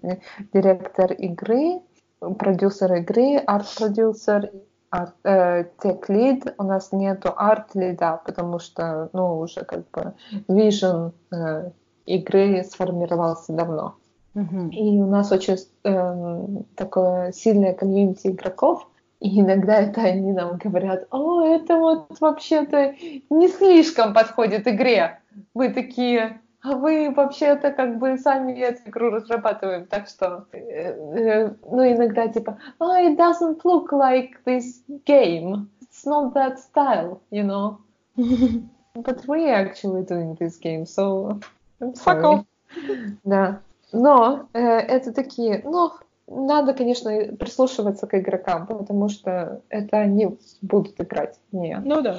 директор 0.52 1.12
игры, 1.12 1.80
продюсер 2.20 2.92
игры, 2.94 3.36
арт-продюсер, 3.36 4.50
арт, 4.90 5.14
э, 5.24 5.64
тех-лид. 5.82 6.54
У 6.58 6.62
нас 6.62 6.92
нету 6.92 7.32
арт-лида, 7.36 8.20
потому 8.24 8.58
что, 8.58 9.08
ну, 9.12 9.38
уже 9.38 9.64
как 9.64 9.90
бы 9.90 10.14
вижен 10.48 11.12
э, 11.32 11.70
игры 12.06 12.64
сформировался 12.64 13.52
давно. 13.52 13.94
Мгм. 14.34 14.68
И 14.68 15.00
у 15.00 15.06
нас 15.06 15.32
очень 15.32 15.56
эм, 15.84 16.64
такое 16.76 17.32
сильное 17.32 17.74
комьюнити 17.74 18.28
игроков. 18.28 18.86
И 19.20 19.40
иногда 19.40 19.80
это 19.80 20.02
они 20.02 20.32
нам 20.32 20.56
говорят, 20.56 21.06
о, 21.10 21.42
это 21.42 21.76
вот 21.76 22.20
вообще-то 22.20 22.94
не 23.28 23.48
слишком 23.48 24.14
подходит 24.14 24.66
игре. 24.66 25.18
Мы 25.52 25.68
такие, 25.68 26.40
а 26.62 26.76
вы 26.76 27.10
вообще-то 27.10 27.70
как 27.70 27.98
бы 27.98 28.18
сами 28.18 28.52
эту 28.60 28.88
игру 28.88 29.10
разрабатываем, 29.10 29.86
так 29.86 30.08
что, 30.08 30.46
э, 30.52 30.58
э, 30.58 31.54
ну, 31.70 31.92
иногда 31.92 32.28
типа, 32.28 32.58
oh, 32.78 32.96
it 32.98 33.16
doesn't 33.16 33.60
look 33.64 33.92
like 33.92 34.32
this 34.44 34.82
game. 35.06 35.68
It's 35.80 36.04
not 36.04 36.34
that 36.34 36.58
style, 36.58 37.20
you 37.30 37.44
know. 37.44 37.78
But 38.94 39.26
we're 39.26 39.54
actually 39.54 40.02
doing 40.02 40.36
this 40.38 40.58
game, 40.58 40.84
so 40.84 41.40
I'm 41.80 41.94
Fuck 41.94 42.20
sorry. 42.20 42.24
off. 42.24 42.44
Да. 43.24 43.60
Но 43.92 44.48
э, 44.52 44.60
это 44.60 45.12
такие, 45.12 45.62
ну, 45.64 45.92
надо, 46.26 46.74
конечно, 46.74 47.10
прислушиваться 47.38 48.06
к 48.06 48.18
игрокам, 48.18 48.66
потому 48.66 49.08
что 49.08 49.62
это 49.68 49.98
они 49.98 50.38
будут 50.62 51.00
играть, 51.00 51.38
не. 51.52 51.76
Ну 51.84 52.02
да. 52.02 52.18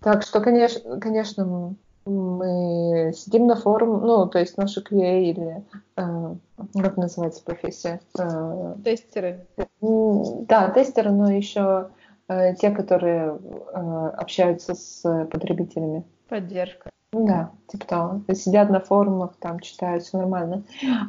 Так 0.00 0.22
что, 0.22 0.40
конечно, 0.40 1.00
конечно, 1.00 1.74
мы 2.06 3.12
сидим 3.14 3.46
на 3.46 3.56
форум, 3.56 4.00
ну, 4.00 4.26
то 4.26 4.38
есть 4.38 4.56
наши 4.56 4.80
QA 4.80 5.22
или 5.22 5.64
э, 5.96 6.34
как 6.74 6.96
называется 6.96 7.44
профессия? 7.44 8.00
Э, 8.18 8.74
Тестеры. 8.84 9.46
да, 9.80 10.70
тестеры, 10.70 11.10
но 11.10 11.30
еще 11.30 11.90
э, 12.28 12.54
те, 12.54 12.70
которые 12.70 13.38
э, 13.38 14.08
общаются 14.16 14.74
с 14.74 15.02
потребителями. 15.30 16.04
Поддержка. 16.28 16.90
Ну 17.12 17.26
Да, 17.26 17.50
типа 17.66 17.86
того. 17.86 18.22
Сидят 18.34 18.70
на 18.70 18.80
форумах, 18.80 19.34
там 19.38 19.60
читают, 19.60 20.04
все 20.04 20.18
нормально. 20.18 20.62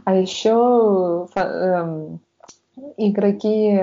А 0.03 0.15
еще 0.15 1.27
эм, 1.35 2.19
игроки 2.97 3.79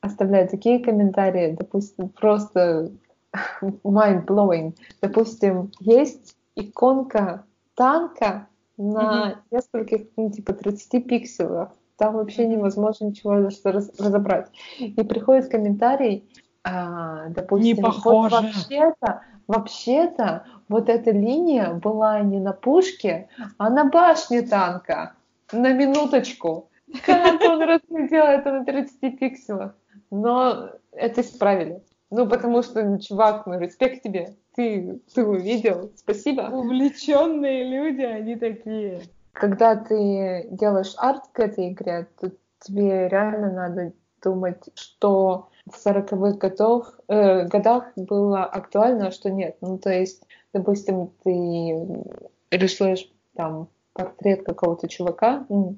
оставляют 0.00 0.50
такие 0.50 0.82
комментарии, 0.82 1.54
допустим, 1.58 2.08
просто 2.08 2.90
mind-blowing. 3.62 4.74
Допустим, 5.02 5.70
есть 5.80 6.34
иконка 6.56 7.44
танка 7.74 8.48
на 8.76 9.42
нескольких, 9.50 10.06
ну, 10.16 10.30
типа, 10.30 10.52
30 10.52 11.00
пикселах. 11.00 11.70
Там 11.96 12.14
вообще 12.14 12.46
невозможно 12.46 13.06
ничего 13.06 13.34
раз- 13.34 13.60
раз- 13.64 13.92
разобрать. 13.98 14.48
И 14.78 15.02
приходит 15.02 15.50
комментарий, 15.50 16.28
а, 16.64 17.28
допустим, 17.28 17.76
вот 17.76 17.96
похоже. 17.96 18.36
вообще-то, 18.36 19.22
вообще-то, 19.46 20.44
вот 20.68 20.88
эта 20.88 21.10
линия 21.10 21.74
была 21.74 22.20
не 22.20 22.40
на 22.40 22.52
пушке, 22.52 23.28
а 23.58 23.68
на 23.68 23.84
башне 23.84 24.42
танка. 24.42 25.14
На 25.52 25.72
минуточку. 25.72 26.70
Как 27.04 27.40
он 27.42 27.60
разглядел 27.62 28.24
это 28.24 28.52
на 28.52 28.64
30 28.64 29.18
пикселах? 29.18 29.74
Но 30.10 30.70
это 30.92 31.20
исправили. 31.20 31.82
Ну, 32.10 32.28
потому 32.28 32.62
что, 32.62 32.98
чувак, 32.98 33.46
ну, 33.46 33.58
респект 33.58 34.02
тебе. 34.02 34.34
Ты, 34.56 35.00
ты 35.14 35.24
увидел. 35.24 35.92
Спасибо. 35.96 36.42
Увлеченные 36.52 37.64
люди, 37.64 38.02
они 38.02 38.36
такие. 38.36 39.02
Когда 39.32 39.76
ты 39.76 40.48
делаешь 40.50 40.94
арт 40.96 41.28
к 41.32 41.38
этой 41.38 41.70
игре, 41.70 42.08
то 42.20 42.32
тебе 42.60 43.08
реально 43.08 43.52
надо 43.52 43.92
думать, 44.22 44.68
что 44.74 45.48
в 45.66 45.86
40-х 45.86 46.36
годов, 46.38 46.86
э, 47.08 47.46
годах 47.46 47.92
было 47.96 48.44
актуально, 48.44 49.08
а 49.08 49.12
что 49.12 49.30
нет. 49.30 49.56
Ну, 49.60 49.78
то 49.78 49.90
есть, 49.90 50.24
допустим, 50.52 51.12
ты 51.22 52.04
рисуешь 52.50 53.10
там 53.34 53.68
портрет 53.92 54.44
какого-то 54.44 54.88
чувака, 54.88 55.46
угу. 55.48 55.76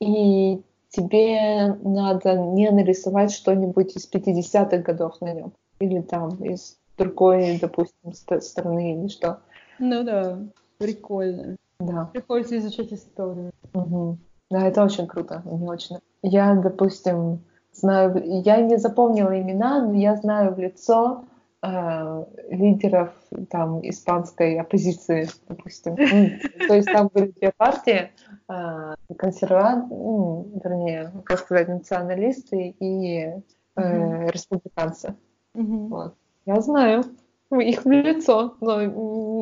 и 0.00 0.62
тебе 0.88 1.76
надо 1.82 2.34
не 2.34 2.70
нарисовать 2.70 3.32
что-нибудь 3.32 3.96
из 3.96 4.10
50-х 4.10 4.78
годов 4.78 5.20
на 5.20 5.32
нем. 5.32 5.52
Или 5.78 6.00
там 6.00 6.42
из 6.42 6.78
другой, 6.96 7.58
допустим, 7.60 8.12
страны 8.40 8.94
или 8.94 9.08
что. 9.08 9.40
Ну 9.78 10.02
да, 10.02 10.38
прикольно. 10.78 11.56
Да. 11.78 12.10
Приходится 12.12 12.58
изучать 12.58 12.92
историю. 12.92 13.52
Угу. 13.74 14.18
Да, 14.50 14.66
это 14.66 14.82
очень 14.82 15.06
круто, 15.06 15.42
мне 15.44 15.68
очень. 15.68 15.96
Я, 16.22 16.54
допустим, 16.54 17.40
знаю, 17.72 18.22
я 18.24 18.60
не 18.60 18.78
запомнила 18.78 19.38
имена, 19.38 19.84
но 19.84 19.94
я 19.94 20.16
знаю 20.16 20.54
в 20.54 20.58
лицо 20.58 21.24
лидеров 21.62 23.10
там 23.50 23.80
испанской 23.88 24.58
оппозиции, 24.58 25.28
допустим. 25.48 25.96
То 25.96 26.74
есть 26.74 26.86
там 26.92 27.10
были 27.12 27.32
две 27.32 27.52
партии, 27.56 28.10
э, 28.48 28.94
консерваторы, 29.16 29.86
ну, 29.88 30.60
вернее, 30.62 31.12
как 31.24 31.40
сказать, 31.40 31.68
националисты 31.68 32.76
и 32.78 33.32
э, 33.76 34.26
республиканцы. 34.30 35.16
Вот. 35.54 36.14
Я 36.44 36.60
знаю 36.60 37.04
их 37.50 37.84
в 37.84 37.90
лицо, 37.90 38.56
но 38.60 38.82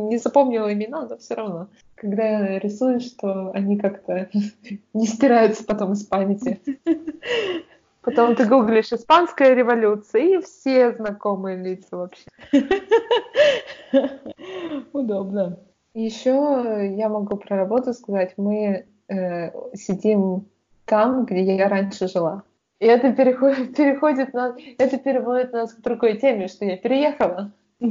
не 0.08 0.18
запомнила 0.18 0.72
имена, 0.72 1.06
но 1.06 1.16
все 1.16 1.34
равно. 1.34 1.68
Когда 1.94 2.58
рисуешь, 2.58 3.10
то 3.12 3.50
они 3.52 3.78
как-то 3.78 4.28
не 4.94 5.06
стираются 5.06 5.64
потом 5.64 5.92
из 5.92 6.04
памяти. 6.04 6.60
Потом 8.04 8.36
ты 8.36 8.46
гуглишь 8.46 8.92
«Испанская 8.92 9.54
революция» 9.54 10.22
и 10.22 10.42
все 10.42 10.92
знакомые 10.92 11.56
лица 11.56 11.96
вообще. 11.96 12.26
Удобно. 14.92 15.58
Еще 15.94 16.94
я 16.96 17.08
могу 17.08 17.36
про 17.36 17.56
работу 17.56 17.94
сказать. 17.94 18.34
Мы 18.36 18.86
э, 19.08 19.50
сидим 19.74 20.46
там, 20.84 21.24
где 21.24 21.56
я 21.56 21.68
раньше 21.68 22.08
жила. 22.08 22.42
И 22.80 22.86
это 22.86 23.12
переходит, 23.12 23.76
переходит 23.76 24.34
на, 24.34 24.56
это 24.78 24.98
переводит 24.98 25.52
нас 25.52 25.72
к 25.72 25.80
другой 25.80 26.18
теме, 26.18 26.48
что 26.48 26.64
я 26.64 26.76
переехала. 26.76 27.52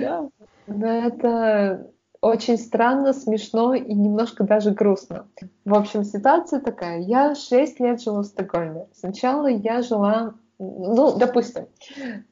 Да. 0.00 0.28
Но 0.66 0.86
это 0.86 1.90
очень 2.20 2.58
странно, 2.58 3.12
смешно 3.12 3.74
и 3.74 3.94
немножко 3.94 4.44
даже 4.44 4.72
грустно. 4.72 5.26
В 5.64 5.74
общем, 5.74 6.04
ситуация 6.04 6.60
такая. 6.60 7.00
Я 7.00 7.34
6 7.34 7.80
лет 7.80 8.02
жила 8.02 8.20
в 8.20 8.26
Стокгольме. 8.26 8.86
Сначала 8.94 9.46
я 9.46 9.82
жила, 9.82 10.34
ну, 10.58 11.16
допустим, 11.16 11.66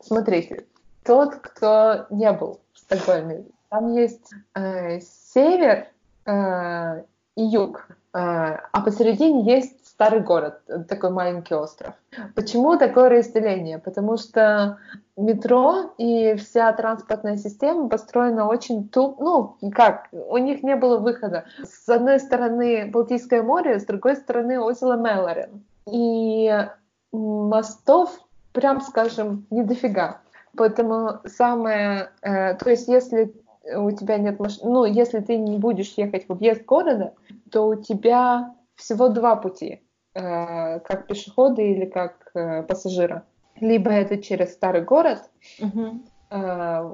смотрите, 0.01 0.67
тот, 1.05 1.37
кто 1.37 2.07
не 2.11 2.31
был 2.33 2.61
в 2.75 2.79
Стокгольме, 2.79 3.45
там 3.71 3.95
есть 3.95 4.31
э, 4.55 5.01
север 5.01 5.89
э, 6.27 7.03
и 7.37 7.43
юг, 7.43 7.87
э, 7.89 8.19
а 8.19 8.81
посередине 8.83 9.43
есть 9.45 9.88
старый 9.99 10.21
город, 10.21 10.61
такой 10.89 11.11
маленький 11.11 11.57
остров. 11.57 11.93
Почему 12.37 12.79
такое 12.79 13.09
разделение? 13.09 13.81
Потому 13.81 14.17
что 14.17 14.79
метро 15.17 15.93
и 15.99 16.37
вся 16.37 16.73
транспортная 16.73 17.37
система 17.37 17.89
построена 17.89 18.47
очень 18.47 18.89
туп, 18.89 19.19
ну 19.19 19.57
как, 19.75 20.09
у 20.13 20.39
них 20.39 20.63
не 20.63 20.77
было 20.77 20.99
выхода. 20.99 21.47
С 21.65 21.89
одной 21.89 22.21
стороны 22.21 22.89
Балтийское 22.93 23.43
море, 23.43 23.81
с 23.81 23.87
другой 23.87 24.15
стороны 24.15 24.61
озеро 24.61 24.97
Мелорин. 24.97 25.65
И 25.91 26.65
мостов, 27.11 28.21
прям 28.53 28.81
скажем, 28.81 29.47
не 29.51 29.65
дофига. 29.65 30.21
Поэтому 30.57 31.19
самое, 31.25 32.11
э, 32.23 32.55
то 32.55 32.71
есть 32.71 32.87
если 32.87 33.35
у 33.77 33.91
тебя 33.91 34.19
нет 34.19 34.39
машины, 34.39 34.71
ну 34.71 34.85
если 34.85 35.19
ты 35.19 35.39
не 35.39 35.59
будешь 35.59 35.95
ехать 35.97 36.29
в 36.29 36.31
объезд 36.31 36.65
города, 36.67 37.15
то 37.51 37.67
у 37.67 37.75
тебя 37.75 38.55
всего 38.77 39.09
два 39.09 39.35
пути. 39.35 39.83
Э, 40.19 40.81
как 40.81 41.07
пешехода 41.07 41.63
или 41.63 41.85
как 41.85 42.31
э, 42.35 42.65
пассажира. 42.65 43.23
Либо 43.61 43.91
это 43.91 44.19
через 44.19 44.53
старый 44.53 44.83
город, 44.83 45.31
угу. 45.61 46.01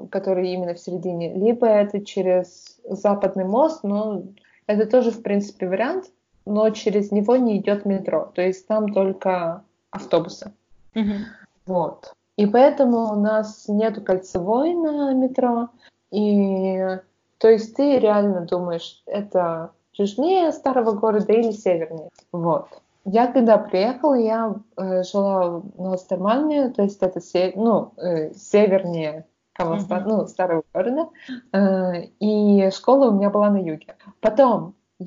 который 0.09 0.49
именно 0.49 0.73
в 0.73 0.79
середине, 0.79 1.33
либо 1.33 1.67
это 1.67 2.03
через 2.03 2.79
западный 2.83 3.45
мост, 3.45 3.83
но 3.83 4.23
это 4.65 4.87
тоже, 4.87 5.11
в 5.11 5.21
принципе, 5.21 5.67
вариант, 5.67 6.05
но 6.45 6.69
через 6.71 7.11
него 7.11 7.35
не 7.35 7.57
идет 7.57 7.85
метро, 7.85 8.31
то 8.33 8.41
есть 8.41 8.65
там 8.67 8.91
только 8.93 9.63
автобусы. 9.91 10.53
Угу. 10.95 11.13
Вот. 11.67 12.15
И 12.35 12.47
поэтому 12.47 13.11
у 13.11 13.15
нас 13.15 13.65
нету 13.67 14.01
кольцевой 14.01 14.73
на 14.73 15.13
метро, 15.13 15.69
и 16.09 16.97
то 17.37 17.47
есть 17.47 17.75
ты 17.75 17.99
реально 17.99 18.41
думаешь, 18.41 19.03
это 19.05 19.71
южнее 19.93 20.51
старого 20.51 20.93
города 20.93 21.31
или 21.31 21.51
севернее. 21.51 22.09
Вот. 22.31 22.69
Я 23.05 23.27
когда 23.27 23.59
приехала, 23.59 24.15
я 24.15 24.55
э, 24.77 25.03
жила 25.03 25.59
в 25.59 25.77
Новостермальне, 25.77 26.69
то 26.69 26.81
есть 26.81 27.01
это 27.03 27.21
се, 27.21 27.53
ну, 27.55 27.93
э, 27.97 28.33
севернее 28.33 29.27
Камаста, 29.53 29.95
mm-hmm. 29.95 30.07
ну, 30.07 30.27
старого 30.27 30.63
города, 30.73 31.09
э, 31.53 32.07
и 32.19 32.69
школа 32.71 33.09
у 33.09 33.11
меня 33.13 33.29
была 33.29 33.51
на 33.51 33.57
юге. 33.57 33.95
Потом 34.21 34.73
э, 34.99 35.03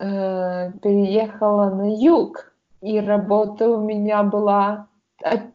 переехала 0.80 1.70
на 1.70 1.92
юг, 1.92 2.52
и 2.80 3.00
работа 3.00 3.68
у 3.68 3.80
меня 3.80 4.22
была 4.22 4.86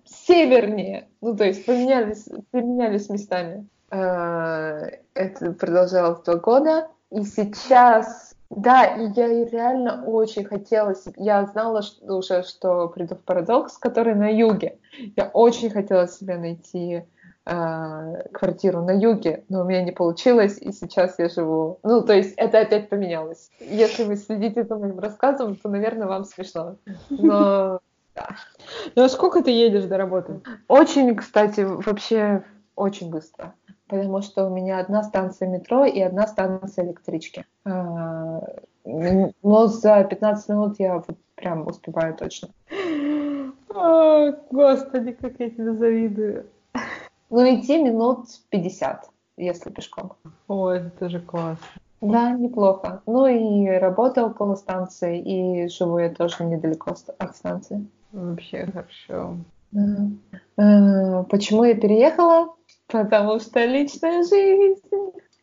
севернее, 0.04 1.08
ну, 1.22 1.38
то 1.38 1.46
есть 1.46 1.66
поменялись, 1.66 2.28
поменялись 2.52 3.10
местами. 3.10 3.68
Э, 3.90 4.90
это 5.14 5.54
продолжалось 5.54 6.22
два 6.24 6.36
года, 6.36 6.88
и 7.10 7.24
сейчас 7.24 8.23
да, 8.58 8.86
и 8.86 9.12
я 9.16 9.28
реально 9.46 10.04
очень 10.06 10.46
хотела, 10.46 10.94
я 11.18 11.46
знала 11.46 11.82
что, 11.82 12.18
уже, 12.18 12.44
что 12.44 12.88
приду 12.90 13.16
в 13.16 13.22
парадокс, 13.22 13.78
который 13.78 14.16
на 14.16 14.30
юге. 14.30 14.78
Я 15.16 15.30
очень 15.34 15.70
хотела 15.70 16.08
себе 16.08 16.38
найти 16.38 17.04
э, 17.46 18.28
квартиру 18.32 18.84
на 18.84 18.92
юге, 18.92 19.44
но 19.50 19.62
у 19.62 19.66
меня 19.66 19.84
не 19.84 19.92
получилось, 19.92 20.58
и 20.60 20.72
сейчас 20.72 21.20
я 21.20 21.30
живу. 21.30 21.80
Ну, 21.84 22.02
то 22.02 22.14
есть 22.14 22.34
это 22.38 22.60
опять 22.60 22.90
поменялось. 22.90 23.50
Если 23.60 24.04
вы 24.04 24.16
следите 24.16 24.64
за 24.64 24.76
моим 24.76 25.00
рассказом, 25.00 25.56
то, 25.56 25.70
наверное, 25.70 26.08
вам 26.08 26.26
смешно. 26.26 26.78
Но 27.10 27.80
да. 28.16 28.28
Ну 28.96 29.04
а 29.04 29.10
сколько 29.10 29.42
ты 29.42 29.52
едешь 29.52 29.86
до 29.86 29.98
работы? 29.98 30.42
Очень, 30.68 31.16
кстати, 31.16 31.62
вообще 31.62 32.44
очень 32.76 33.10
быстро 33.10 33.54
потому 33.88 34.22
что 34.22 34.46
у 34.46 34.50
меня 34.50 34.80
одна 34.80 35.04
станция 35.04 35.48
метро 35.48 35.86
и 35.86 36.00
одна 36.00 36.28
станция 36.28 36.86
электрички. 36.86 37.46
А, 37.66 38.42
но 38.86 39.68
за 39.68 40.04
15 40.04 40.50
минут 40.50 40.80
я 40.80 40.96
вот 40.96 41.18
прям 41.36 41.68
успеваю 41.68 42.16
точно. 42.16 42.50
О, 43.70 44.32
господи, 44.52 45.12
как 45.14 45.40
я 45.40 45.50
тебе 45.50 45.74
завидую. 45.74 46.46
Ну, 47.30 47.40
идти 47.56 47.82
минут 47.82 48.28
50, 48.50 49.10
если 49.38 49.70
пешком. 49.72 50.14
О, 50.48 50.70
это 50.70 50.90
тоже 50.92 51.20
классно. 51.20 51.66
Да, 52.02 52.32
неплохо. 52.32 53.02
Ну 53.06 53.28
и 53.28 53.68
работа 53.78 54.26
около 54.26 54.56
станции, 54.56 55.20
и 55.20 55.68
живу 55.70 56.00
я 56.00 56.10
тоже 56.10 56.44
недалеко 56.44 56.96
от 57.18 57.36
станции. 57.36 57.88
Вообще 58.12 58.66
хорошо. 58.66 59.38
Да. 59.72 60.10
А, 60.58 61.24
почему 61.24 61.64
я 61.64 61.76
переехала? 61.76 62.54
Потому 62.88 63.40
что 63.40 63.66
личная 63.66 64.24
жизнь. 64.24 64.82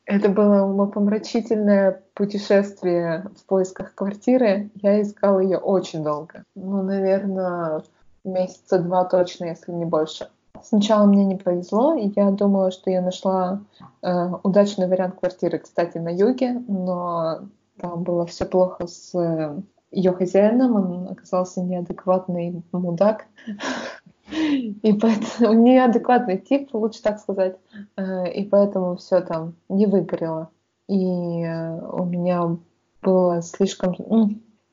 Это 0.07 0.29
было 0.29 0.65
умопомрачительное 0.65 2.03
путешествие 2.15 3.27
в 3.37 3.45
поисках 3.47 3.95
квартиры. 3.95 4.71
Я 4.75 5.01
искала 5.03 5.39
ее 5.39 5.59
очень 5.59 6.03
долго. 6.03 6.45
Ну, 6.57 6.83
наверное, 6.83 7.83
месяца 8.25 8.79
два 8.81 9.05
точно, 9.05 9.47
если 9.47 9.73
не 9.73 9.85
больше. 9.85 10.29
Сначала 10.63 11.07
мне 11.07 11.25
не 11.25 11.37
повезло, 11.37 11.95
и 11.95 12.13
я 12.15 12.31
думала, 12.31 12.71
что 12.71 12.91
я 12.91 13.01
нашла 13.01 13.61
э, 14.03 14.29
удачный 14.43 14.89
вариант 14.89 15.19
квартиры, 15.19 15.59
кстати, 15.59 15.99
на 15.99 16.11
юге, 16.11 16.63
но 16.69 17.41
там 17.79 18.03
было 18.03 18.27
все 18.27 18.45
плохо 18.45 18.87
с 18.87 19.15
э, 19.15 19.57
ее 19.91 20.13
хозяином, 20.13 20.77
он 20.77 21.09
оказался 21.09 21.63
неадекватный 21.63 22.63
мудак. 22.73 23.27
И 24.83 24.93
поэтому 24.93 25.53
неадекватный 25.63 26.39
тип, 26.39 26.73
лучше 26.75 27.03
так 27.03 27.19
сказать. 27.19 27.57
Э, 27.97 28.31
и 28.31 28.45
поэтому 28.45 28.97
все 28.97 29.21
там 29.21 29.55
не 29.69 29.87
выгорело. 29.87 30.51
И 30.89 31.43
э, 31.45 31.81
у 31.93 32.05
меня 32.05 32.57
было 33.03 33.43
слишком... 33.43 33.95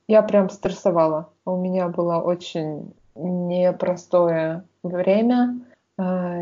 Я 0.08 0.22
прям 0.22 0.50
стрессовала. 0.50 1.30
У 1.46 1.58
меня 1.58 1.90
было 1.90 2.18
очень 2.18 2.94
непростое 3.16 4.64
время. 4.84 5.60
А, 6.00 6.42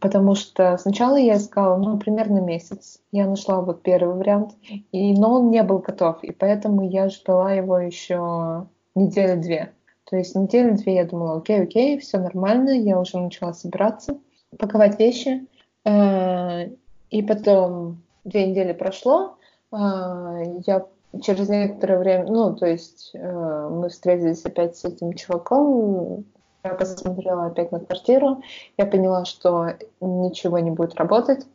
потому 0.00 0.34
что 0.34 0.76
сначала 0.78 1.16
я 1.16 1.36
искала, 1.36 1.76
ну, 1.76 1.96
примерно 1.96 2.40
месяц. 2.40 3.00
Я 3.12 3.26
нашла 3.26 3.60
вот 3.60 3.82
первый 3.82 4.16
вариант, 4.16 4.54
и, 4.90 5.14
но 5.14 5.34
он 5.34 5.50
не 5.50 5.62
был 5.62 5.78
готов, 5.78 6.24
и 6.24 6.32
поэтому 6.32 6.88
я 6.88 7.08
ждала 7.08 7.52
его 7.52 7.78
еще 7.78 8.66
недели-две. 8.96 9.72
То 10.08 10.16
есть 10.16 10.36
недели-две 10.36 10.96
я 10.96 11.04
думала, 11.04 11.38
окей, 11.38 11.62
окей, 11.62 11.98
все 11.98 12.18
нормально, 12.18 12.70
я 12.70 12.98
уже 12.98 13.18
начала 13.18 13.52
собираться, 13.52 14.18
паковать 14.56 14.98
вещи. 14.98 15.46
А, 15.84 16.62
и 17.10 17.22
потом 17.22 18.02
две 18.24 18.46
недели 18.46 18.72
прошло, 18.72 19.36
а, 19.72 20.40
я 20.66 20.86
через 21.22 21.48
некоторое 21.48 21.98
время, 21.98 22.26
ну, 22.26 22.54
то 22.54 22.66
есть 22.66 23.10
э, 23.14 23.68
мы 23.70 23.88
встретились 23.88 24.44
опять 24.44 24.76
с 24.76 24.84
этим 24.84 25.12
чуваком, 25.14 26.24
я 26.64 26.74
посмотрела 26.74 27.46
опять 27.46 27.72
на 27.72 27.80
квартиру, 27.80 28.42
я 28.76 28.86
поняла, 28.86 29.24
что 29.24 29.68
ничего 30.00 30.58
не 30.58 30.70
будет 30.70 30.96
работать, 30.96 31.46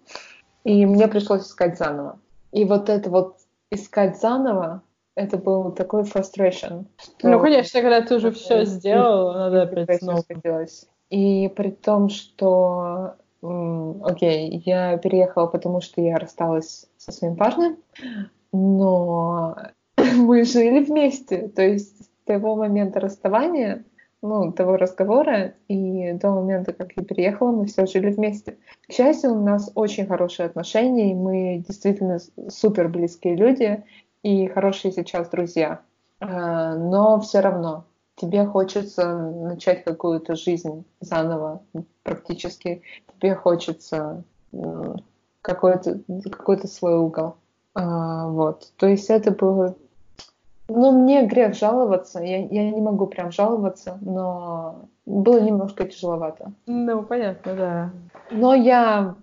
и 0.64 0.86
мне 0.86 1.08
пришлось 1.08 1.44
искать 1.44 1.78
заново. 1.78 2.20
И 2.52 2.66
вот 2.66 2.90
это 2.90 3.10
вот 3.10 3.38
искать 3.72 4.20
заново, 4.20 4.82
это 5.16 5.38
был 5.38 5.72
такой 5.72 6.04
frustration. 6.04 6.86
Ну, 7.22 7.40
конечно, 7.40 7.82
когда 7.82 8.02
ты 8.02 8.16
уже 8.16 8.32
все 8.32 8.66
сделал, 8.66 9.34
надо 9.34 9.64
опять 9.64 10.00
снова. 10.00 10.24
И 11.10 11.50
при 11.50 11.72
том, 11.72 12.10
что 12.10 13.16
окей, 13.42 14.62
я 14.66 14.98
переехала, 14.98 15.48
потому 15.48 15.82
что 15.82 16.02
я 16.02 16.18
рассталась 16.18 16.88
со 16.98 17.12
своим 17.12 17.36
парнем, 17.36 17.78
но 18.52 19.58
мы 19.98 20.44
жили 20.44 20.84
вместе. 20.84 21.48
То 21.50 21.62
есть 21.62 22.06
с 22.06 22.10
того 22.26 22.56
момента 22.56 23.00
расставания, 23.00 23.84
ну, 24.22 24.52
того 24.52 24.78
разговора 24.78 25.56
и 25.68 26.14
до 26.14 26.30
момента, 26.30 26.74
как 26.74 26.92
я 26.96 27.04
переехала, 27.04 27.52
мы 27.52 27.66
все 27.66 27.88
жили 27.88 28.12
вместе. 28.12 28.58
К 28.88 28.94
счастью, 28.94 29.32
у 29.32 29.44
нас 29.44 29.72
очень 29.74 30.06
хорошие 30.06 30.46
отношения, 30.46 31.12
и 31.12 31.16
мы 31.16 31.64
действительно 31.68 32.20
супер 32.50 32.88
близкие 32.88 33.36
люди 33.36 33.84
и 34.24 34.48
хорошие 34.48 34.92
сейчас 34.92 35.30
друзья. 35.30 35.82
А, 36.20 36.76
но 36.76 37.20
все 37.20 37.40
равно 37.40 37.86
тебе 38.16 38.46
хочется 38.46 39.16
начать 39.16 39.84
какую-то 39.84 40.36
жизнь 40.36 40.86
заново 41.00 41.62
практически. 42.04 42.84
Тебе 43.20 43.36
хочется 43.36 44.24
какой-то 45.42 46.00
какой 46.32 46.60
свой 46.68 46.98
угол. 46.98 47.36
А, 47.74 48.28
вот. 48.28 48.72
То 48.78 48.88
есть 48.88 49.10
это 49.10 49.32
было... 49.32 49.76
Ну, 50.68 50.92
мне 50.92 51.26
грех 51.26 51.56
жаловаться. 51.56 52.20
Я, 52.22 52.46
я 52.46 52.72
не 52.72 52.82
могу 52.82 53.08
прям 53.08 53.32
жаловаться, 53.32 53.98
но 54.02 54.86
было 55.06 55.42
немножко 55.42 55.86
тяжеловато. 55.86 56.54
Ну, 56.66 57.04
понятно, 57.04 57.56
да. 57.56 57.92
Но 58.30 58.54
я 58.54 59.16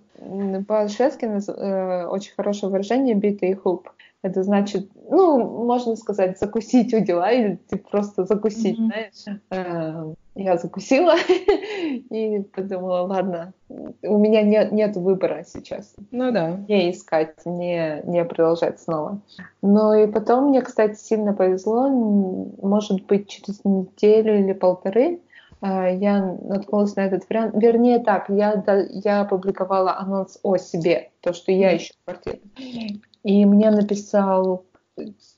по-шведски 0.66 1.24
э, 1.24 2.06
очень 2.06 2.34
хорошее 2.34 2.70
выражение 2.70 3.14
«битый 3.14 3.54
хуп». 3.54 3.88
Это 4.22 4.42
значит, 4.42 4.90
ну, 5.08 5.64
можно 5.64 5.94
сказать, 5.94 6.38
закусить 6.38 6.92
у 6.92 6.98
дела 6.98 7.30
или 7.30 7.58
типа, 7.70 7.88
просто 7.88 8.24
закусить, 8.24 8.78
mm-hmm. 8.78 8.86
знаешь. 8.86 9.40
Э, 9.50 10.14
я 10.34 10.56
закусила 10.56 11.14
и 12.10 12.42
подумала, 12.52 13.02
ладно, 13.02 13.52
у 13.68 14.18
меня 14.18 14.42
нет, 14.42 14.72
нет 14.72 14.96
выбора 14.96 15.44
сейчас. 15.46 15.94
Ну 16.10 16.32
да. 16.32 16.58
Не 16.68 16.90
искать, 16.90 17.34
не, 17.44 18.02
не 18.04 18.24
продолжать 18.24 18.80
снова. 18.80 19.20
Но 19.62 19.94
и 19.94 20.06
потом 20.06 20.48
мне, 20.48 20.62
кстати, 20.62 20.98
сильно 20.98 21.32
повезло, 21.32 21.88
может 21.88 23.06
быть, 23.06 23.28
через 23.28 23.64
неделю 23.64 24.38
или 24.40 24.52
полторы 24.52 25.20
э, 25.60 25.96
я 25.96 26.36
наткнулась 26.42 26.96
на 26.96 27.06
этот 27.06 27.28
вариант. 27.28 27.54
Вернее 27.56 28.00
так, 28.00 28.28
я, 28.30 28.64
я 28.90 29.20
опубликовала 29.20 29.96
анонс 29.96 30.40
о 30.42 30.56
себе, 30.56 31.10
то, 31.20 31.32
что 31.32 31.52
я 31.52 31.76
ищу 31.76 31.94
квартиру. 32.04 32.38
И 33.22 33.44
мне 33.44 33.70
написал 33.70 34.64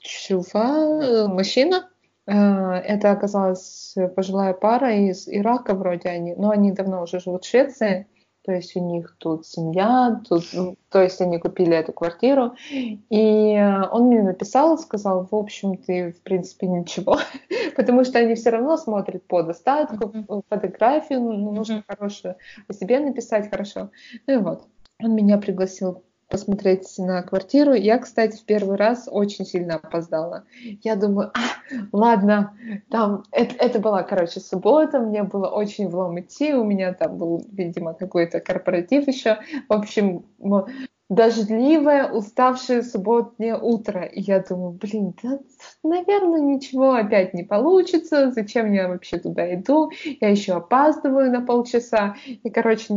чува, 0.00 1.28
мужчина. 1.28 1.88
Э, 2.26 2.32
это 2.32 3.12
оказалась 3.12 3.94
пожилая 4.14 4.54
пара 4.54 4.94
из 4.94 5.28
Ирака 5.28 5.74
вроде 5.74 6.08
они, 6.08 6.34
но 6.34 6.50
они 6.50 6.72
давно 6.72 7.02
уже 7.02 7.20
живут 7.20 7.44
в 7.44 7.48
Швеции. 7.48 8.06
То 8.42 8.52
есть 8.52 8.74
у 8.74 8.80
них 8.80 9.16
тут 9.18 9.46
семья, 9.46 10.18
тут, 10.26 10.44
ну, 10.54 10.76
то 10.88 11.02
есть 11.02 11.20
они 11.20 11.38
купили 11.38 11.76
эту 11.76 11.92
квартиру. 11.92 12.54
И 12.72 13.84
он 13.92 14.06
мне 14.06 14.22
написал, 14.22 14.78
сказал, 14.78 15.28
в 15.30 15.34
общем, 15.34 15.76
ты 15.76 16.12
в 16.12 16.22
принципе 16.22 16.66
ничего, 16.66 17.18
потому 17.76 18.02
что 18.02 18.18
они 18.18 18.34
все 18.34 18.50
равно 18.50 18.78
смотрят 18.78 19.26
по 19.26 19.42
достатку, 19.42 20.08
mm-hmm. 20.08 20.42
фотографию, 20.48 21.20
ну, 21.20 21.52
нужно 21.52 21.74
mm-hmm. 21.74 21.84
хорошую 21.86 22.36
о 22.66 22.72
себе 22.72 22.98
написать 23.00 23.50
хорошо. 23.50 23.90
Ну 24.26 24.34
и 24.34 24.36
вот, 24.38 24.66
он 25.02 25.14
меня 25.14 25.36
пригласил 25.36 26.02
посмотреть 26.30 26.86
на 26.98 27.22
квартиру. 27.22 27.74
Я, 27.74 27.98
кстати, 27.98 28.36
в 28.36 28.44
первый 28.44 28.76
раз 28.76 29.08
очень 29.10 29.44
сильно 29.44 29.74
опоздала. 29.74 30.44
Я 30.82 30.96
думаю, 30.96 31.32
а, 31.34 31.40
ладно, 31.92 32.56
там, 32.88 33.24
это, 33.32 33.56
это 33.56 33.78
была, 33.80 34.02
короче, 34.02 34.40
суббота, 34.40 35.00
мне 35.00 35.24
было 35.24 35.48
очень 35.48 35.88
влом 35.88 36.20
идти, 36.20 36.54
у 36.54 36.64
меня 36.64 36.94
там 36.94 37.18
был, 37.18 37.44
видимо, 37.50 37.94
какой-то 37.94 38.40
корпоратив 38.40 39.08
еще. 39.08 39.38
В 39.68 39.72
общем, 39.72 40.24
дождливое, 41.08 42.10
уставшее 42.10 42.82
субботнее 42.82 43.58
утро. 43.58 44.04
И 44.04 44.20
я 44.20 44.38
думаю, 44.40 44.78
блин, 44.80 45.14
да, 45.22 45.40
наверное, 45.82 46.40
ничего 46.40 46.92
опять 46.92 47.34
не 47.34 47.42
получится. 47.42 48.30
Зачем 48.30 48.72
я 48.72 48.88
вообще 48.88 49.18
туда 49.18 49.52
иду? 49.54 49.90
Я 50.20 50.28
еще 50.28 50.54
опаздываю 50.54 51.32
на 51.32 51.44
полчаса. 51.44 52.14
И, 52.24 52.48
короче, 52.48 52.94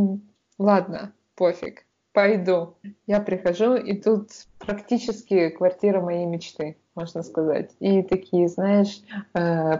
ладно, 0.58 1.12
пофиг 1.34 1.84
пойду. 2.14 2.76
Я 3.06 3.20
прихожу, 3.20 3.74
и 3.74 3.94
тут 4.00 4.30
практически 4.58 5.50
квартира 5.50 6.00
моей 6.00 6.24
мечты, 6.24 6.78
можно 6.94 7.22
сказать. 7.22 7.72
И 7.80 8.02
такие, 8.02 8.48
знаешь, 8.48 9.02
э, 9.34 9.76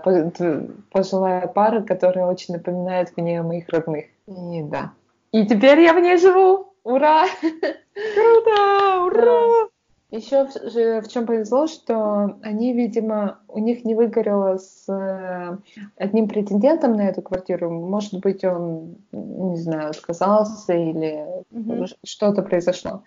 пожилая 0.91 1.47
пара, 1.47 1.81
которая 1.81 2.27
очень 2.27 2.55
напоминает 2.55 3.17
мне 3.17 3.41
моих 3.41 3.69
родных. 3.71 4.07
И 4.27 4.63
да. 4.63 4.93
И 5.33 5.47
теперь 5.47 5.81
я 5.81 5.95
в 5.95 6.01
ней 6.01 6.19
живу! 6.19 6.75
Ура! 6.83 7.25
Круто! 7.41 9.05
Ура! 9.07 9.69
Еще 10.15 10.47
в, 10.47 11.03
в 11.03 11.09
чем 11.09 11.27
повезло, 11.27 11.67
что 11.67 12.39
они, 12.41 12.73
видимо, 12.73 13.41
у 13.49 13.59
них 13.59 13.85
не 13.85 13.97
выгорело 13.97 14.59
с 14.59 14.89
э, 14.89 15.59
одним 15.97 16.29
претендентом 16.29 16.93
на 16.93 17.09
эту 17.09 17.21
квартиру. 17.21 17.69
Может 17.69 18.21
быть, 18.21 18.45
он, 18.45 18.95
не 19.11 19.57
знаю, 19.57 19.91
отказался 19.91 20.73
или 20.73 21.27
mm-hmm. 21.51 21.97
что-то 22.05 22.43
произошло. 22.43 23.03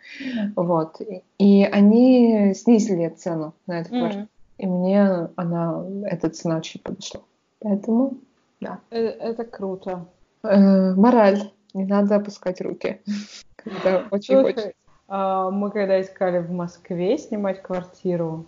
Вот. 0.57 0.99
И 1.37 1.63
они 1.63 2.53
снизили 2.53 3.07
цену 3.07 3.53
на 3.67 3.79
эту 3.79 3.89
квартиру. 3.91 4.23
Mm-hmm. 4.23 4.57
И 4.57 4.65
мне 4.65 5.29
она, 5.37 5.85
эта 6.07 6.29
цена 6.29 6.57
очень 6.57 6.81
подошла. 6.81 7.21
Поэтому, 7.59 8.17
да. 8.59 8.79
Это, 8.89 9.23
это 9.23 9.43
круто. 9.45 10.05
Э, 10.43 10.93
мораль. 10.93 11.51
Не 11.73 11.85
надо 11.85 12.17
опускать 12.17 12.59
руки, 12.59 12.99
когда 13.55 14.07
очень 14.11 14.41
хочется. 14.41 14.73
А, 15.07 15.49
мы 15.49 15.71
когда 15.71 16.01
искали 16.01 16.39
в 16.39 16.51
Москве 16.51 17.17
снимать 17.17 17.61
квартиру, 17.61 18.45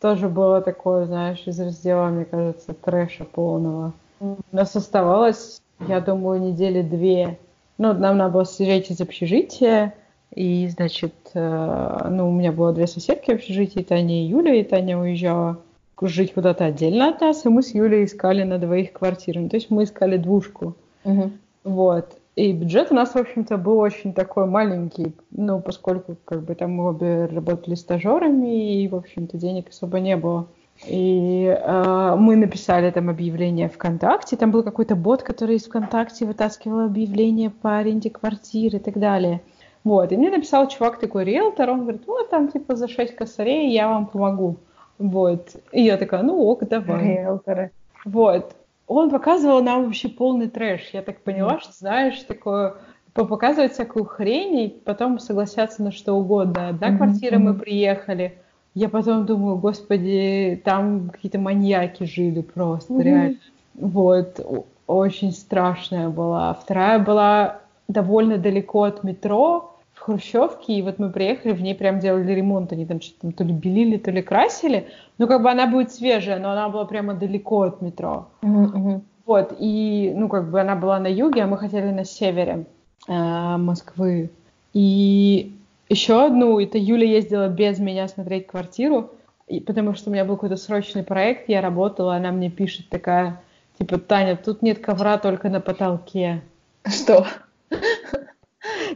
тоже 0.00 0.28
было 0.28 0.60
такое, 0.60 1.06
знаешь, 1.06 1.42
из 1.46 1.58
раздела, 1.58 2.08
мне 2.08 2.24
кажется, 2.24 2.74
трэша 2.74 3.24
полного. 3.24 3.92
У 4.20 4.36
нас 4.52 4.74
оставалось, 4.76 5.60
я 5.86 6.00
думаю, 6.00 6.40
недели 6.40 6.82
две. 6.82 7.38
Ну, 7.78 7.92
нам 7.92 8.18
надо 8.18 8.32
было 8.32 8.44
съезжать 8.44 8.90
из 8.90 9.00
общежития, 9.00 9.94
и, 10.34 10.68
значит, 10.68 11.14
э, 11.34 12.08
ну, 12.10 12.28
у 12.28 12.32
меня 12.32 12.52
было 12.52 12.72
две 12.72 12.86
соседки 12.86 13.30
в 13.30 13.34
общежитии, 13.34 13.80
Таня 13.80 14.22
и 14.22 14.26
Юля, 14.26 14.54
и 14.54 14.64
Таня 14.64 14.98
уезжала 14.98 15.58
жить 16.02 16.34
куда-то 16.34 16.66
отдельно 16.66 17.08
от 17.08 17.20
нас, 17.20 17.44
и 17.44 17.48
мы 17.48 17.62
с 17.62 17.72
Юлей 17.74 18.04
искали 18.04 18.42
на 18.42 18.58
двоих 18.58 18.92
квартиру. 18.92 19.40
Ну, 19.40 19.48
то 19.48 19.56
есть 19.56 19.70
мы 19.70 19.84
искали 19.84 20.16
двушку. 20.16 20.74
Uh-huh. 21.04 21.30
Вот. 21.62 22.18
И 22.36 22.52
бюджет 22.52 22.90
у 22.90 22.94
нас, 22.94 23.14
в 23.14 23.16
общем-то, 23.16 23.56
был 23.58 23.78
очень 23.78 24.12
такой 24.12 24.46
маленький, 24.46 25.14
ну, 25.30 25.60
поскольку 25.60 26.16
как 26.24 26.42
бы 26.42 26.56
там 26.56 26.72
мы 26.72 26.88
обе 26.88 27.26
работали 27.26 27.76
стажерами, 27.76 28.82
и, 28.82 28.88
в 28.88 28.96
общем-то, 28.96 29.36
денег 29.36 29.68
особо 29.68 30.00
не 30.00 30.16
было. 30.16 30.48
И 30.88 31.46
э, 31.46 32.16
мы 32.18 32.34
написали 32.34 32.90
там 32.90 33.08
объявление 33.08 33.68
ВКонтакте, 33.68 34.36
там 34.36 34.50
был 34.50 34.64
какой-то 34.64 34.96
бот, 34.96 35.22
который 35.22 35.56
из 35.56 35.66
ВКонтакте 35.66 36.26
вытаскивал 36.26 36.80
объявление 36.80 37.50
по 37.50 37.78
аренде 37.78 38.10
квартир 38.10 38.74
и 38.74 38.80
так 38.80 38.98
далее. 38.98 39.40
Вот, 39.84 40.10
и 40.10 40.16
мне 40.16 40.30
написал 40.30 40.66
чувак 40.66 40.98
такой 40.98 41.24
риэлтор, 41.24 41.70
он 41.70 41.82
говорит, 41.82 42.02
вот 42.08 42.30
там 42.30 42.48
типа 42.48 42.74
за 42.74 42.88
6 42.88 43.14
косарей 43.14 43.72
я 43.72 43.86
вам 43.86 44.06
помогу. 44.06 44.56
Вот. 44.98 45.50
И 45.70 45.82
я 45.82 45.96
такая, 45.96 46.22
ну 46.22 46.40
ок, 46.40 46.66
давай. 46.66 47.18
Риэлторы. 47.18 47.70
Вот 48.04 48.56
он 48.86 49.10
показывал 49.10 49.62
нам 49.62 49.84
вообще 49.84 50.08
полный 50.08 50.48
трэш. 50.48 50.90
Я 50.92 51.02
так 51.02 51.20
поняла, 51.22 51.60
что, 51.60 51.72
знаешь, 51.72 52.20
такое 52.22 52.74
показывать 53.14 53.72
всякую 53.72 54.04
хрень, 54.04 54.58
и 54.58 54.68
потом 54.68 55.18
согласятся 55.18 55.82
на 55.82 55.92
что 55.92 56.14
угодно. 56.14 56.68
Одна 56.68 56.90
mm-hmm. 56.90 56.96
квартира 56.96 57.38
мы 57.38 57.54
приехали. 57.54 58.38
Я 58.74 58.88
потом 58.88 59.24
думаю, 59.24 59.56
господи, 59.56 60.60
там 60.64 61.10
какие-то 61.10 61.38
маньяки 61.38 62.04
жили 62.04 62.40
просто, 62.42 62.92
mm-hmm. 62.92 63.02
реально. 63.02 63.36
Вот, 63.74 64.40
очень 64.86 65.32
страшная 65.32 66.08
была. 66.08 66.52
Вторая 66.54 66.98
была 66.98 67.60
довольно 67.86 68.36
далеко 68.36 68.82
от 68.82 69.04
метро, 69.04 69.73
Хрущевке, 70.04 70.74
и 70.74 70.82
вот 70.82 70.98
мы 70.98 71.08
приехали, 71.08 71.52
в 71.52 71.62
ней 71.62 71.74
прям 71.74 71.98
делали 71.98 72.30
ремонт, 72.32 72.72
они 72.72 72.84
там 72.84 73.00
что-то 73.00 73.20
там 73.22 73.32
то 73.32 73.42
ли 73.42 73.54
белили, 73.54 73.96
то 73.96 74.10
ли 74.10 74.20
красили, 74.20 74.88
ну 75.16 75.26
как 75.26 75.42
бы 75.42 75.50
она 75.50 75.66
будет 75.66 75.92
свежая, 75.92 76.38
но 76.38 76.52
она 76.52 76.68
была 76.68 76.84
прямо 76.84 77.14
далеко 77.14 77.62
от 77.62 77.80
метро. 77.80 78.28
Мгм. 78.42 79.02
Вот, 79.24 79.56
и, 79.58 80.12
ну, 80.14 80.28
как 80.28 80.50
бы 80.50 80.60
она 80.60 80.76
была 80.76 80.98
на 81.00 81.06
юге, 81.06 81.42
а 81.42 81.46
мы 81.46 81.56
хотели 81.56 81.90
на 81.90 82.04
севере 82.04 82.66
э, 83.08 83.56
Москвы. 83.56 84.30
И 84.74 85.52
еще 85.88 86.26
одну, 86.26 86.60
это 86.60 86.76
Юля 86.76 87.06
ездила 87.06 87.48
без 87.48 87.78
меня 87.78 88.06
смотреть 88.06 88.46
квартиру, 88.46 89.10
и, 89.48 89.60
потому 89.60 89.94
что 89.94 90.10
у 90.10 90.12
меня 90.12 90.26
был 90.26 90.34
какой-то 90.34 90.58
срочный 90.58 91.02
проект, 91.02 91.48
я 91.48 91.62
работала, 91.62 92.16
она 92.16 92.30
мне 92.30 92.50
пишет 92.50 92.90
такая, 92.90 93.40
типа, 93.78 93.96
Таня, 93.98 94.36
тут 94.36 94.60
нет 94.60 94.80
ковра 94.80 95.16
только 95.16 95.48
на 95.48 95.60
потолке. 95.60 96.42
Что? 96.86 97.26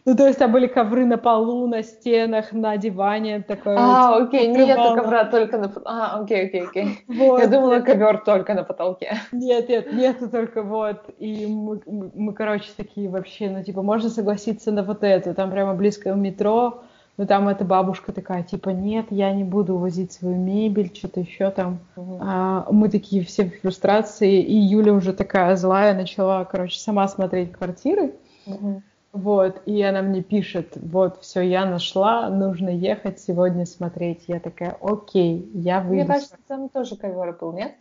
Ну, 0.05 0.17
то 0.17 0.27
есть 0.27 0.39
там 0.39 0.53
были 0.53 0.67
ковры 0.67 1.05
на 1.05 1.19
полу, 1.19 1.67
на 1.67 1.83
стенах, 1.83 2.53
на 2.53 2.77
диване, 2.77 3.41
такое 3.41 3.77
А, 3.79 4.11
вот 4.11 4.29
окей, 4.29 4.49
нет 4.49 4.77
покрывало. 4.77 4.97
ковра 4.97 5.25
только 5.25 5.59
на... 5.59 5.73
А, 5.85 6.21
окей, 6.21 6.47
окей, 6.47 6.63
окей. 6.63 7.05
Вот. 7.09 7.41
Я 7.41 7.47
думала, 7.47 7.81
ковер 7.81 8.19
только 8.25 8.55
на 8.55 8.65
потолке. 8.65 9.15
Нет, 9.33 9.69
нет, 9.69 9.93
нету 9.93 10.29
только 10.29 10.63
вот. 10.63 10.99
И 11.19 11.47
мы, 11.47 11.81
мы, 11.87 12.33
короче, 12.33 12.69
такие 12.77 13.09
вообще, 13.09 13.51
ну, 13.51 13.63
типа, 13.63 13.83
можно 13.83 14.09
согласиться 14.09 14.73
на 14.73 14.83
вот 14.83 15.03
это. 15.03 15.35
Там 15.35 15.51
прямо 15.51 15.75
близко 15.75 16.09
у 16.09 16.17
метро, 16.17 16.83
но 17.17 17.27
там 17.27 17.49
эта 17.49 17.65
бабушка 17.65 18.13
такая, 18.13 18.45
типа, 18.45 18.71
нет, 18.71 19.07
я 19.11 19.33
не 19.33 19.43
буду 19.43 19.75
увозить 19.75 20.13
свою 20.13 20.37
мебель, 20.37 20.93
что-то 20.95 21.21
еще 21.21 21.51
там. 21.51 21.81
А 21.97 22.67
мы 22.71 22.89
такие 22.89 23.25
все 23.25 23.45
в 23.45 23.61
фрустрации, 23.61 24.41
и 24.41 24.55
Юля 24.55 24.93
уже 24.93 25.13
такая 25.13 25.57
злая 25.57 25.95
начала, 25.95 26.45
короче, 26.45 26.79
сама 26.79 27.09
смотреть 27.09 27.53
квартиры. 27.53 28.15
Мгм. 28.47 28.83
Вот, 29.13 29.63
и 29.65 29.81
она 29.83 30.03
мне 30.03 30.23
пишет, 30.23 30.75
вот, 30.77 31.23
все, 31.23 31.41
я 31.41 31.65
нашла, 31.65 32.29
нужно 32.29 32.69
ехать 32.69 33.19
сегодня 33.19 33.65
смотреть. 33.65 34.25
Я 34.27 34.39
такая, 34.39 34.77
окей, 34.83 35.51
я 35.55 35.81
Мне 35.81 36.01
выйду. 36.01 36.09
кажется, 36.09 36.37
там 36.47 36.69
тоже 36.69 36.97
ковер 36.97 37.37
был, 37.41 37.53
нет? 37.53 37.73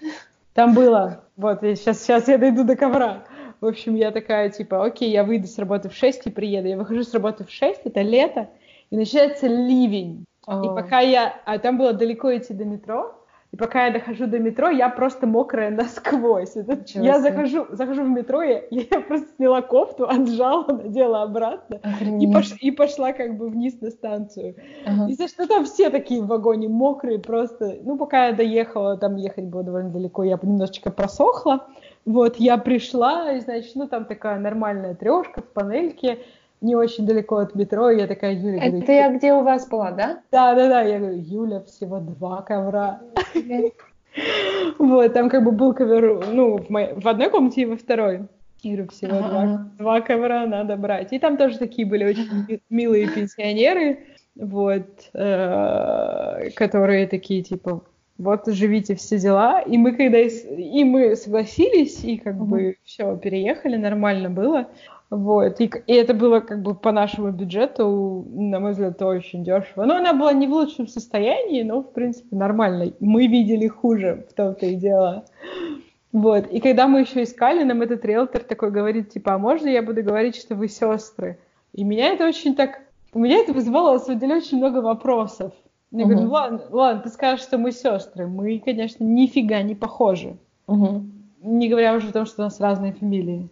Там 0.54 0.74
было, 0.74 1.26
вот, 1.36 1.60
сейчас, 1.62 2.02
сейчас 2.02 2.28
я 2.28 2.38
дойду 2.38 2.64
до 2.64 2.76
ковра. 2.76 3.26
В 3.60 3.66
общем, 3.66 3.96
я 3.96 4.12
такая, 4.12 4.50
типа, 4.50 4.86
окей, 4.86 5.12
я 5.12 5.24
выйду 5.24 5.48
с 5.48 5.58
работы 5.60 5.90
в 5.90 5.94
6 5.94 6.28
и 6.28 6.32
приеду. 6.32 6.68
Я 6.68 6.78
выхожу 6.78 7.04
с 7.04 7.14
работы 7.14 7.44
в 7.44 7.52
6, 7.52 7.82
это 7.86 8.02
лето, 8.02 8.50
и 8.90 8.96
начинается 8.96 9.48
ливень. 9.48 10.26
И 10.48 10.50
А, 10.52 10.74
пока 10.74 11.02
я... 11.02 11.42
А 11.46 11.60
там 11.60 11.78
было 11.78 11.92
далеко 11.92 12.36
идти 12.36 12.54
до 12.54 12.64
метро, 12.66 13.14
и 13.52 13.56
пока 13.58 13.86
я 13.86 13.94
дохожу 13.94 14.28
до 14.28 14.40
метро, 14.40 14.70
я 14.70 14.90
просто 14.90 15.26
мокрая 15.28 15.72
насквозь. 15.72 16.56
Это- 16.56 16.78
я 16.96 17.20
захожу, 17.22 17.66
захожу 17.70 18.04
в 18.04 18.10
метро, 18.10 18.42
я, 18.44 18.62
я 18.72 19.00
просто 19.02 19.28
сняла 19.38 19.62
кофту, 19.62 20.08
отжала, 20.08 20.66
надела 20.68 21.24
обратно 21.24 21.80
и, 22.02 22.28
пош- 22.28 22.58
и 22.60 22.72
пошла 22.72 23.14
как 23.14 23.38
бы 23.38 23.50
вниз 23.50 23.80
на 23.82 23.90
станцию. 23.90 24.56
Ага. 24.86 25.10
И 25.10 25.14
за 25.14 25.28
что 25.28 25.48
там 25.48 25.66
все 25.66 25.90
такие 25.90 26.22
в 26.22 26.28
вагоне 26.28 26.68
мокрые 26.68 27.20
просто. 27.20 27.78
Ну, 27.84 27.98
пока 27.98 28.28
я 28.28 28.34
доехала, 28.34 28.98
там 28.98 29.16
ехать 29.16 29.46
было 29.46 29.64
довольно 29.64 29.90
далеко, 29.92 30.24
я 30.24 30.38
немножечко 30.42 30.92
просохла. 30.92 31.68
Вот, 32.06 32.38
я 32.38 32.58
пришла, 32.58 33.34
и, 33.34 33.40
значит, 33.42 33.76
ну, 33.76 33.88
там 33.88 34.06
такая 34.06 34.40
нормальная 34.40 34.96
трешка 34.96 35.42
в 35.42 35.46
панельке, 35.46 36.20
не 36.62 36.76
очень 36.76 37.06
далеко 37.06 37.38
от 37.38 37.56
метро, 37.56 37.90
и 37.92 38.00
я 38.00 38.08
такая, 38.08 38.34
Юля, 38.34 38.60
говорю, 38.60 38.84
Это 38.84 38.92
я 38.92 39.14
где 39.14 39.34
у 39.34 39.44
вас 39.44 39.68
была, 39.68 39.92
да? 39.92 40.22
да-да-да, 40.32 40.82
я 40.82 41.00
говорю, 41.00 41.18
Юля, 41.18 41.62
всего 41.62 42.00
два 42.00 42.42
ковра. 42.42 43.00
Вот, 44.80 45.14
там 45.14 45.30
как 45.30 45.44
бы 45.44 45.52
был 45.52 45.74
ковер, 45.74 46.26
ну, 46.28 46.58
в, 46.58 46.70
моей- 46.70 46.94
в 46.94 47.08
одной 47.08 47.30
комнате 47.30 47.62
и 47.62 47.66
во 47.66 47.78
второй. 47.78 48.28
Я 48.64 48.72
говорю, 48.74 48.90
всего 48.90 49.18
два, 49.18 49.68
два 49.78 50.02
ковра 50.02 50.46
надо 50.48 50.76
брать. 50.76 51.14
И 51.14 51.20
там 51.20 51.38
тоже 51.38 51.60
такие 51.60 51.88
были 51.88 52.04
очень 52.04 52.28
ми- 52.48 52.62
милые 52.70 53.08
пенсионеры, 53.08 54.00
вот, 54.36 54.88
э, 55.14 56.50
которые 56.56 57.08
такие, 57.08 57.44
типа, 57.44 57.82
вот, 58.18 58.48
живите 58.48 58.96
все 58.96 59.20
дела. 59.20 59.62
И 59.62 59.78
мы 59.78 59.92
когда 59.94 60.18
и, 60.18 60.84
мы 60.84 61.16
согласились, 61.16 62.04
и 62.04 62.18
как 62.18 62.36
бы 62.36 62.78
все, 62.84 63.16
переехали, 63.18 63.76
нормально 63.78 64.32
было. 64.32 64.68
Вот, 65.10 65.62
и, 65.62 65.72
и 65.88 65.94
это 65.94 66.14
было 66.14 66.42
как 66.42 66.62
бы 66.62 66.76
по 66.76 66.92
нашему 66.92 67.32
бюджету, 67.32 68.26
на 68.30 68.60
мой 68.60 68.72
взгляд, 68.72 69.02
очень 69.02 69.44
дешево. 69.44 69.86
Но 69.86 69.96
она 69.96 70.14
была 70.14 70.34
не 70.34 70.48
в 70.48 70.52
лучшем 70.52 70.88
состоянии, 70.88 71.64
но, 71.64 71.82
в 71.82 71.94
принципе, 71.94 72.36
нормально. 72.36 72.92
Мы 73.00 73.28
видели 73.28 73.68
хуже, 73.68 74.26
в 74.30 74.34
том-то 74.34 74.66
и 74.66 74.76
дело. 74.76 75.24
Вот, 76.12 76.48
и 76.48 76.60
когда 76.60 76.88
мы 76.88 77.02
еще 77.02 77.24
искали, 77.24 77.64
нам 77.64 77.82
этот 77.82 78.04
риэлтор 78.04 78.42
такой 78.44 78.72
говорит, 78.72 79.12
типа, 79.12 79.36
а 79.36 79.38
можно 79.38 79.70
я 79.70 79.82
буду 79.82 80.04
говорить, 80.04 80.36
что 80.36 80.56
вы 80.56 80.68
сестры? 80.68 81.40
И 81.74 81.84
меня 81.84 82.10
это 82.10 82.28
очень 82.28 82.56
так... 82.56 82.82
У 83.14 83.20
меня 83.20 83.38
это 83.38 83.54
вызывало, 83.54 83.94
на 83.94 84.00
самом 84.00 84.20
деле, 84.20 84.36
очень 84.36 84.58
много 84.58 84.80
вопросов. 84.80 85.54
Я 85.92 86.04
говорю, 86.04 86.20
Мгм. 86.20 86.28
ну 86.28 86.34
ладно, 86.34 86.62
ладно, 86.70 87.02
ты 87.04 87.10
скажешь, 87.10 87.46
что 87.46 87.58
мы 87.58 87.72
сестры. 87.72 88.28
Мы, 88.28 88.60
конечно, 88.60 89.06
нифига 89.06 89.62
не 89.62 89.74
похожи. 89.74 90.36
Мгм. 90.68 91.14
Не 91.42 91.70
говоря 91.70 91.94
уже 91.96 92.10
о 92.10 92.14
том, 92.14 92.26
что 92.26 92.42
у 92.42 92.46
нас 92.46 92.60
разные 92.60 92.92
фамилии. 92.92 93.48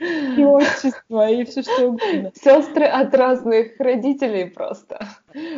И 0.00 0.44
отчество, 0.44 1.28
и 1.28 1.44
все 1.44 1.62
что 1.62 1.88
угодно. 1.88 2.32
Сестры 2.34 2.84
от 2.86 3.14
разных 3.14 3.78
родителей 3.78 4.46
просто. 4.46 4.98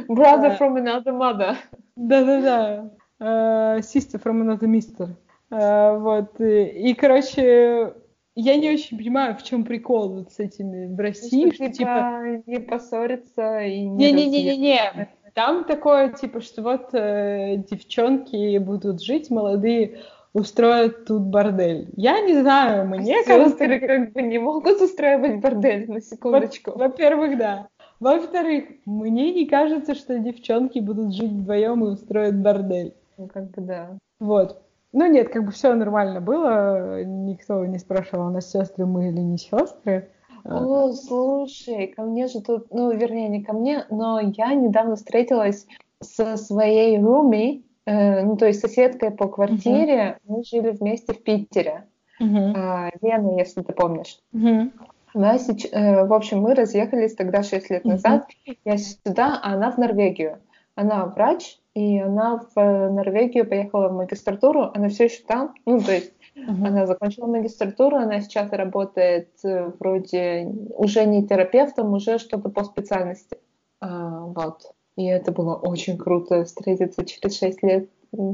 Brother 0.09 0.59
from 0.59 0.77
another 0.77 1.13
mother. 1.13 1.57
Да-да-да. 1.97 2.91
Э, 3.21 3.81
Sister 3.81 4.23
from 4.23 4.43
another 4.43 4.67
mister. 4.67 5.11
Э, 5.51 5.99
Вот. 5.99 6.41
И, 6.41 6.95
короче, 6.95 7.93
я 8.35 8.57
не 8.57 8.71
очень 8.71 8.97
понимаю, 8.97 9.37
в 9.37 9.43
чем 9.43 9.65
прикол 9.65 10.09
вот 10.15 10.33
с 10.33 10.39
этими 10.39 10.87
в 10.95 10.99
России, 10.99 11.51
Что, 11.51 11.65
что 11.65 11.73
типа... 11.73 12.43
не 12.47 12.61
поссориться 12.61 13.61
и 13.61 13.83
не 13.83 14.13
разъехаться. 14.13 14.31
Не-не-не-не-не. 14.31 15.09
Там 15.35 15.65
такое, 15.65 16.13
типа, 16.13 16.41
что 16.41 16.63
вот 16.63 16.93
э, 16.93 17.57
девчонки 17.71 18.59
будут 18.59 19.03
жить, 19.03 19.31
молодые, 19.31 19.99
устроят 20.33 21.05
тут 21.07 21.23
бордель. 21.23 21.89
Я 21.97 22.21
не 22.21 22.41
знаю, 22.41 22.87
мне 22.87 23.23
кажется... 23.25 23.51
Сестры 23.51 23.81
как 23.81 24.13
бы 24.13 24.23
не 24.23 24.39
могут 24.39 24.81
устраивать 24.81 25.41
бордель, 25.41 25.91
на 25.91 26.01
секундочку. 26.01 26.73
Во-первых, 26.77 27.37
да. 27.39 27.69
Во-вторых, 27.99 28.65
мне 28.87 29.33
не 29.33 29.47
кажется, 29.47 29.95
что 29.95 30.19
девчонки 30.19 30.79
будут 30.79 31.15
жить 31.15 31.33
вдвоем 31.33 31.85
и 31.85 31.89
устроят 31.89 32.41
бордель. 32.41 32.95
Ну, 33.19 33.27
как 33.29 33.51
бы 33.51 33.61
да. 33.63 33.99
Вот. 34.19 34.63
Ну 34.93 35.07
нет, 35.07 35.29
как 35.29 35.45
бы 35.45 35.53
все 35.53 35.75
нормально 35.75 36.21
было. 36.21 37.05
Никто 37.05 37.65
не 37.65 37.79
спрашивал, 37.79 38.29
у 38.29 38.31
нас 38.31 38.51
сестры 38.51 38.87
мы 38.87 39.09
или 39.09 39.21
не 39.21 39.39
сестры. 39.39 40.09
А, 40.45 40.65
О, 40.65 40.93
слушай, 40.93 41.89
ко 41.89 42.03
мне 42.03 42.27
же 42.27 42.41
тут, 42.41 42.73
ну, 42.73 42.91
вернее, 42.91 43.29
не 43.29 43.43
ко 43.43 43.53
мне, 43.53 43.85
но 43.91 44.19
я 44.21 44.55
недавно 44.55 44.97
встретилась 44.97 45.67
со 46.01 46.37
своей 46.39 46.99
руми, 46.99 47.65
э, 47.87 48.23
ну, 48.23 48.37
то 48.37 48.47
есть 48.47 48.61
соседкой 48.61 49.11
по 49.11 49.29
квартире. 49.29 50.19
Мы 50.25 50.43
жили 50.45 50.71
вместе 50.71 51.13
в 51.13 51.23
Питере. 51.23 51.85
мгм, 52.19 52.53
А, 52.57 52.91
Лена, 53.01 53.39
если 53.39 53.63
ты 53.63 53.73
помнишь. 53.73 54.19
мгм, 54.33 54.73
Она 55.15 55.39
сеч- 55.39 55.69
э, 55.73 56.05
в 56.05 56.13
общем, 56.13 56.41
мы 56.41 56.55
разъехались 56.55 57.15
тогда 57.15 57.43
6 57.43 57.71
лет 57.71 57.85
назад. 57.85 58.27
Я 58.65 58.77
сюда, 58.79 59.41
а 59.43 59.55
она 59.55 59.71
в 59.73 59.79
Норвегию. 59.79 60.39
Она 60.77 61.07
врач, 61.07 61.59
и 61.75 61.99
она 61.99 62.39
в 62.55 62.59
э, 62.59 62.91
Норвегию 62.91 63.47
поехала 63.49 63.89
в 63.89 63.93
магистратуру. 63.93 64.71
Она 64.75 64.89
все 64.89 65.05
еще 65.05 65.23
там. 65.27 65.55
Ну, 65.67 65.81
то 65.81 65.93
есть 65.93 66.13
мгм. 66.37 66.65
она 66.67 66.87
закончила 66.87 67.27
магистратуру, 67.27 67.97
она 67.97 68.21
сейчас 68.21 68.53
работает 68.53 69.31
э, 69.45 69.73
вроде 69.81 70.47
уже 70.77 71.05
не 71.07 71.27
терапевтом, 71.27 71.93
уже 71.93 72.19
что-то 72.19 72.49
по 72.51 72.63
специальности. 72.65 73.37
А, 73.81 74.21
вот. 74.21 74.73
И 75.01 75.07
это 75.07 75.33
было 75.33 75.55
очень 75.55 75.97
круто 75.97 76.45
встретиться 76.45 77.07
через 77.07 77.39
6 77.39 77.63
лет 77.63 77.89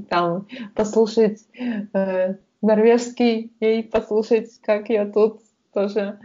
там, 0.08 0.48
послушать 0.74 1.46
э, 1.92 2.34
норвежский 2.60 3.52
и 3.60 3.82
послушать, 3.84 4.50
как 4.62 4.88
я 4.88 5.06
тут 5.06 5.42
тоже. 5.76 6.18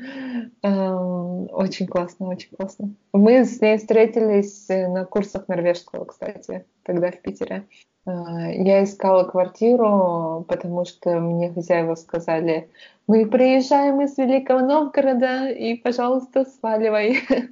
Эм, 0.64 1.50
Очень 1.52 1.88
классно, 1.88 2.28
очень 2.28 2.56
классно. 2.56 2.96
Мы 3.12 3.44
с 3.44 3.60
ней 3.60 3.78
встретились 3.78 4.70
э, 4.70 4.88
на 4.88 5.04
курсах 5.04 5.50
норвежского, 5.50 6.06
кстати, 6.06 6.66
тогда 6.84 7.12
в 7.12 7.22
Питере. 7.22 7.68
Э, 8.08 8.12
Я 8.54 8.84
искала 8.86 9.26
квартиру, 9.26 10.46
потому 10.48 10.86
что 10.86 11.20
мне 11.20 11.52
хозяева 11.52 11.96
сказали, 11.96 12.70
мы 13.08 13.26
приезжаем 13.26 14.00
из 14.02 14.18
Великого 14.18 14.62
Новгорода, 14.62 15.50
и, 15.50 15.76
пожалуйста, 15.76 16.46
сваливай. 16.46 17.18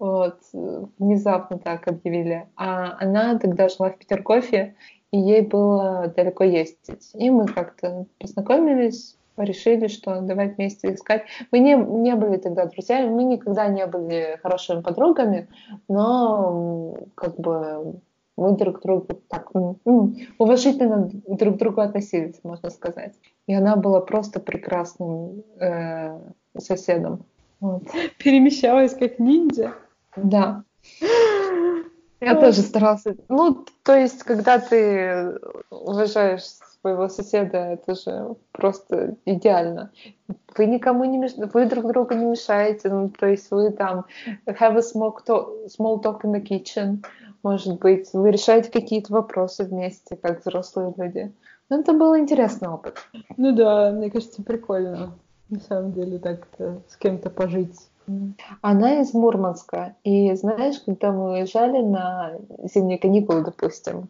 Вот, 0.00 0.38
внезапно 0.98 1.58
так 1.58 1.88
объявили. 1.88 2.46
А 2.56 2.96
она 3.00 3.38
тогда 3.38 3.68
жила 3.68 3.90
в 3.90 3.98
Петергофе, 3.98 4.74
и 5.12 5.18
ей 5.18 5.42
было 5.42 6.12
далеко 6.16 6.44
ездить. 6.44 7.10
И 7.14 7.30
мы 7.30 7.46
как-то 7.46 8.06
познакомились, 8.20 9.17
решили, 9.44 9.88
что 9.88 10.20
давай 10.20 10.48
вместе 10.48 10.94
искать. 10.94 11.22
Мы 11.52 11.60
не, 11.60 11.74
не 11.74 12.14
были 12.14 12.36
тогда 12.36 12.66
друзьями, 12.66 13.10
мы 13.10 13.24
никогда 13.24 13.68
не 13.68 13.86
были 13.86 14.38
хорошими 14.42 14.82
подругами, 14.82 15.48
но 15.88 16.96
как 17.14 17.38
бы 17.38 18.00
мы 18.36 18.56
друг 18.56 18.78
к 18.78 18.82
другу 18.82 19.06
так 19.28 19.50
уважительно 20.38 21.10
друг 21.26 21.56
к 21.56 21.58
другу 21.58 21.80
относились, 21.80 22.38
можно 22.44 22.70
сказать. 22.70 23.14
И 23.46 23.54
она 23.54 23.76
была 23.76 24.00
просто 24.00 24.38
прекрасным 24.38 25.42
э, 25.60 26.18
соседом. 26.56 27.24
Вот. 27.60 27.82
Перемещалась 28.18 28.94
как 28.94 29.18
ниндзя. 29.18 29.74
Да. 30.16 30.62
Я 32.20 32.34
тоже 32.34 32.62
старался. 32.62 33.16
Ну, 33.28 33.64
то 33.84 33.96
есть, 33.96 34.24
когда 34.24 34.58
ты 34.58 35.38
уважаешь 35.70 36.42
своего 36.80 37.08
соседа, 37.08 37.58
это 37.58 37.94
же 37.94 38.36
просто 38.52 39.16
идеально. 39.24 39.90
Вы 40.56 40.66
никому 40.66 41.04
не 41.04 41.18
мешаете, 41.18 41.50
вы 41.52 41.66
друг 41.66 41.86
другу 41.86 42.14
не 42.14 42.24
мешаете, 42.24 42.88
ну, 42.88 43.08
то 43.08 43.26
есть 43.26 43.50
вы 43.50 43.70
там 43.70 44.04
have 44.46 44.76
a 44.76 44.80
small 44.80 45.14
talk, 45.26 45.66
small 45.66 46.02
talk 46.02 46.22
in 46.22 46.32
the 46.32 46.40
kitchen, 46.40 47.04
может 47.42 47.78
быть, 47.78 48.12
вы 48.12 48.30
решаете 48.30 48.70
какие-то 48.70 49.12
вопросы 49.12 49.64
вместе, 49.64 50.16
как 50.16 50.40
взрослые 50.40 50.92
люди. 50.96 51.32
Ну, 51.68 51.80
это 51.80 51.92
был 51.92 52.16
интересный 52.16 52.68
опыт. 52.68 52.96
Ну 53.36 53.52
да, 53.54 53.92
мне 53.92 54.10
кажется, 54.10 54.42
прикольно, 54.42 55.12
на 55.48 55.60
самом 55.60 55.92
деле, 55.92 56.18
так-то 56.18 56.82
с 56.88 56.96
кем-то 56.96 57.30
пожить. 57.30 57.76
Она 58.62 59.00
из 59.00 59.14
Мурманска. 59.14 59.94
И 60.04 60.34
знаешь, 60.34 60.80
когда 60.84 61.12
мы 61.12 61.32
уезжали 61.32 61.82
на 61.82 62.32
зимние 62.72 62.98
каникулы, 62.98 63.42
допустим, 63.44 64.08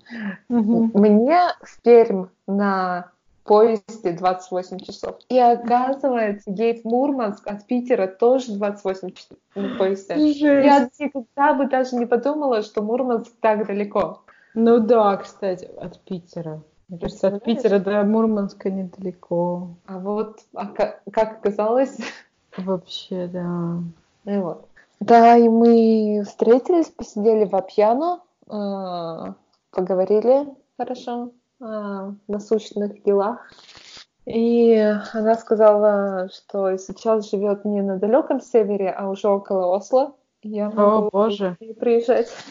мне 0.48 1.40
в 1.62 1.82
Пермь 1.82 2.26
на 2.46 3.10
поезде 3.44 4.12
28 4.12 4.78
часов. 4.80 5.16
И 5.30 5.38
оказывается, 5.38 6.50
ей 6.50 6.80
в 6.80 6.84
Мурманск 6.84 7.46
от 7.46 7.66
Питера 7.66 8.06
тоже 8.06 8.52
28 8.52 9.10
часов 9.12 9.38
на 9.54 9.76
поезде. 9.76 10.14
Я 10.16 10.90
никогда 10.98 11.54
бы 11.54 11.66
даже 11.66 11.96
не 11.96 12.06
подумала, 12.06 12.62
что 12.62 12.82
Мурманск 12.82 13.32
так 13.40 13.66
далеко. 13.66 14.20
Ну 14.54 14.80
да, 14.80 15.16
кстати, 15.16 15.68
от 15.80 15.98
Питера. 16.00 16.60
Мне 16.88 16.98
кажется, 16.98 17.28
от? 17.28 17.44
Питера 17.44 17.78
до 17.78 18.02
Мурманска 18.04 18.70
недалеко. 18.70 19.68
А 19.86 19.98
вот, 19.98 20.40
а 20.54 20.66
ка- 20.66 21.00
как 21.10 21.38
оказалось, 21.38 21.96
Вообще, 22.56 23.28
да. 23.28 23.82
ну 24.24 24.42
вот. 24.42 24.68
Да, 25.00 25.36
и 25.36 25.48
мы 25.48 26.24
встретились, 26.26 26.86
посидели 26.86 27.44
в 27.44 27.54
Апьяно, 27.54 28.20
э, 28.48 29.32
поговорили 29.70 30.48
хорошо 30.76 31.30
о 31.60 32.14
насущных 32.26 33.02
делах. 33.04 33.48
И 34.26 34.74
она 35.12 35.36
сказала, 35.36 36.28
что 36.30 36.76
сейчас 36.76 37.30
живет 37.30 37.64
не 37.64 37.80
на 37.80 37.98
далеком 37.98 38.40
севере, 38.40 38.90
а 38.90 39.08
уже 39.08 39.28
около 39.28 39.74
Осло. 39.76 40.14
Я 40.42 40.68
О, 40.68 40.72
могу 40.72 41.10
боже. 41.10 41.56
к 41.56 41.60
ней 41.60 41.74
приезжать. 41.74 42.28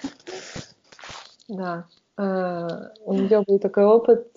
Да. 1.49 1.85
Э, 2.17 2.89
У 3.05 3.13
нее 3.13 3.41
был 3.47 3.57
такой 3.59 3.85
опыт. 3.85 4.27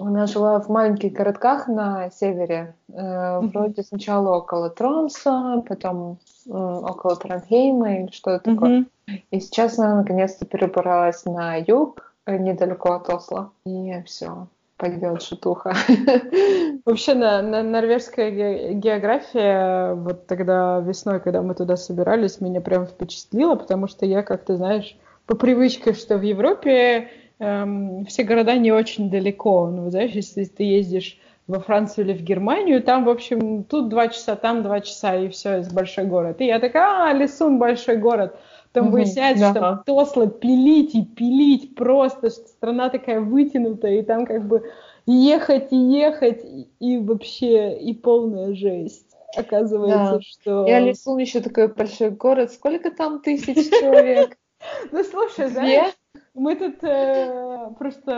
Э, 0.00 0.06
Она 0.06 0.26
жила 0.26 0.60
в 0.60 0.68
маленьких 0.68 1.12
городках 1.12 1.68
на 1.68 2.10
севере. 2.10 2.74
Э. 2.92 3.40
Вроде 3.40 3.82
сначала 3.82 4.36
около 4.38 4.70
Тромса, 4.70 5.62
потом 5.68 6.18
м, 6.48 6.84
около 6.84 7.16
Транхейма 7.16 7.98
или 7.98 8.10
что-то 8.12 8.50
такое. 8.50 8.70
Мгм. 9.06 9.20
И 9.30 9.40
сейчас 9.40 9.78
она 9.78 9.96
наконец-то 9.96 10.46
перебралась 10.46 11.24
на 11.24 11.56
юг, 11.56 12.14
э, 12.26 12.36
недалеко 12.38 12.92
от 12.92 13.08
Осло. 13.10 13.50
И 13.64 14.02
все, 14.06 14.46
пойдет 14.76 15.22
шутуха. 15.22 15.74
Вообще, 16.84 17.14
на, 17.14 17.42
на- 17.42 17.62
норвежская 17.62 18.30
ге- 18.30 18.74
география, 18.74 19.94
вот 19.94 20.26
тогда 20.26 20.80
весной, 20.80 21.20
когда 21.20 21.42
мы 21.42 21.54
туда 21.54 21.76
собирались, 21.76 22.40
меня 22.40 22.60
прям 22.60 22.86
впечатлила, 22.86 23.54
потому 23.56 23.88
что 23.88 24.06
я 24.06 24.22
как-то, 24.22 24.56
знаешь, 24.56 24.96
по 25.26 25.36
привычке, 25.36 25.92
что 25.92 26.16
в 26.16 26.22
Европе 26.22 27.08
эм, 27.40 28.04
все 28.06 28.22
города 28.24 28.56
не 28.56 28.72
очень 28.72 29.10
далеко. 29.10 29.68
Ну, 29.70 29.90
знаешь, 29.90 30.12
если 30.12 30.44
ты 30.44 30.62
ездишь 30.64 31.18
во 31.48 31.58
Францию 31.60 32.06
или 32.06 32.12
в 32.16 32.22
Германию, 32.22 32.82
там, 32.82 33.04
в 33.04 33.08
общем, 33.10 33.64
тут 33.64 33.88
два 33.88 34.08
часа, 34.08 34.36
там 34.36 34.62
два 34.62 34.80
часа, 34.80 35.16
и 35.16 35.28
все, 35.28 35.56
есть 35.58 35.72
большой 35.74 36.04
город. 36.04 36.40
И 36.40 36.46
я 36.46 36.60
такая, 36.60 37.10
а, 37.10 37.12
Лисун, 37.12 37.58
большой 37.58 37.96
город. 37.96 38.36
Потом 38.72 38.88
Мгм, 38.88 38.94
выясняется, 38.94 39.52
да. 39.54 39.82
что 39.82 39.82
Тосло 39.84 40.28
пилить 40.28 40.94
и 40.94 41.04
пилить 41.04 41.74
просто, 41.74 42.30
что 42.30 42.46
страна 42.46 42.88
такая 42.88 43.20
вытянутая, 43.20 43.98
и 43.98 44.02
там 44.02 44.26
как 44.26 44.46
бы 44.46 44.70
ехать 45.06 45.72
и 45.72 45.76
ехать, 45.76 46.44
и, 46.44 46.68
и 46.78 46.98
вообще, 46.98 47.76
и 47.78 47.94
полная 47.94 48.54
жесть. 48.54 49.16
Оказывается, 49.36 50.16
Да. 50.16 50.20
что... 50.20 50.68
И 50.68 50.70
Алисун 50.70 51.18
еще 51.18 51.40
такой 51.40 51.68
большой 51.68 52.10
город. 52.10 52.52
Сколько 52.52 52.90
там 52.92 53.20
тысяч 53.22 53.70
человек? 53.78 54.36
Ну, 54.92 55.02
слушай, 55.04 55.48
знаешь, 55.48 55.94
мы 56.40 56.56
тут 56.56 56.82
э, 56.82 57.70
просто 57.78 58.12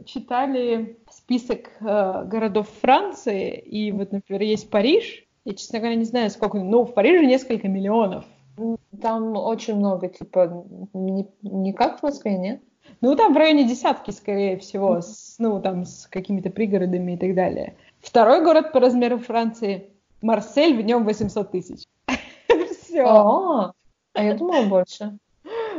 э, 0.00 0.04
читали 0.04 0.98
список 1.10 1.70
э, 1.80 2.24
городов 2.24 2.68
Франции, 2.82 3.56
и 3.56 3.92
вот, 3.92 4.10
например, 4.10 4.42
есть 4.42 4.68
Париж, 4.68 5.24
я, 5.44 5.54
честно 5.54 5.78
говоря, 5.78 5.94
не 5.94 6.04
знаю, 6.04 6.28
сколько, 6.30 6.58
но 6.58 6.84
в 6.84 6.92
Париже 6.92 7.24
несколько 7.24 7.68
миллионов. 7.68 8.24
Там 9.00 9.36
очень 9.36 9.76
много, 9.76 10.08
типа, 10.08 10.66
не, 10.92 11.28
не 11.42 11.72
как 11.72 12.00
в 12.00 12.02
Москве, 12.02 12.36
нет? 12.36 12.62
Ну, 13.00 13.14
там 13.14 13.32
в 13.32 13.36
районе 13.36 13.68
десятки, 13.68 14.10
скорее 14.10 14.58
всего, 14.58 15.00
с, 15.00 15.36
ну, 15.38 15.62
там 15.62 15.84
с 15.84 16.08
какими-то 16.08 16.50
пригородами 16.50 17.12
и 17.12 17.16
так 17.16 17.36
далее. 17.36 17.76
Второй 18.00 18.42
город 18.42 18.72
по 18.72 18.80
размеру 18.80 19.18
Франции— 19.18 19.90
Марсель, 20.20 20.76
в 20.76 20.80
нем 20.80 21.04
800 21.04 21.50
тысяч. 21.52 21.84
Все. 22.82 23.06
А, 23.06 23.72
а 24.14 24.24
я 24.24 24.34
думала 24.34 24.64
больше. 24.64 25.16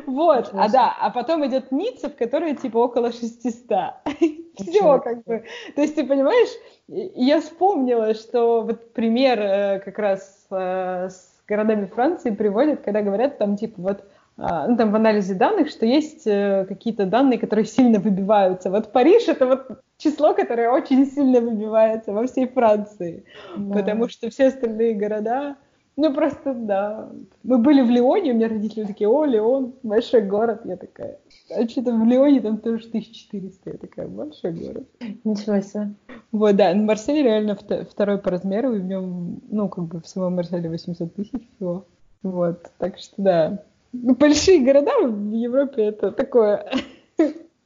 Вот, 0.05 0.49
а 0.53 0.69
да, 0.69 0.95
а 0.99 1.09
потом 1.09 1.45
идет 1.45 1.71
Ницца, 1.71 2.09
в 2.09 2.15
которой 2.15 2.55
типа 2.55 2.77
около 2.77 3.11
600. 3.11 3.71
Все 4.59 4.99
как 4.99 5.23
бы. 5.23 5.45
То 5.75 5.81
есть 5.81 5.95
ты 5.95 6.05
понимаешь, 6.05 6.49
я 6.87 7.39
вспомнила, 7.41 8.13
что 8.13 8.61
вот 8.61 8.93
пример 8.93 9.39
э, 9.39 9.79
как 9.79 9.97
раз 9.99 10.45
э, 10.51 11.09
с 11.09 11.41
городами 11.47 11.85
Франции 11.85 12.31
приводят, 12.31 12.81
когда 12.81 13.01
говорят 13.01 13.37
там 13.37 13.55
типа 13.55 13.81
вот 13.81 14.03
а, 14.41 14.67
ну, 14.67 14.77
там 14.77 14.91
в 14.91 14.95
анализе 14.95 15.33
данных, 15.33 15.67
что 15.69 15.85
есть 15.85 16.25
э, 16.25 16.65
какие-то 16.69 17.05
данные, 17.05 17.37
которые 17.37 17.65
сильно 17.65 17.99
выбиваются. 17.99 18.69
Вот 18.69 18.93
Париж 18.93 19.27
это 19.27 19.45
вот 19.45 19.81
число, 19.97 20.33
которое 20.33 20.71
очень 20.71 21.05
сильно 21.05 21.41
выбивается 21.41 22.13
во 22.13 22.25
всей 22.25 22.47
Франции, 22.47 23.25
Да. 23.57 23.77
потому 23.79 24.07
что 24.07 24.29
все 24.29 24.47
остальные 24.47 24.93
города, 24.93 25.57
ну 25.99 26.13
просто 26.13 26.53
да. 26.53 27.09
Мы 27.43 27.57
были 27.57 27.81
в 27.81 27.89
Лионе, 27.89 28.31
у 28.31 28.35
меня 28.35 28.47
родители 28.47 28.85
такие, 28.85 29.09
о, 29.09 29.25
Лион, 29.25 29.73
большой 29.83 30.21
город. 30.21 30.61
Я 30.63 30.77
такая, 30.77 31.19
а 31.49 31.67
что-то 31.67 31.93
в 31.93 32.05
Лионе 32.05 32.39
там 32.39 32.57
тоже 32.57 32.87
1400. 32.87 33.69
Я 33.69 33.77
такая, 33.77 34.07
большой 34.07 34.53
город. 34.53 34.87
Ничего 35.23 35.59
себе. 35.59 35.93
Вот, 36.31 36.55
да, 36.55 36.73
Марсель 36.73 37.21
реально 37.23 37.55
вто- 37.55 37.83
второй 37.83 38.17
по 38.17 38.31
размеру, 38.31 38.75
и 38.75 38.79
в 38.79 38.85
нем, 38.85 39.41
ну, 39.49 39.67
как 39.67 39.85
бы 39.85 39.99
в 39.99 40.07
самом 40.07 40.35
Марселе 40.35 40.69
800 40.69 41.13
тысяч 41.13 41.49
всего. 41.55 41.85
Вот, 42.23 42.71
так 42.77 42.97
что 42.97 43.13
да. 43.17 43.63
Ну, 43.91 44.15
большие 44.15 44.63
города 44.63 44.91
в 45.01 45.33
Европе 45.33 45.83
это 45.83 46.11
такое. 46.11 46.71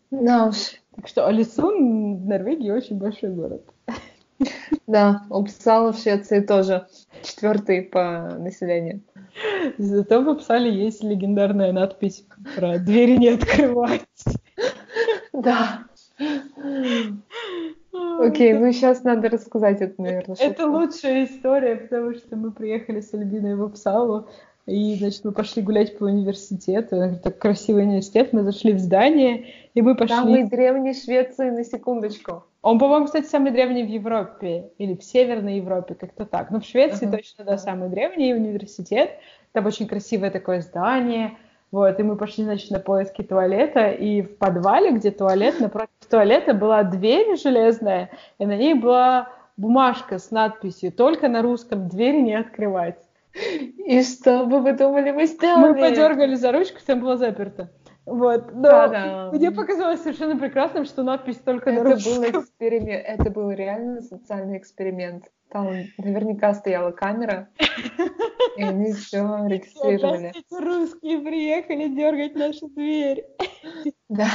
Да 0.09 0.47
уж. 0.47 0.79
Так 0.95 1.07
что 1.07 1.27
Алисун 1.27 2.17
в 2.17 2.25
Норвегии 2.27 2.71
очень 2.71 2.97
большой 2.97 3.31
город. 3.31 3.63
Да, 4.88 5.23
Упсала 5.29 5.93
в 5.93 5.97
Швеции 5.97 6.41
тоже 6.41 6.88
четвертый 7.23 7.81
по 7.81 8.36
населению. 8.38 9.01
Зато 9.77 10.21
в 10.21 10.29
Апсале 10.29 10.71
есть 10.71 11.03
легендарная 11.03 11.71
надпись 11.71 12.25
про 12.55 12.77
двери 12.77 13.17
не 13.17 13.29
открывать. 13.29 14.01
Да. 15.34 15.86
Окей, 18.19 18.53
ну 18.53 18.71
сейчас 18.71 19.03
надо 19.03 19.29
рассказать 19.29 19.81
это, 19.81 19.99
наверное. 19.99 20.38
Это 20.39 20.67
лучшая 20.67 21.25
история, 21.25 21.75
потому 21.75 22.13
что 22.13 22.36
мы 22.36 22.51
приехали 22.51 23.01
с 23.01 23.13
Альбиной 23.15 23.55
в 23.55 23.63
Апсалу, 23.63 24.27
и, 24.65 24.95
значит, 24.95 25.25
мы 25.25 25.31
пошли 25.34 25.61
гулять 25.61 25.97
по 25.97 26.05
университету. 26.05 27.19
Так 27.21 27.38
красивый 27.38 27.84
университет. 27.84 28.31
Мы 28.31 28.43
зашли 28.43 28.71
в 28.73 28.79
здание, 28.79 29.47
и 29.73 29.81
мы 29.81 29.95
пошли... 29.95 30.15
Самый 30.15 30.43
древний 30.43 30.93
Швеции, 30.93 31.49
на 31.49 31.65
секундочку. 31.65 32.43
Он, 32.64 32.80
по-моему, 32.80 33.05
кстати, 33.05 33.26
самый 33.26 33.51
древний 33.51 33.84
в 33.84 33.89
Европе, 33.89 34.72
или 34.78 34.95
в 34.95 35.03
Северной 35.03 35.57
Европе, 35.57 35.95
как-то 35.95 36.26
так. 36.26 36.49
Но 36.49 36.61
в 36.61 36.66
Швеции 36.66 37.05
Ага. 37.05 37.18
точно, 37.18 37.43
да, 37.43 37.57
самый 37.57 37.89
древний 37.89 38.34
университет. 38.34 39.11
Там 39.51 39.66
очень 39.66 39.86
красивое 39.86 40.32
такое 40.32 40.61
здание. 40.61 41.38
Вот, 41.72 41.99
и 41.99 42.03
мы 42.03 42.16
пошли, 42.16 42.45
значит, 42.45 42.72
на 42.72 42.80
поиски 42.80 43.22
туалета, 43.22 43.89
и 43.89 44.22
в 44.22 44.38
подвале, 44.38 44.91
где 44.91 45.11
туалет, 45.11 45.55
напротив 45.59 45.89
туалета 46.09 46.53
была 46.53 46.84
дверь 46.84 47.36
железная, 47.36 48.11
и 48.39 48.45
на 48.45 48.55
ней 48.55 48.76
была 48.76 49.28
бумажка 49.57 50.18
с 50.18 50.32
надписью 50.32 50.93
«Только 50.93 51.28
на 51.28 51.41
русском 51.41 51.89
двери 51.89 52.22
не 52.22 52.36
открывать». 52.36 52.99
И 53.34 54.03
что 54.03 54.45
бы 54.45 54.61
вы 54.61 54.72
думали, 54.72 55.11
мы 55.11 55.26
сделали? 55.26 55.74
Мы 55.74 55.76
подергали 55.76 56.36
за 56.36 56.53
ручку, 56.53 56.80
там 56.86 57.01
было 57.01 57.18
заперто. 57.18 57.70
Вот, 58.06 58.54
но 58.54 58.62
Да-да. 58.62 59.30
мне 59.32 59.51
показалось 59.51 60.01
совершенно 60.01 60.38
прекрасным, 60.38 60.84
что 60.86 61.04
надпись 61.04 61.38
только 61.38 61.72
на 61.72 61.80
Это 61.80 61.91
русском. 61.91 62.14
был 62.22 62.41
эксперимент. 62.41 63.04
Это 63.06 63.30
был 63.30 63.49
реально 63.51 64.01
социальный 64.01 64.58
эксперимент. 64.58 65.26
Там 65.49 65.68
наверняка 65.99 66.54
стояла 66.56 66.91
камера, 66.91 67.47
и 68.58 68.64
они 68.64 68.91
все 68.93 69.20
регистрировали. 69.47 70.34
Русские 70.51 71.20
приехали 71.20 71.88
дергать 71.89 72.36
нашу 72.36 72.70
дверь. 72.70 73.26
Да, 74.10 74.28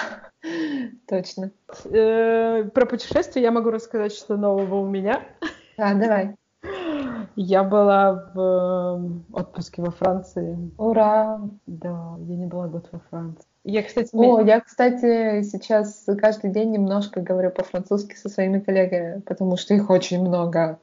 точно. 1.08 1.50
Э, 1.84 2.62
Про 2.72 2.86
путешествие 2.86 3.42
я 3.42 3.50
могу 3.50 3.70
рассказать, 3.70 4.12
что 4.12 4.36
нового 4.36 4.76
у 4.76 4.86
меня. 4.86 5.22
Да, 5.76 5.92
давай. 5.94 6.36
Я 7.36 7.62
была 7.64 8.30
в 8.34 8.40
э, 8.40 9.32
отпуске 9.32 9.82
во 9.82 9.90
Франции. 9.90 10.56
Ура! 10.78 11.40
Да, 11.66 12.16
я 12.18 12.36
не 12.36 12.46
была 12.46 12.66
год 12.68 12.88
во 12.92 12.98
Франции. 13.10 13.47
Я, 13.70 13.82
кстати, 13.82 14.08
О, 14.14 14.40
я, 14.40 14.60
кстати, 14.60 15.42
сейчас 15.42 16.06
каждый 16.16 16.50
день 16.50 16.70
немножко 16.70 17.20
говорю 17.20 17.50
по-французски 17.50 18.14
со 18.14 18.30
своими 18.30 18.60
коллегами, 18.60 19.20
потому 19.20 19.58
что 19.58 19.74
их 19.74 19.90
очень 19.90 20.22
много. 20.22 20.78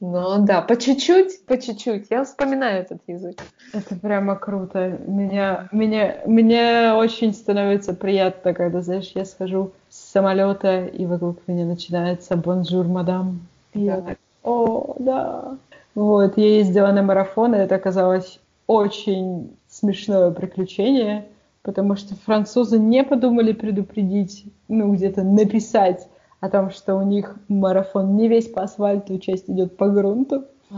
Но 0.00 0.38
да, 0.38 0.60
по 0.60 0.76
чуть-чуть, 0.76 1.46
по 1.46 1.56
чуть-чуть. 1.56 2.08
Я 2.10 2.24
вспоминаю 2.24 2.80
этот 2.80 2.98
язык. 3.06 3.38
Это 3.72 3.94
прямо 3.94 4.34
круто. 4.34 4.98
Меня, 5.06 5.68
меня, 5.70 6.16
мне 6.26 6.94
очень 6.94 7.32
становится 7.32 7.94
приятно, 7.94 8.54
когда, 8.54 8.82
знаешь, 8.82 9.12
я 9.14 9.24
схожу 9.24 9.70
с 9.88 10.10
самолета, 10.10 10.84
и 10.84 11.06
вокруг 11.06 11.38
меня 11.46 11.64
начинается 11.64 12.36
«Bonjour, 12.36 12.88
madame». 12.88 13.46
И 13.72 13.82
я 13.82 14.00
так, 14.00 14.18
о, 14.42 14.96
да. 14.98 15.56
Вот, 15.94 16.36
я 16.36 16.56
ездила 16.56 16.90
на 16.90 17.04
марафон, 17.04 17.54
и 17.54 17.58
это 17.58 17.76
оказалось 17.76 18.40
очень 18.66 19.56
смешное 19.68 20.32
приключение, 20.32 21.26
потому 21.66 21.96
что 21.96 22.14
французы 22.14 22.78
не 22.78 23.02
подумали 23.02 23.52
предупредить, 23.52 24.44
ну, 24.68 24.94
где-то 24.94 25.24
написать 25.24 26.08
о 26.38 26.48
том, 26.48 26.70
что 26.70 26.94
у 26.94 27.02
них 27.02 27.36
марафон 27.48 28.16
не 28.16 28.28
весь 28.28 28.46
по 28.46 28.62
асфальту, 28.62 29.18
часть 29.18 29.50
идет 29.50 29.76
по 29.76 29.88
грунту. 29.88 30.44
А. 30.70 30.76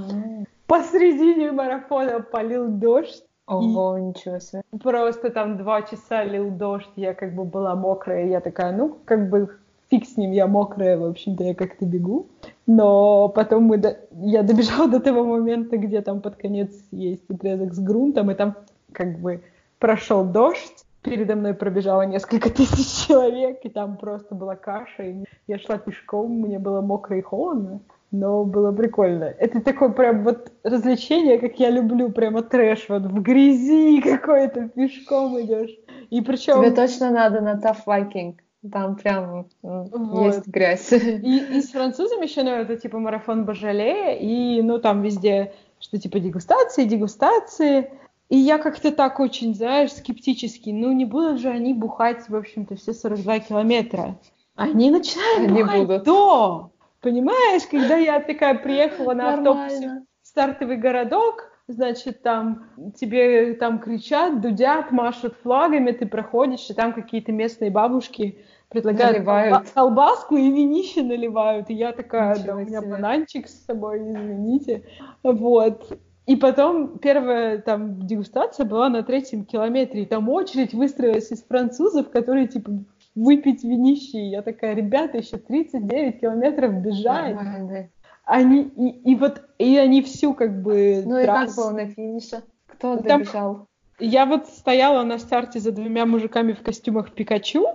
Посредине 0.66 1.52
марафона 1.52 2.20
полил 2.20 2.68
дождь. 2.68 3.22
Ого, 3.46 3.98
ничего 3.98 4.38
себе. 4.38 4.62
Просто 4.82 5.28
там 5.28 5.58
два 5.58 5.82
часа 5.82 6.24
лил 6.24 6.50
дождь, 6.50 6.90
я 6.96 7.12
как 7.12 7.34
бы 7.34 7.44
была 7.44 7.74
мокрая, 7.74 8.26
я 8.26 8.40
такая, 8.40 8.74
ну, 8.74 8.96
как 9.04 9.28
бы 9.28 9.58
фиг 9.90 10.06
с 10.06 10.16
ним, 10.16 10.32
я 10.32 10.46
мокрая, 10.46 10.96
в 10.96 11.04
общем-то, 11.04 11.44
я 11.44 11.54
как-то 11.54 11.84
бегу. 11.84 12.28
Но 12.66 13.28
потом 13.28 13.64
мы 13.64 13.76
до... 13.76 13.98
я 14.22 14.42
добежала 14.42 14.88
до 14.90 15.00
того 15.00 15.24
момента, 15.24 15.76
где 15.76 16.00
там 16.00 16.22
под 16.22 16.36
конец 16.36 16.70
есть 16.92 17.28
отрезок 17.28 17.74
с 17.74 17.78
грунтом, 17.78 18.30
и 18.30 18.34
там 18.34 18.54
как 18.92 19.18
бы 19.18 19.42
прошел 19.78 20.24
дождь, 20.24 20.84
передо 21.02 21.36
мной 21.36 21.54
пробежало 21.54 22.02
несколько 22.02 22.50
тысяч 22.54 23.06
человек, 23.06 23.60
и 23.62 23.68
там 23.68 23.96
просто 23.96 24.34
была 24.34 24.56
каша, 24.56 25.02
и 25.02 25.24
я 25.46 25.58
шла 25.58 25.78
пешком, 25.78 26.40
мне 26.40 26.58
было 26.58 26.80
мокро 26.80 27.18
и 27.18 27.22
холодно, 27.22 27.80
но 28.10 28.44
было 28.44 28.72
прикольно. 28.72 29.24
Это 29.24 29.60
такое 29.60 29.90
прям 29.90 30.24
вот 30.24 30.50
развлечение, 30.62 31.38
как 31.38 31.58
я 31.58 31.70
люблю, 31.70 32.10
прямо 32.10 32.42
трэш, 32.42 32.88
вот 32.88 33.02
в 33.02 33.22
грязи 33.22 34.00
какой-то 34.02 34.68
пешком 34.68 35.40
идешь. 35.40 35.76
И 36.10 36.20
причем... 36.20 36.60
Тебе 36.60 36.70
точно 36.70 37.10
надо 37.10 37.40
на 37.40 37.54
Tough 37.54 37.84
Viking. 37.86 38.36
Там 38.72 38.96
прям 38.96 39.46
вот. 39.62 40.26
есть 40.26 40.48
грязь. 40.48 40.92
И, 40.92 41.58
и 41.58 41.60
с 41.60 41.70
французами 41.70 42.24
еще, 42.24 42.42
ну, 42.42 42.50
это 42.50 42.76
типа 42.76 42.98
марафон 42.98 43.44
Божалея, 43.44 44.16
и, 44.18 44.60
ну, 44.62 44.80
там 44.80 45.02
везде, 45.02 45.52
что 45.78 45.98
типа 45.98 46.18
дегустации, 46.18 46.84
дегустации. 46.84 47.90
И 48.28 48.36
я 48.36 48.58
как-то 48.58 48.92
так 48.92 49.20
очень, 49.20 49.54
знаешь, 49.54 49.92
скептически, 49.92 50.70
ну, 50.70 50.92
не 50.92 51.06
будут 51.06 51.40
же 51.40 51.48
они 51.48 51.72
бухать, 51.72 52.28
в 52.28 52.36
общем-то, 52.36 52.76
все 52.76 52.92
42 52.92 53.38
километра. 53.40 54.18
Они 54.54 54.90
начинают 54.90 55.50
они 55.50 55.62
бухать 55.62 55.80
будут. 55.80 56.04
до. 56.04 56.70
Понимаешь, 57.00 57.62
когда 57.70 57.96
я 57.96 58.20
такая 58.20 58.54
приехала 58.54 59.14
на 59.14 59.34
автобусе 59.34 60.04
в 60.22 60.26
стартовый 60.26 60.76
городок, 60.76 61.50
значит, 61.68 62.22
там 62.22 62.66
тебе 62.96 63.54
там 63.54 63.78
кричат, 63.78 64.40
дудят, 64.40 64.90
машут 64.90 65.34
флагами, 65.42 65.92
ты 65.92 66.06
проходишь, 66.06 66.68
и 66.68 66.74
там 66.74 66.92
какие-то 66.92 67.30
местные 67.30 67.70
бабушки 67.70 68.38
предлагают 68.68 69.18
наливают. 69.18 69.70
колбаску 69.70 70.36
и 70.36 70.50
винище 70.50 71.02
наливают. 71.02 71.70
И 71.70 71.74
я 71.74 71.92
такая, 71.92 72.34
Ничего 72.34 72.46
да, 72.46 72.56
у 72.56 72.58
меня 72.58 72.80
себе. 72.80 72.90
бананчик 72.90 73.48
с 73.48 73.64
собой, 73.64 74.00
извините. 74.00 74.84
Вот. 75.22 75.98
И 76.28 76.36
потом 76.36 76.98
первая 76.98 77.58
там 77.58 78.06
дегустация 78.06 78.66
была 78.66 78.88
на 78.88 79.02
третьем 79.02 79.44
километре, 79.44 80.02
и 80.02 80.06
там 80.06 80.28
очередь 80.28 80.74
выстроилась 80.74 81.32
из 81.32 81.42
французов, 81.42 82.10
которые 82.10 82.46
типа 82.46 82.70
выпить 83.14 83.64
винище. 83.64 84.18
И 84.18 84.28
я 84.28 84.42
такая, 84.42 84.74
ребята, 84.74 85.18
еще 85.18 85.38
39 85.38 86.20
километров 86.20 86.74
бежать. 86.74 87.34
Нормально 87.34 87.88
они 88.28 88.62
и, 88.76 89.12
и 89.12 89.16
вот 89.16 89.42
и 89.56 89.76
они 89.78 90.02
всю 90.02 90.34
как 90.34 90.62
бы 90.62 91.02
ну 91.04 91.22
трассу... 91.22 91.44
и 91.44 91.46
как 91.46 91.56
было 91.56 91.70
на 91.70 91.88
финише 91.88 92.42
кто 92.66 92.94
ну, 92.96 93.02
добежал 93.02 93.54
Там, 93.54 93.66
я 93.98 94.26
вот 94.26 94.46
стояла 94.48 95.02
на 95.02 95.18
старте 95.18 95.60
за 95.60 95.72
двумя 95.72 96.04
мужиками 96.04 96.52
в 96.52 96.60
костюмах 96.62 97.12
Пикачу 97.12 97.66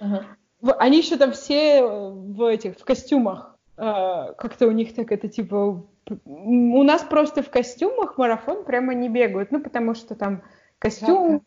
ага. 0.00 0.26
они 0.78 0.98
еще 0.98 1.16
там 1.16 1.32
все 1.32 1.78
э, 1.78 2.10
в 2.10 2.44
этих 2.44 2.76
в 2.76 2.84
костюмах 2.84 3.51
как-то 3.76 4.66
у 4.66 4.70
них 4.70 4.94
так 4.94 5.12
это 5.12 5.28
типа 5.28 5.84
у 6.24 6.82
нас 6.82 7.02
просто 7.02 7.42
в 7.42 7.50
костюмах 7.50 8.18
марафон 8.18 8.64
прямо 8.64 8.92
не 8.94 9.08
бегают 9.08 9.50
ну 9.50 9.60
потому 9.62 9.94
что 9.94 10.14
там 10.14 10.42
костюм 10.78 11.42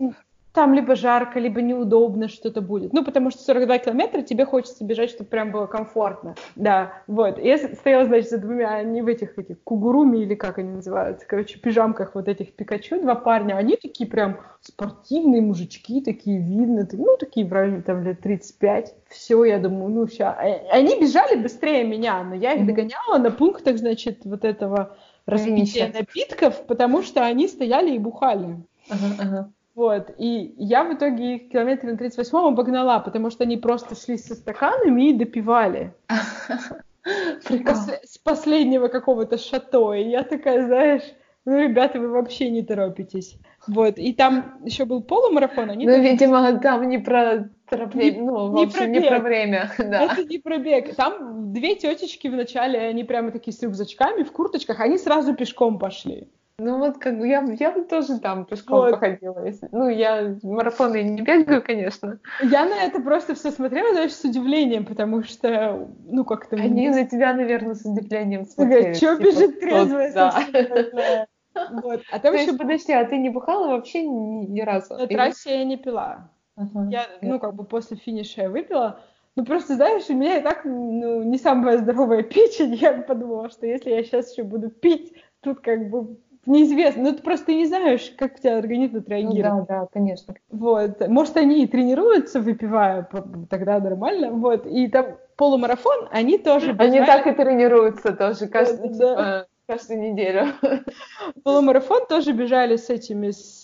там 0.56 0.74
либо 0.74 0.96
жарко, 0.96 1.38
либо 1.40 1.62
неудобно 1.62 2.30
что-то 2.30 2.62
будет. 2.62 2.94
Ну, 2.94 3.04
потому 3.04 3.30
что 3.30 3.42
42 3.44 3.78
километра 3.80 4.22
тебе 4.22 4.46
хочется 4.46 4.84
бежать, 4.86 5.10
чтобы 5.10 5.30
прям 5.30 5.52
было 5.52 5.68
комфортно. 5.68 6.36
Да, 6.56 6.94
вот. 7.08 7.38
Я 7.38 7.58
стояла, 7.58 8.06
значит, 8.06 8.30
за 8.30 8.38
двумя, 8.38 8.82
не 8.82 9.02
в 9.02 9.08
этих, 9.08 9.38
этих 9.38 9.62
кугуруми 9.64 10.20
или 10.20 10.34
как 10.34 10.58
они 10.58 10.70
называются, 10.70 11.28
короче, 11.28 11.60
пижамках 11.60 12.16
вот 12.16 12.30
этих 12.30 12.54
Пикачу, 12.54 13.02
два 13.02 13.16
парня. 13.16 13.56
Они 13.56 13.76
такие 13.76 14.10
прям 14.10 14.40
спортивные 14.62 15.42
мужички, 15.42 16.02
такие 16.02 16.40
видно, 16.40 16.88
ну, 16.94 17.18
такие 17.18 17.46
в 17.46 17.52
районе 17.52 17.82
там 17.82 18.04
лет 18.04 18.22
35. 18.22 18.96
Все, 19.10 19.44
я 19.44 19.60
думаю, 19.60 19.90
ну, 19.90 20.08
сейчас. 20.08 20.38
Они 20.72 21.00
бежали 21.00 21.36
быстрее 21.36 21.84
меня, 21.84 22.24
но 22.24 22.34
я 22.34 22.54
их 22.54 22.66
догоняла 22.66 23.18
на 23.18 23.30
пунктах, 23.30 23.78
значит, 23.78 24.22
вот 24.24 24.46
этого 24.46 24.96
распития 25.26 25.92
напитков, 25.94 26.66
потому 26.66 27.04
что 27.04 27.26
они 27.26 27.50
стояли 27.50 27.94
и 27.94 28.00
бухали. 28.00 28.58
Ага, 28.90 29.16
ага. 29.20 29.52
Вот, 29.76 30.10
и 30.18 30.54
я 30.58 30.86
в 30.86 30.94
итоге 30.94 31.36
их 31.36 31.50
километре 31.52 31.92
на 31.92 31.98
38-м 31.98 32.46
обогнала, 32.46 33.00
потому 33.00 33.30
что 33.30 33.44
они 33.44 33.58
просто 33.58 33.94
шли 33.96 34.18
со 34.18 34.34
стаканами 34.34 35.10
и 35.10 35.14
допивали. 35.14 35.94
С 37.04 38.18
последнего 38.18 38.88
какого-то 38.88 39.38
шато. 39.38 39.94
И 39.94 40.10
я 40.10 40.24
такая, 40.24 40.66
знаешь, 40.66 41.04
ну, 41.44 41.60
ребята, 41.60 42.00
вы 42.00 42.08
вообще 42.10 42.50
не 42.50 42.64
торопитесь. 42.64 43.38
Вот, 43.68 44.00
и 44.00 44.14
там 44.14 44.60
еще 44.64 44.86
был 44.86 45.02
полумарафон. 45.02 45.70
Они 45.70 45.86
ну, 45.86 46.02
видимо, 46.02 46.58
там 46.60 46.88
не 46.88 46.98
про 46.98 47.50
торопление, 47.70 48.24
ну, 48.24 48.52
в 48.52 48.58
общем, 48.58 48.92
не 48.92 49.02
про 49.02 49.20
время. 49.20 49.72
Да. 49.78 50.06
Это 50.06 50.24
не 50.24 50.40
про 50.40 50.58
бег. 50.58 50.96
Там 50.96 51.52
две 51.52 51.76
тетечки 51.76 52.28
вначале, 52.28 52.80
они 52.80 53.04
прямо 53.04 53.32
такие 53.32 53.54
с 53.54 53.62
рюкзачками, 53.62 54.24
в 54.24 54.32
курточках, 54.32 54.80
они 54.80 54.98
сразу 54.98 55.36
пешком 55.36 55.80
пошли. 55.80 56.30
Ну 56.58 56.80
вот 56.80 57.00
как 57.00 57.20
бы 57.20 57.28
я, 57.28 57.46
я 57.60 57.72
бы 57.72 57.84
тоже 57.84 58.18
там 58.20 58.46
пешком 58.46 58.78
вот. 58.78 58.92
походила. 58.92 59.46
Если... 59.46 59.68
Ну, 59.74 59.90
я 59.90 60.38
марафоны 60.42 61.04
не 61.04 61.22
бегаю, 61.22 61.62
конечно. 61.62 62.20
Я 62.42 62.66
на 62.66 62.76
это 62.84 63.02
просто 63.02 63.36
все 63.36 63.52
смотрела, 63.52 63.92
знаешь, 63.92 64.14
с 64.14 64.24
удивлением, 64.24 64.86
потому 64.86 65.24
что, 65.24 65.90
ну, 66.06 66.24
как-то... 66.24 66.56
Они 66.56 66.90
на 66.90 67.06
тебя, 67.06 67.34
наверное, 67.34 67.76
с 67.76 67.84
удивлением 67.86 68.46
смотрели. 68.46 68.94
Что 68.94 69.18
типа, 69.18 69.28
бежит 69.28 69.60
трезвая 69.60 70.14
да. 70.14 71.28
Вот. 71.72 72.02
А 72.12 72.20
там 72.20 72.34
То 72.34 72.38
еще... 72.38 72.48
Есть, 72.48 72.58
подожди, 72.58 72.94
а 72.94 73.06
ты 73.06 73.18
не 73.18 73.30
бухала 73.30 73.70
вообще 73.70 74.04
ни, 74.04 74.46
ни 74.46 74.62
разу? 74.62 74.96
На 74.96 75.08
трассе 75.08 75.60
я 75.60 75.66
не 75.66 75.78
пила. 75.78 76.30
Uh-huh. 76.58 76.90
Я, 76.90 77.06
ну, 77.22 77.40
как 77.40 77.54
бы 77.54 77.66
после 77.66 77.98
финиша 77.98 78.44
я 78.44 78.50
выпила. 78.50 79.02
Ну, 79.36 79.44
просто, 79.44 79.76
знаешь, 79.76 80.10
у 80.10 80.14
меня 80.14 80.38
и 80.38 80.42
так 80.42 80.64
ну, 80.64 81.24
не 81.24 81.38
самая 81.38 81.78
здоровая 81.78 82.24
печень. 82.24 82.76
Я 82.76 82.94
подумала, 82.94 83.50
что 83.50 83.66
если 83.66 83.90
я 83.90 84.04
сейчас 84.04 84.32
еще 84.32 84.44
буду 84.44 84.70
пить, 84.70 85.14
тут 85.42 85.60
как 85.60 85.90
бы 85.90 86.18
неизвестно. 86.46 87.04
Ну, 87.04 87.14
ты 87.14 87.22
просто 87.22 87.54
не 87.54 87.66
знаешь, 87.66 88.14
как 88.18 88.36
у 88.36 88.38
тебя 88.40 88.58
организм 88.58 88.98
отреагирует. 88.98 89.54
Ну, 89.54 89.66
да, 89.68 89.82
да, 89.82 89.88
конечно. 89.92 90.36
Вот. 90.50 91.08
Может, 91.08 91.38
они 91.38 91.64
и 91.64 91.68
тренируются, 91.68 92.40
выпивая, 92.40 93.08
тогда 93.50 93.80
нормально. 93.80 94.32
Вот. 94.32 94.66
И 94.66 94.88
там 94.88 95.18
полумарафон, 95.36 96.08
они 96.12 96.38
тоже... 96.38 96.74
Бежали... 96.74 96.98
Они 96.98 97.06
так 97.06 97.28
и 97.28 97.32
тренируются 97.32 98.14
тоже 98.14 98.48
каждый, 98.48 98.90
да. 98.90 98.94
типа, 98.94 99.48
каждую 99.68 100.02
неделю. 100.02 100.54
Полумарафон 101.44 102.06
тоже 102.08 102.34
бежали 102.34 102.76
с 102.76 102.90
этими, 102.90 103.32
с, 103.32 103.64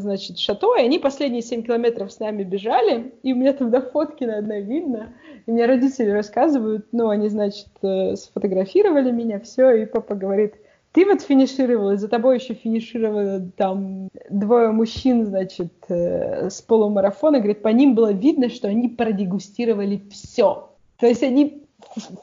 значит, 0.00 0.38
шато, 0.38 0.76
и 0.78 0.82
они 0.82 0.98
последние 0.98 1.42
7 1.42 1.62
километров 1.62 2.12
с 2.12 2.20
нами 2.20 2.44
бежали, 2.44 3.14
и 3.22 3.32
у 3.32 3.36
меня 3.36 3.52
там 3.52 3.70
на 3.70 3.80
фотке 3.80 4.26
на 4.26 4.38
одной 4.38 4.62
видно, 4.62 5.14
и 5.46 5.50
мне 5.50 5.66
родители 5.66 6.10
рассказывают, 6.10 6.86
ну, 6.92 7.08
они, 7.08 7.28
значит, 7.28 7.68
э, 7.82 8.14
сфотографировали 8.16 9.10
меня, 9.10 9.40
все, 9.40 9.70
и 9.70 9.86
папа 9.86 10.14
говорит, 10.14 10.54
ты 10.92 11.06
вот 11.06 11.22
финишировала, 11.22 11.96
за 11.96 12.08
тобой 12.08 12.38
еще 12.38 12.54
финишировали 12.54 13.50
там 13.56 14.08
двое 14.28 14.70
мужчин, 14.72 15.24
значит, 15.24 15.72
э, 15.88 16.50
с 16.50 16.60
полумарафона. 16.60 17.38
Говорит, 17.38 17.62
по 17.62 17.68
ним 17.68 17.94
было 17.94 18.12
видно, 18.12 18.50
что 18.50 18.68
они 18.68 18.88
продегустировали 18.88 20.02
все. 20.10 20.70
То 20.98 21.06
есть 21.06 21.22
они 21.22 21.61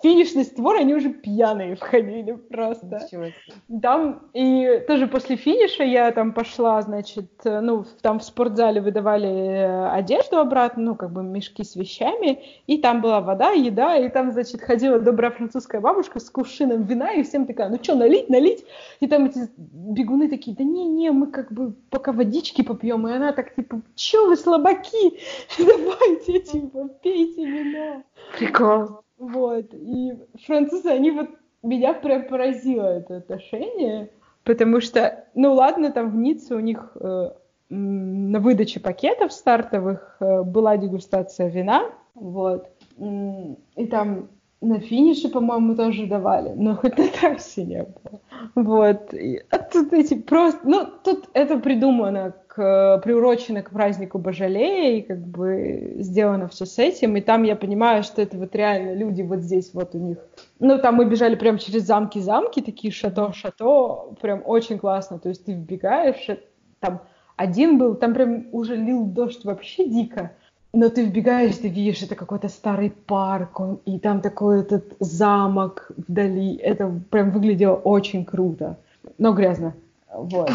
финишный 0.01 0.43
створ, 0.43 0.77
они 0.77 0.93
уже 0.95 1.09
пьяные 1.09 1.75
входили 1.75 2.33
просто. 2.33 2.99
Там, 3.81 4.29
и 4.33 4.83
тоже 4.87 5.07
после 5.07 5.35
финиша 5.35 5.83
я 5.83 6.11
там 6.11 6.33
пошла, 6.33 6.81
значит, 6.81 7.29
ну, 7.43 7.85
там 8.01 8.19
в 8.19 8.23
спортзале 8.23 8.81
выдавали 8.81 9.27
э, 9.27 9.89
одежду 9.91 10.37
обратно, 10.37 10.83
ну, 10.83 10.95
как 10.95 11.11
бы 11.11 11.23
мешки 11.23 11.63
с 11.63 11.75
вещами, 11.75 12.43
и 12.67 12.77
там 12.77 13.01
была 13.01 13.21
вода, 13.21 13.51
еда, 13.51 13.95
и 13.97 14.09
там, 14.09 14.31
значит, 14.31 14.61
ходила 14.61 14.99
добрая 14.99 15.31
французская 15.31 15.81
бабушка 15.81 16.19
с 16.19 16.29
кувшином 16.29 16.83
вина, 16.83 17.13
и 17.13 17.23
всем 17.23 17.45
такая, 17.45 17.69
ну 17.69 17.77
что, 17.81 17.95
налить, 17.95 18.29
налить? 18.29 18.65
И 18.99 19.07
там 19.07 19.25
эти 19.25 19.49
бегуны 19.57 20.29
такие, 20.29 20.55
да 20.55 20.63
не-не, 20.63 21.11
мы 21.11 21.27
как 21.27 21.51
бы 21.51 21.73
пока 21.89 22.11
водички 22.11 22.61
попьем, 22.61 23.07
и 23.07 23.11
она 23.11 23.31
так, 23.33 23.55
типа, 23.55 23.81
чё 23.95 24.27
вы 24.27 24.35
слабаки, 24.35 25.19
давайте, 25.57 26.39
типа, 26.39 26.89
пейте 27.01 27.45
вино. 27.45 28.03
Прикол. 28.37 29.01
Вот, 29.19 29.73
и 29.73 30.13
французы, 30.45 30.89
они 30.89 31.11
вот, 31.11 31.29
меня 31.61 31.93
прям 31.93 32.27
поразило 32.27 32.85
это 32.85 33.17
отношение, 33.17 34.09
потому 34.45 34.79
что, 34.79 35.25
ну 35.35 35.53
ладно, 35.53 35.91
там 35.91 36.09
в 36.09 36.15
Ницце 36.15 36.55
у 36.55 36.59
них 36.59 36.95
э, 36.95 37.31
на 37.69 38.39
выдаче 38.39 38.79
пакетов 38.79 39.33
стартовых 39.33 40.15
э, 40.21 40.43
была 40.43 40.77
дегустация 40.77 41.49
вина, 41.49 41.89
вот, 42.15 42.69
и 42.97 43.87
там 43.87 44.29
на 44.61 44.79
финише, 44.79 45.29
по-моему, 45.29 45.75
тоже 45.75 46.05
давали, 46.05 46.53
но 46.55 46.75
хоть 46.75 46.97
на 46.97 47.07
трассе 47.07 47.63
не 47.63 47.83
было. 47.83 48.21
Вот. 48.55 49.13
И, 49.13 49.41
а 49.49 49.57
тут 49.57 49.93
эти 49.93 50.15
просто... 50.15 50.59
Ну, 50.63 50.85
тут 51.03 51.29
это 51.33 51.57
придумано, 51.59 52.35
приурочено 52.59 53.61
к 53.61 53.71
празднику 53.71 54.19
Божалея, 54.19 54.97
и 54.97 55.01
как 55.01 55.19
бы 55.19 55.95
сделано 55.99 56.47
все 56.47 56.65
с 56.65 56.77
этим, 56.79 57.15
и 57.15 57.21
там 57.21 57.43
я 57.43 57.55
понимаю, 57.55 58.03
что 58.03 58.21
это 58.21 58.37
вот 58.37 58.55
реально 58.55 58.93
люди 58.93 59.21
вот 59.21 59.39
здесь 59.39 59.71
вот 59.73 59.95
у 59.95 59.97
них... 59.97 60.17
Ну, 60.59 60.77
там 60.77 60.95
мы 60.95 61.05
бежали 61.05 61.35
прям 61.35 61.57
через 61.57 61.83
замки-замки, 61.83 62.61
такие 62.61 62.91
шато-шато, 62.91 64.15
прям 64.21 64.41
очень 64.45 64.77
классно, 64.77 65.19
то 65.19 65.29
есть 65.29 65.45
ты 65.45 65.53
вбегаешь, 65.53 66.25
э, 66.27 66.37
там 66.79 67.01
один 67.35 67.77
был, 67.77 67.95
там 67.95 68.13
прям 68.13 68.47
уже 68.51 68.75
лил 68.75 69.05
дождь 69.05 69.45
вообще 69.45 69.87
дико, 69.87 70.31
но 70.73 70.89
ты 70.89 71.05
вбегаешь, 71.05 71.55
ты 71.55 71.67
видишь, 71.67 72.03
это 72.03 72.15
какой-то 72.15 72.47
старый 72.49 72.91
парк, 72.91 73.59
он, 73.59 73.79
и 73.85 73.97
там 73.97 74.21
такой 74.21 74.61
этот 74.61 74.95
замок 74.99 75.91
вдали. 75.95 76.55
Это 76.57 77.01
прям 77.09 77.31
выглядело 77.31 77.75
очень 77.75 78.23
круто, 78.23 78.77
но 79.17 79.33
грязно. 79.33 79.73
Вот. 80.13 80.51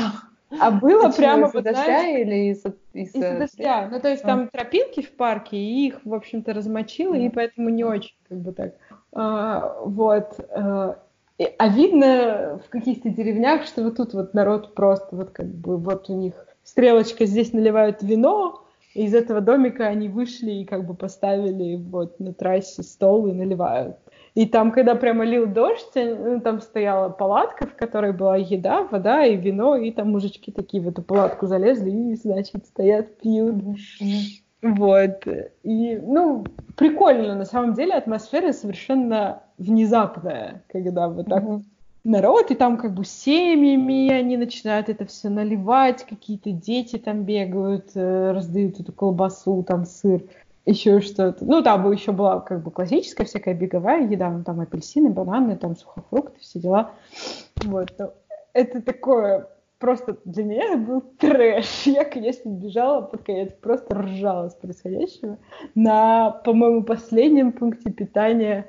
А 0.60 0.70
было 0.70 1.04
Почему, 1.04 1.16
прямо... 1.16 1.46
Из-за 1.46 1.62
дождя 1.62 1.84
знаешь, 1.84 2.20
или 2.20 2.34
из-за... 2.50 2.74
Из-за 2.92 3.18
из 3.18 3.38
дождя. 3.38 3.88
Ну, 3.90 4.00
то 4.00 4.08
есть 4.08 4.24
а. 4.24 4.26
там 4.26 4.48
тропинки 4.48 5.02
в 5.02 5.12
парке, 5.12 5.56
и 5.56 5.86
их, 5.86 6.00
в 6.04 6.14
общем-то, 6.14 6.52
размочило, 6.52 7.14
mm. 7.14 7.26
и 7.26 7.28
поэтому 7.30 7.68
не 7.68 7.84
очень, 7.84 8.14
как 8.28 8.38
бы 8.38 8.52
так. 8.52 8.74
А, 9.12 9.80
вот. 9.84 10.38
А, 10.50 10.98
а 11.58 11.68
видно 11.68 12.60
в 12.64 12.68
каких-то 12.70 13.08
деревнях, 13.08 13.64
что 13.64 13.82
вот 13.82 13.96
тут 13.96 14.14
вот 14.14 14.34
народ 14.34 14.74
просто 14.74 15.14
вот 15.16 15.30
как 15.30 15.46
бы 15.46 15.76
вот 15.76 16.08
у 16.08 16.16
них 16.16 16.34
стрелочка 16.62 17.26
здесь 17.26 17.52
наливают 17.52 18.02
вино, 18.02 18.64
и 18.94 19.04
из 19.04 19.14
этого 19.14 19.40
домика 19.40 19.86
они 19.86 20.08
вышли 20.08 20.52
и 20.52 20.64
как 20.64 20.86
бы 20.86 20.94
поставили 20.94 21.76
вот 21.76 22.20
на 22.20 22.32
трассе 22.32 22.82
стол 22.82 23.26
и 23.26 23.32
наливают. 23.32 23.96
И 24.34 24.46
там, 24.46 24.72
когда 24.72 24.96
прямо 24.96 25.24
лил 25.24 25.46
дождь, 25.46 25.92
ну, 25.94 26.40
там 26.40 26.60
стояла 26.60 27.08
палатка, 27.08 27.68
в 27.68 27.76
которой 27.76 28.12
была 28.12 28.36
еда, 28.36 28.82
вода 28.82 29.24
и 29.24 29.36
вино, 29.36 29.76
и 29.76 29.92
там 29.92 30.10
мужички 30.10 30.50
такие 30.50 30.82
в 30.82 30.88
эту 30.88 31.02
палатку 31.02 31.46
залезли 31.46 31.90
и, 31.90 32.16
значит, 32.16 32.66
стоят, 32.66 33.16
пьют. 33.18 33.62
Вот. 34.60 35.26
И, 35.62 35.96
ну, 36.02 36.44
прикольно, 36.76 37.36
на 37.36 37.44
самом 37.44 37.74
деле, 37.74 37.94
атмосфера 37.94 38.52
совершенно 38.52 39.42
внезапная, 39.58 40.64
когда 40.68 41.08
вот 41.08 41.26
так 41.26 41.44
mm-hmm 41.44 41.62
народ, 42.04 42.50
и 42.50 42.54
там 42.54 42.76
как 42.76 42.94
бы 42.94 43.04
семьями 43.04 44.10
они 44.10 44.36
начинают 44.36 44.88
это 44.88 45.06
все 45.06 45.30
наливать, 45.30 46.04
какие-то 46.04 46.52
дети 46.52 46.98
там 46.98 47.24
бегают, 47.24 47.92
э, 47.94 48.32
раздают 48.32 48.78
эту 48.78 48.92
колбасу, 48.92 49.64
там 49.66 49.86
сыр, 49.86 50.22
еще 50.66 51.00
что-то. 51.00 51.44
Ну, 51.44 51.62
там 51.62 51.90
еще 51.90 52.12
была 52.12 52.40
как 52.40 52.62
бы 52.62 52.70
классическая 52.70 53.24
всякая 53.24 53.54
беговая 53.54 54.06
еда, 54.06 54.30
ну, 54.30 54.44
там 54.44 54.60
апельсины, 54.60 55.10
бананы, 55.10 55.56
там 55.56 55.76
сухофрукты, 55.76 56.40
все 56.40 56.60
дела. 56.60 56.92
Вот. 57.64 57.92
Но 57.98 58.14
это 58.52 58.80
такое 58.82 59.48
просто 59.78 60.16
для 60.24 60.44
меня 60.44 60.64
это 60.64 60.78
был 60.78 61.00
трэш. 61.18 61.82
Я, 61.84 62.04
конечно, 62.04 62.48
бежала 62.48 63.02
под 63.02 63.22
конец, 63.22 63.52
просто 63.60 63.94
ржала 63.94 64.48
с 64.48 64.54
происходящего. 64.54 65.38
На, 65.74 66.30
по-моему, 66.30 66.82
последнем 66.84 67.52
пункте 67.52 67.90
питания 67.90 68.66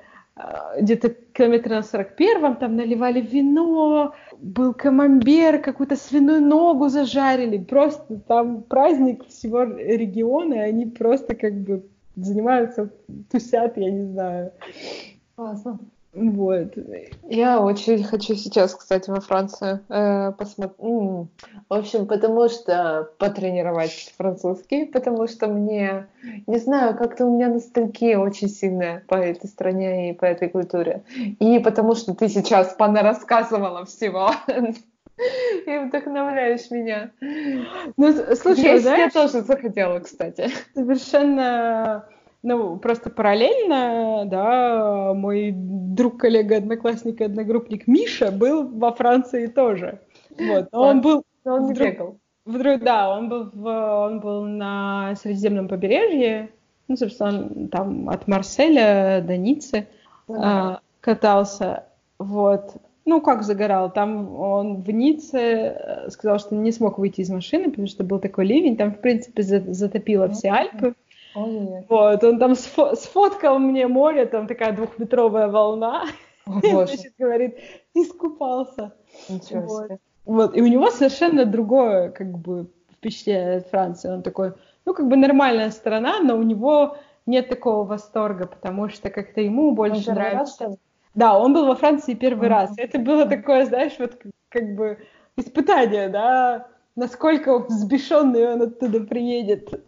где-то 0.79 1.09
километр 1.33 1.69
на 1.69 1.79
41-м, 1.79 2.57
там 2.57 2.75
наливали 2.75 3.21
вино, 3.21 4.13
был 4.37 4.73
камамбер, 4.73 5.61
какую-то 5.61 5.95
свиную 5.95 6.41
ногу 6.41 6.89
зажарили. 6.89 7.57
Просто 7.57 8.19
там 8.27 8.63
праздник 8.63 9.25
всего 9.27 9.63
региона, 9.63 10.55
и 10.55 10.69
они 10.69 10.85
просто 10.85 11.35
как 11.35 11.53
бы 11.53 11.85
занимаются, 12.15 12.89
тусят, 13.31 13.77
я 13.77 13.91
не 13.91 14.05
знаю. 14.11 14.51
Классно. 15.35 15.79
Вот. 16.15 16.73
Я 17.29 17.59
очень 17.59 18.01
хочу 18.03 18.35
сейчас, 18.35 18.73
кстати, 18.73 19.09
во 19.09 19.19
Францию 19.19 19.81
э, 19.89 20.31
посмотреть. 20.31 20.79
В 20.79 21.73
общем, 21.73 22.07
потому 22.07 22.47
что 22.47 23.09
потренировать 23.17 24.13
французский, 24.17 24.85
потому 24.85 25.27
что 25.27 25.47
мне, 25.47 26.07
не 26.47 26.57
знаю, 26.57 26.95
как-то 26.95 27.25
у 27.25 27.35
меня 27.35 27.49
ностальгия 27.49 28.17
очень 28.17 28.47
сильная 28.47 29.03
по 29.07 29.15
этой 29.15 29.47
стране 29.47 30.11
и 30.11 30.13
по 30.13 30.23
этой 30.23 30.47
культуре. 30.47 31.03
И 31.39 31.59
потому 31.59 31.95
что 31.95 32.15
ты 32.15 32.29
сейчас 32.29 32.77
рассказывала 32.79 33.85
всего. 33.85 34.31
И 35.65 35.77
вдохновляешь 35.77 36.69
меня. 36.71 37.11
Ну, 37.95 38.35
слушай, 38.35 38.81
я 38.81 39.09
тоже 39.09 39.41
захотела, 39.41 39.99
кстати. 39.99 40.49
Совершенно 40.73 42.05
ну, 42.45 42.77
просто 42.77 43.09
параллельно, 43.09 44.25
да, 44.27 45.13
мой 45.15 45.51
друг, 45.55 46.19
коллега, 46.19 46.57
одноклассник 46.57 47.19
и 47.19 47.23
одногруппник 47.23 47.87
Миша 47.87 48.31
был 48.31 48.67
во 48.67 48.93
Франции 48.93 49.47
тоже. 49.47 49.99
Вот, 50.37 50.67
он 50.71 51.01
был... 51.01 51.23
Он 51.43 51.65
не 51.65 51.73
бегал. 51.73 52.19
Вдруг, 52.45 52.83
да, 52.83 53.09
он 53.09 53.29
был, 53.29 53.49
в, 53.51 53.67
он 53.67 54.19
был 54.19 54.43
на 54.43 55.15
Средиземном 55.15 55.67
побережье, 55.67 56.51
ну, 56.87 56.95
собственно, 56.95 57.29
он 57.29 57.67
там 57.69 58.09
от 58.09 58.27
Марселя 58.27 59.23
до 59.25 59.35
Ниццы 59.37 59.87
а, 60.29 60.81
катался, 61.01 61.85
вот. 62.19 62.75
Ну, 63.05 63.21
как 63.21 63.41
загорал, 63.41 63.91
там 63.91 64.35
он 64.35 64.81
в 64.81 64.91
Ницце 64.91 65.39
э, 65.39 66.09
сказал, 66.09 66.39
что 66.39 66.55
не 66.55 66.71
смог 66.71 66.97
выйти 66.97 67.21
из 67.21 67.29
машины, 67.29 67.69
потому 67.69 67.87
что 67.87 68.03
был 68.03 68.19
такой 68.19 68.45
ливень, 68.45 68.77
там, 68.77 68.93
в 68.93 68.99
принципе, 68.99 69.43
затопило 69.43 70.29
все 70.29 70.49
Альпы, 70.49 70.95
вот, 71.35 72.23
он 72.23 72.39
там 72.39 72.53
сфо- 72.53 72.95
сфоткал 72.95 73.59
мне 73.59 73.87
море, 73.87 74.25
там 74.25 74.47
такая 74.47 74.71
двухметровая 74.71 75.47
волна. 75.47 76.05
О, 76.45 76.59
и, 76.63 76.71
значит, 76.71 77.13
говорит, 77.17 77.57
искупался. 77.93 78.93
Ничего 79.29 79.61
вот. 79.61 79.85
себе. 79.85 79.99
Вот, 80.25 80.57
и 80.57 80.61
у 80.61 80.67
него 80.67 80.89
совершенно 80.89 81.45
другое, 81.45 82.09
как 82.09 82.37
бы, 82.37 82.67
впечатление 82.91 83.57
от 83.57 83.67
Франции. 83.67 84.09
Он 84.09 84.23
такой, 84.23 84.53
ну, 84.85 84.93
как 84.93 85.07
бы 85.07 85.15
нормальная 85.15 85.71
страна, 85.71 86.19
но 86.21 86.37
у 86.37 86.43
него 86.43 86.97
нет 87.25 87.49
такого 87.49 87.85
восторга, 87.85 88.47
потому 88.47 88.89
что 88.89 89.09
как-то 89.09 89.41
ему 89.41 89.73
больше 89.73 90.09
он 90.09 90.15
нравится. 90.15 90.65
Раз, 90.65 90.77
да, 91.13 91.37
он 91.37 91.53
был 91.53 91.67
во 91.67 91.75
Франции 91.75 92.13
первый 92.13 92.47
mm-hmm. 92.47 92.51
раз. 92.51 92.73
Это 92.77 92.99
было 92.99 93.25
такое, 93.25 93.65
знаешь, 93.65 93.93
вот 93.99 94.17
как 94.49 94.75
бы 94.75 94.97
испытание, 95.37 96.09
да, 96.09 96.67
насколько 96.95 97.59
взбешенный 97.59 98.53
он 98.53 98.61
оттуда 98.63 98.99
приедет. 99.01 99.83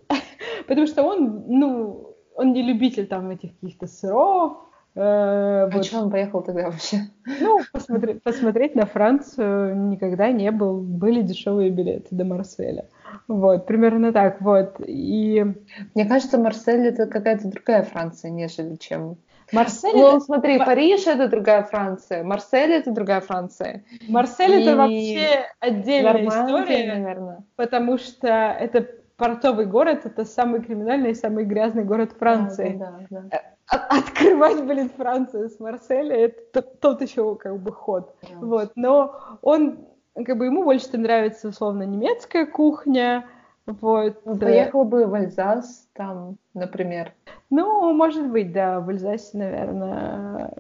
Потому 0.68 0.88
что 0.88 1.04
он, 1.04 1.44
ну, 1.48 2.16
он 2.36 2.54
не 2.54 2.62
любитель 2.62 3.08
там 3.08 3.30
этих 3.30 3.52
каких-то 3.60 3.88
сыров. 3.88 4.58
Э, 4.96 5.66
а 5.66 5.70
вот. 5.72 5.86
что 5.86 6.00
он 6.00 6.10
поехал 6.10 6.42
тогда 6.42 6.66
вообще? 6.66 7.02
Ну, 7.40 7.60
посмотреть, 7.72 8.24
посмотреть 8.24 8.76
на 8.76 8.86
Францию 8.86 9.76
никогда 9.90 10.32
не 10.32 10.52
был. 10.52 10.82
Были 10.82 11.22
дешевые 11.22 11.70
билеты 11.70 12.08
до 12.12 12.26
Марселя. 12.26 12.86
Вот, 13.28 13.66
примерно 13.66 14.12
так, 14.12 14.42
вот. 14.42 14.76
И... 14.86 15.46
Мне 15.94 16.06
кажется, 16.06 16.38
Марсель 16.38 16.88
это 16.88 17.06
какая-то 17.06 17.48
другая 17.48 17.84
Франция, 17.84 18.32
нежели 18.32 18.76
чем 18.76 19.18
Марсель 19.52 19.96
ну, 19.96 20.10
это... 20.10 20.20
смотри, 20.20 20.58
Париж 20.60 21.08
это 21.08 21.28
другая 21.28 21.64
Франция, 21.64 22.24
Марсель 22.24 22.72
это 22.74 22.92
другая 22.92 23.22
Франция. 23.22 23.84
Марсель 24.08 24.60
и... 24.60 24.64
это 24.64 24.76
вообще 24.76 25.46
отдельная 25.60 26.28
история, 26.28 26.94
наверное. 26.94 27.44
потому 27.56 27.98
что 27.98 28.28
это 28.28 28.88
портовый 29.18 29.66
город, 29.66 30.06
это 30.06 30.26
самый 30.26 30.62
криминальный 30.62 31.12
и 31.12 31.16
самый 31.16 31.44
грязный 31.44 31.84
город 31.84 32.14
Франции. 32.18 32.78
Да, 32.80 33.00
да, 33.10 33.24
да. 33.30 33.42
От, 33.68 33.82
открывать, 33.90 34.64
блин, 34.64 34.90
Францию 34.96 35.50
с 35.50 35.60
Марселя, 35.60 36.16
это 36.16 36.62
тот 36.62 37.02
еще 37.02 37.36
как 37.36 37.60
бы 37.60 37.72
ход. 37.72 38.16
Да. 38.22 38.46
Вот, 38.46 38.72
но 38.76 39.16
он, 39.42 39.80
как 40.26 40.38
бы 40.38 40.46
ему 40.46 40.64
больше 40.64 40.98
нравится, 40.98 41.50
условно, 41.50 41.84
немецкая 41.84 42.46
кухня, 42.46 43.26
вот. 43.68 44.22
Ну, 44.24 44.38
поехал 44.38 44.86
бы 44.86 45.06
в 45.08 45.14
Альзас, 45.14 45.90
там, 45.94 46.38
например. 46.54 47.12
Ну, 47.50 47.92
может 47.92 48.26
быть, 48.32 48.54
да, 48.54 48.80
в 48.80 48.90
Эльзасе, 48.90 49.38
наверное, 49.38 50.54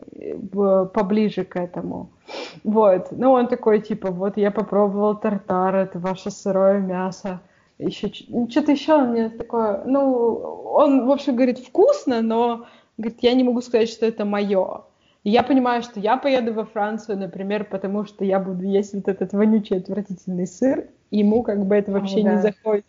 поближе 0.93 1.45
к 1.45 1.55
этому. 1.55 2.09
Вот. 2.65 3.07
Ну, 3.11 3.31
он 3.31 3.47
такой, 3.47 3.79
типа, 3.79 4.11
вот 4.11 4.35
я 4.35 4.51
попробовал 4.51 5.15
тартар, 5.15 5.75
это 5.75 5.99
ваше 5.99 6.31
сырое 6.31 6.79
мясо. 6.79 7.39
Еще 7.79 8.11
ну, 8.29 8.49
что-то 8.49 8.71
еще 8.71 8.93
он 8.95 9.11
мне 9.11 9.29
такое, 9.29 9.83
ну, 9.85 10.35
он, 10.73 11.05
в 11.05 11.11
общем, 11.11 11.35
говорит, 11.35 11.59
вкусно, 11.59 12.21
но, 12.21 12.65
говорит, 12.97 13.19
я 13.21 13.33
не 13.33 13.43
могу 13.43 13.61
сказать, 13.61 13.89
что 13.89 14.05
это 14.05 14.25
мое. 14.25 14.83
И 15.23 15.29
я 15.29 15.43
понимаю, 15.43 15.83
что 15.83 15.99
я 15.99 16.17
поеду 16.17 16.53
во 16.53 16.65
Францию, 16.65 17.17
например, 17.19 17.65
потому 17.65 18.05
что 18.05 18.25
я 18.25 18.39
буду 18.39 18.63
есть 18.63 18.93
вот 18.93 19.07
этот 19.07 19.33
вонючий, 19.33 19.77
отвратительный 19.77 20.47
сыр, 20.47 20.87
и 21.11 21.19
ему 21.19 21.43
как 21.43 21.65
бы 21.65 21.75
это 21.75 21.91
вообще 21.91 22.21
О, 22.21 22.23
да. 22.23 22.33
не 22.33 22.41
заходит. 22.41 22.85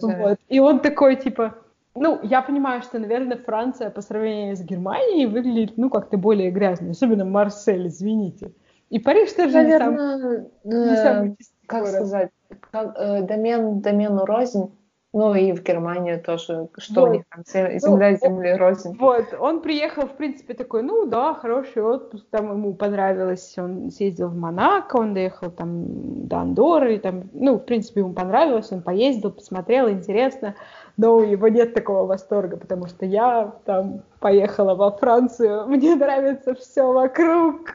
Вот. 0.00 0.38
И 0.48 0.58
он 0.60 0.80
такой, 0.80 1.16
типа, 1.16 1.56
ну, 1.94 2.18
я 2.22 2.42
понимаю, 2.42 2.82
что, 2.82 2.98
наверное, 2.98 3.36
Франция 3.36 3.90
по 3.90 4.00
сравнению 4.00 4.56
с 4.56 4.62
Германией 4.62 5.26
выглядит, 5.26 5.76
ну, 5.76 5.90
как-то 5.90 6.16
более 6.16 6.50
грязно, 6.50 6.90
особенно 6.90 7.24
Марсель, 7.24 7.88
извините. 7.88 8.52
И 8.90 8.98
Париж 8.98 9.32
тоже 9.32 9.52
наверное, 9.52 10.46
не 10.64 10.72
сам, 10.72 10.88
не 10.88 10.96
самый 10.96 11.36
чистый 11.36 11.57
Как 11.68 11.82
город. 11.82 11.94
сказать, 11.94 12.30
как, 12.72 12.96
э, 12.98 13.22
домен 13.22 13.80
домену 13.80 14.24
рознь, 14.24 14.72
ну 15.18 15.34
и 15.34 15.52
в 15.52 15.64
Германии 15.64 16.14
тоже, 16.14 16.68
что 16.78 17.00
вот. 17.00 17.08
у 17.08 17.12
них 17.14 17.22
там 17.28 17.42
ну, 17.44 17.78
земля, 17.80 18.10
ну, 18.12 18.18
земли, 18.18 18.52
рознь. 18.54 18.96
Вот, 19.00 19.24
он 19.40 19.60
приехал, 19.62 20.02
в 20.06 20.16
принципе, 20.16 20.54
такой, 20.54 20.84
ну 20.84 21.06
да, 21.06 21.34
хороший 21.34 21.82
отпуск, 21.82 22.24
там 22.30 22.52
ему 22.52 22.72
понравилось, 22.72 23.54
он 23.58 23.90
съездил 23.90 24.28
в 24.28 24.36
Монако, 24.36 24.94
он 24.96 25.14
доехал 25.14 25.50
там 25.50 26.28
до 26.28 26.36
Андоры, 26.36 27.00
там, 27.00 27.24
ну, 27.32 27.56
в 27.56 27.64
принципе, 27.64 28.00
ему 28.00 28.12
понравилось, 28.12 28.70
он 28.70 28.80
поездил, 28.80 29.32
посмотрел, 29.32 29.90
интересно, 29.90 30.54
но 30.96 31.16
у 31.16 31.24
него 31.24 31.48
нет 31.48 31.74
такого 31.74 32.06
восторга, 32.06 32.56
потому 32.56 32.86
что 32.86 33.04
я 33.04 33.52
там 33.64 34.02
поехала 34.20 34.76
во 34.76 34.92
Францию, 34.92 35.66
мне 35.66 35.96
нравится 35.96 36.54
все 36.54 36.92
вокруг, 36.92 37.74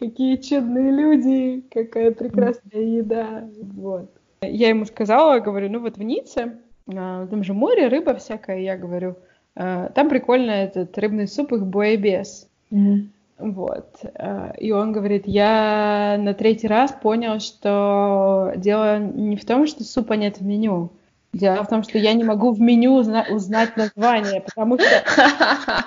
какие 0.00 0.34
чудные 0.34 0.90
люди, 0.90 1.64
какая 1.70 2.10
прекрасная 2.10 2.82
еда, 2.82 3.48
вот. 3.76 4.10
Я 4.42 4.70
ему 4.70 4.84
сказала, 4.84 5.38
говорю, 5.38 5.70
ну 5.70 5.78
вот 5.78 5.96
в 5.96 6.02
Ницце, 6.02 6.58
там 6.86 7.44
же 7.44 7.54
море, 7.54 7.88
рыба 7.88 8.14
всякая, 8.14 8.60
я 8.60 8.76
говорю, 8.76 9.16
а, 9.54 9.88
там 9.90 10.08
прикольно 10.08 10.50
этот 10.50 10.96
рыбный 10.98 11.28
суп, 11.28 11.52
их 11.52 11.66
буэбес. 11.66 12.48
Mm-hmm. 12.70 13.08
Вот. 13.38 14.00
А, 14.14 14.52
и 14.58 14.70
он 14.70 14.92
говорит, 14.92 15.24
я 15.26 16.16
на 16.18 16.34
третий 16.34 16.68
раз 16.68 16.92
понял, 16.92 17.40
что 17.40 18.52
дело 18.56 18.98
не 18.98 19.36
в 19.36 19.44
том, 19.44 19.66
что 19.66 19.84
супа 19.84 20.14
нет 20.14 20.38
в 20.38 20.44
меню. 20.44 20.90
Дело 21.32 21.64
в 21.64 21.68
том, 21.68 21.82
что 21.82 21.96
я 21.96 22.12
не 22.12 22.24
могу 22.24 22.52
в 22.52 22.60
меню 22.60 22.92
узна- 23.00 23.26
узнать 23.30 23.76
название, 23.76 24.42
потому 24.42 24.78
что 24.78 25.02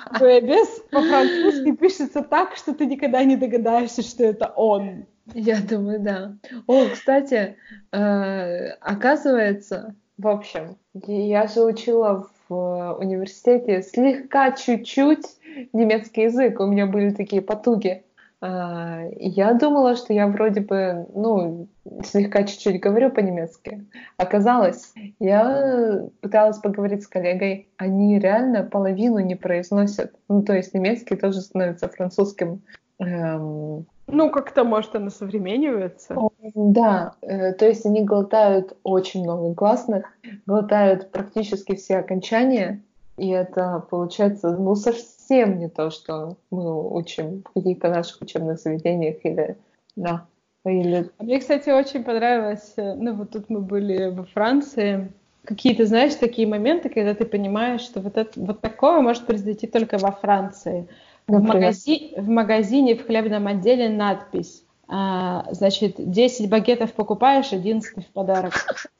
буэбес 0.19 0.81
по-французски 0.89 1.72
пишется 1.76 2.23
так, 2.23 2.55
что 2.55 2.73
ты 2.73 2.88
никогда 2.88 3.23
не 3.23 3.35
догадаешься, 3.35 4.01
что 4.01 4.23
это 4.23 4.47
он. 4.55 5.05
Я 5.34 5.59
думаю, 5.61 5.99
да. 5.99 6.35
О, 6.65 6.88
кстати, 6.91 7.57
э, 7.91 8.69
оказывается, 8.80 9.95
в 10.18 10.28
общем, 10.28 10.78
я 10.94 11.48
же 11.48 11.64
учила 11.64 12.28
в 12.48 12.98
университете 13.00 13.82
слегка 13.82 14.52
чуть-чуть 14.52 15.26
немецкий 15.74 16.24
язык. 16.24 16.60
У 16.60 16.66
меня 16.68 16.86
были 16.86 17.10
такие 17.10 17.42
потуги. 17.42 18.04
Э, 18.42 19.10
я 19.20 19.54
думала, 19.54 19.96
что 19.96 20.14
я 20.14 20.28
вроде 20.28 20.62
бы, 20.62 21.08
ну, 21.14 21.68
слегка 22.04 22.44
чуть-чуть 22.44 22.80
говорю 22.80 23.10
по-немецки. 23.10 23.86
Оказалось, 24.18 24.94
я 25.20 26.04
пыталась 26.22 26.60
поговорить 26.60 27.04
с 27.04 27.08
коллегой, 27.08 27.68
они 27.78 28.20
реально 28.20 28.64
половину 28.64 29.20
не 29.20 29.36
произносят. 29.36 30.14
Ну, 30.30 30.44
то 30.44 30.54
есть 30.54 30.74
немецкий 30.74 31.16
тоже 31.16 31.42
становится 31.42 31.90
французским. 31.90 32.62
Эм, 33.00 33.86
ну, 34.07 34.30
как-то, 34.30 34.64
может, 34.64 34.95
она 34.95 35.10
современивается. 35.10 36.15
Да, 36.53 37.15
э, 37.22 37.53
то 37.53 37.68
есть 37.68 37.86
они 37.86 38.03
глотают 38.03 38.77
очень 38.84 39.23
много 39.23 39.53
гласных, 39.53 40.06
глотают 40.45 41.11
практически 41.11 41.76
все 41.76 41.98
окончания, 41.98 42.82
и 43.18 43.30
это 43.30 43.86
получается, 43.90 44.56
ну, 44.56 44.76
совсем 44.76 45.60
не 45.60 45.69
то, 45.69 45.90
что 45.90 46.38
мы 46.52 46.95
учим 46.95 47.44
в 47.44 47.53
каких-то 47.53 47.90
наших 47.90 48.22
учебных 48.22 48.60
заведениях 48.60 49.18
или, 49.23 49.57
да, 49.95 50.26
или... 50.65 51.10
А 51.18 51.23
мне, 51.23 51.40
кстати, 51.40 51.69
очень 51.69 52.03
понравилось, 52.03 52.73
э, 52.77 52.94
ну, 52.94 53.14
вот 53.15 53.32
тут 53.32 53.49
мы 53.49 53.61
были 53.61 54.10
во 54.10 54.26
Франции, 54.26 55.11
какие-то, 55.45 55.86
знаешь, 55.86 56.15
такие 56.15 56.48
моменты, 56.48 56.90
когда 56.90 57.14
ты 57.14 57.26
понимаешь, 57.26 57.82
что 57.82 58.02
вот, 58.02 58.18
это, 58.18 58.32
вот 58.36 58.61
такое 58.61 58.99
может 59.02 59.26
произойти 59.26 59.68
только 59.68 59.98
во 59.98 60.11
Франции. 60.11 60.88
В, 61.27 61.41
магази... 61.41 62.14
в 62.18 62.30
магазине 62.30 62.95
в 62.95 63.06
хлебном 63.06 63.47
отделе 63.47 63.89
надпись. 63.89 64.64
А, 64.88 65.45
значит, 65.52 65.95
10 65.97 66.49
багетов 66.49 66.93
покупаешь, 66.93 67.52
11 67.52 68.07
в 68.07 68.11
подарок. 68.11 68.53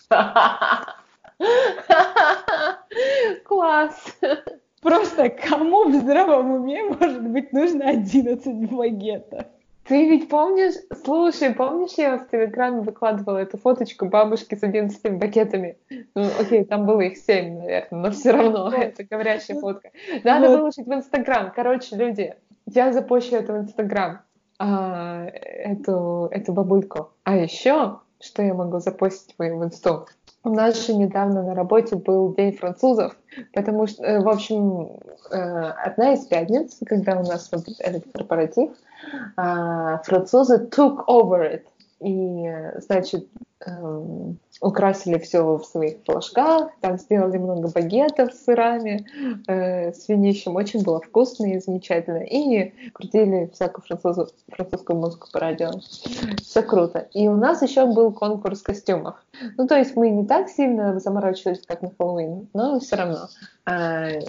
Класс! 3.45 4.18
Просто 4.81 5.30
кому 5.30 5.89
в 5.89 5.95
здравом 5.95 6.52
уме 6.52 6.84
может 6.84 7.27
быть 7.27 7.53
нужно 7.53 7.89
11 7.89 8.72
багетов? 8.72 9.45
Ты 9.88 10.10
ведь 10.10 10.30
помнишь, 10.30 10.74
слушай, 11.03 11.53
помнишь, 11.53 11.94
я 11.98 12.18
в 12.18 12.28
Телеграме 12.30 12.82
выкладывала 12.82 13.38
эту 13.38 13.60
фоточку 13.60 14.07
бабушки 14.07 14.56
с 14.56 14.64
11 14.64 15.14
бакетами? 15.14 15.78
Ну, 16.16 16.28
окей, 16.40 16.66
там 16.66 16.88
было 16.88 17.02
их 17.02 17.18
7, 17.18 17.60
наверное, 17.60 18.02
но 18.02 18.12
все 18.12 18.32
равно 18.32 18.74
это 18.74 19.03
говорящая 19.03 19.60
фотка. 19.60 19.91
Надо 20.24 20.49
вот. 20.49 20.57
выложить 20.57 20.88
в 20.88 20.94
Инстаграм. 20.94 21.52
Короче, 21.56 21.95
люди, 21.95 22.34
я 22.66 22.91
запущу 22.91 23.36
это 23.36 23.53
в 23.53 23.57
Инстаграм, 23.57 24.22
а, 24.57 25.26
эту, 25.28 26.30
эту 26.32 26.52
бабульку. 26.52 27.12
А 27.24 27.38
еще, 27.38 27.99
что 28.20 28.41
я 28.41 28.56
могу 28.56 28.80
запостить 28.80 29.36
в 29.38 29.44
Инсту? 29.44 30.07
У 30.45 30.49
нас 30.49 30.85
же 30.85 30.93
недавно 30.93 31.41
на 31.41 31.55
работе 31.55 31.95
был 31.95 32.31
День 32.35 32.55
французов, 32.55 33.17
потому 33.51 33.88
что, 33.88 34.03
э, 34.03 34.19
в 34.19 34.30
общем, 34.30 34.91
э, 35.31 35.38
одна 35.38 36.13
из 36.13 36.27
пятниц, 36.27 36.77
когда 36.85 37.19
у 37.19 37.23
нас 37.23 37.49
этот 37.80 38.03
корпоратив, 38.13 38.69
а, 39.38 39.97
французы 40.03 40.69
took 40.69 41.03
over 41.07 41.41
it. 41.41 41.63
И, 42.01 42.51
значит, 42.77 43.27
эм, 43.65 44.38
украсили 44.61 45.17
все 45.17 45.57
в 45.57 45.63
своих 45.63 45.97
флажках, 46.05 46.72
там 46.81 46.97
сделали 46.97 47.38
много 47.38 47.69
багетов 47.69 48.34
с 48.34 48.43
сырами, 48.43 49.05
э, 49.47 49.93
с 49.93 50.09
винищем, 50.09 50.55
очень 50.55 50.84
было 50.84 50.99
вкусно 50.99 51.45
и 51.45 51.59
замечательно. 51.59 52.23
И 52.23 52.73
крутили 52.91 53.49
всякую 53.53 53.85
француз, 53.85 54.34
французскую 54.49 54.99
музыку 54.99 55.27
по 55.31 55.39
радио. 55.39 55.72
Все 56.41 56.61
круто. 56.61 57.07
И 57.13 57.30
у 57.30 57.35
нас 57.38 57.61
еще 57.61 57.85
был 57.85 58.11
конкурс 58.11 58.61
костюмов. 58.61 59.15
Ну, 59.57 59.65
то 59.65 59.77
есть 59.77 59.95
мы 59.95 60.09
не 60.09 60.26
так 60.26 60.49
сильно 60.49 60.99
заморачивались, 60.99 61.65
как 61.65 61.81
на 61.81 61.91
Хэллоуин, 61.97 62.49
но 62.53 62.80
все 62.80 62.97
равно. 62.97 63.30
Э, 63.65 64.19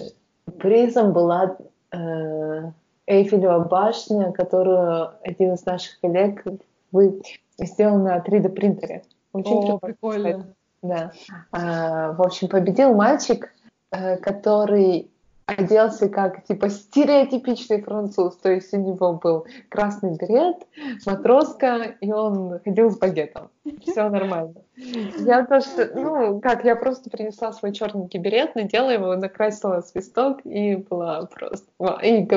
призом 0.57 1.11
была 1.11 1.57
э, 1.91 2.71
Эйфелева 3.07 3.59
башня, 3.59 4.31
которую 4.31 5.11
один 5.21 5.53
из 5.53 5.65
наших 5.65 5.99
коллег 5.99 6.43
вы 6.91 7.21
сделал 7.59 7.97
на 7.99 8.19
3D 8.19 8.49
принтере. 8.49 9.03
Очень 9.33 9.71
О, 9.71 9.79
прикольно. 9.79 10.53
Да. 10.81 11.11
А, 11.51 12.13
в 12.13 12.21
общем, 12.21 12.47
победил 12.47 12.93
мальчик, 12.93 13.53
э, 13.91 14.17
который 14.17 15.09
оделся 15.47 16.09
как 16.09 16.43
типа 16.43 16.69
стереотипичный 16.69 17.81
француз, 17.81 18.35
то 18.35 18.51
есть 18.51 18.73
у 18.73 18.77
него 18.77 19.13
был 19.13 19.47
красный 19.69 20.15
берет, 20.17 20.57
матроска, 21.05 21.95
и 22.01 22.11
он 22.11 22.59
ходил 22.63 22.91
с 22.91 22.97
багетом. 22.97 23.49
Все 23.81 24.09
нормально. 24.09 24.55
Я 24.75 25.45
тоже, 25.45 25.91
ну, 25.95 26.39
как, 26.41 26.65
я 26.65 26.75
просто 26.75 27.09
принесла 27.09 27.51
свой 27.53 27.73
черненький 27.73 28.19
берет, 28.19 28.55
надела 28.55 28.89
его, 28.91 29.15
накрасила 29.15 29.81
свисток 29.81 30.45
и 30.45 30.75
была 30.75 31.25
просто... 31.25 31.67
И 32.03 32.27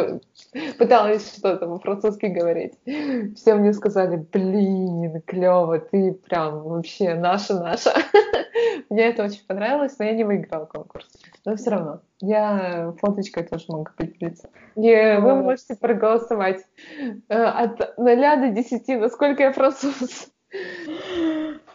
пыталась 0.79 1.37
что-то 1.37 1.67
по-французски 1.67 2.27
говорить. 2.27 2.75
Все 3.37 3.55
мне 3.55 3.73
сказали, 3.73 4.25
блин, 4.33 5.21
клево, 5.27 5.81
ты 5.81 6.13
прям 6.13 6.63
вообще 6.63 7.15
наша-наша. 7.15 7.93
Мне 8.91 9.11
это 9.11 9.25
очень 9.25 9.45
понравилось, 9.47 9.97
но 9.99 10.05
я 10.07 10.13
не 10.13 10.25
выиграла 10.25 10.65
конкурс. 10.65 11.07
Но 11.45 11.57
все 11.57 11.71
равно, 11.71 12.01
я 12.21 12.93
фоточкой 13.01 13.45
тоже 13.45 13.65
могу 13.69 13.89
поделиться. 13.97 14.51
И 14.77 15.17
вы 15.21 15.35
можете 15.37 15.75
проголосовать 15.75 16.65
э, 17.29 17.35
от 17.35 17.99
0 17.99 18.17
до 18.17 18.51
10, 18.51 19.01
насколько 19.01 19.43
я 19.45 19.53
француз. 19.53 20.31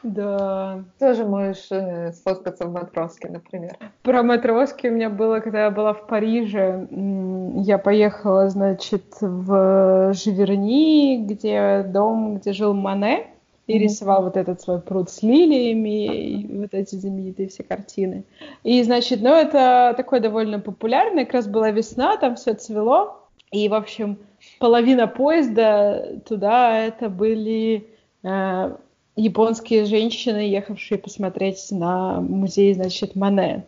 Да. 0.03 0.83
Тоже 0.99 1.25
можешь 1.25 1.67
э, 1.71 2.11
сфоткаться 2.11 2.67
в 2.67 2.71
матроске, 2.71 3.27
например. 3.29 3.75
Про 4.03 4.21
матроски 4.21 4.87
у 4.87 4.91
меня 4.91 5.09
было, 5.09 5.39
когда 5.39 5.63
я 5.63 5.71
была 5.71 5.93
в 5.93 6.05
Париже. 6.05 6.87
Я 6.91 7.79
поехала, 7.79 8.49
значит, 8.49 9.05
в 9.19 10.13
Живерни, 10.13 11.25
где 11.25 11.83
дом, 11.83 12.37
где 12.37 12.53
жил 12.53 12.75
Мане. 12.75 13.34
И 13.67 13.77
рисовал 13.77 14.23
вот 14.23 14.37
этот 14.37 14.61
свой 14.61 14.79
пруд 14.79 15.09
с 15.09 15.23
лилиями, 15.23 16.05
и 16.05 16.57
вот 16.57 16.73
эти 16.73 16.95
знаменитые 16.95 17.49
все 17.49 17.63
картины. 17.63 18.23
И, 18.63 18.83
значит, 18.83 19.21
ну, 19.21 19.33
это 19.33 19.93
такое 19.97 20.19
довольно 20.19 20.59
популярное, 20.59 21.25
как 21.25 21.35
раз 21.35 21.47
была 21.47 21.71
весна, 21.71 22.17
там 22.17 22.35
все 22.35 22.53
цвело, 22.53 23.17
и, 23.51 23.67
в 23.69 23.73
общем, 23.73 24.17
половина 24.59 25.07
поезда 25.07 26.19
туда 26.27 26.85
это 26.85 27.09
были 27.09 27.87
э, 28.23 28.75
японские 29.15 29.85
женщины, 29.85 30.49
ехавшие 30.49 30.97
посмотреть 30.97 31.67
на 31.71 32.21
музей, 32.21 32.73
значит, 32.73 33.15
Мане. 33.15 33.65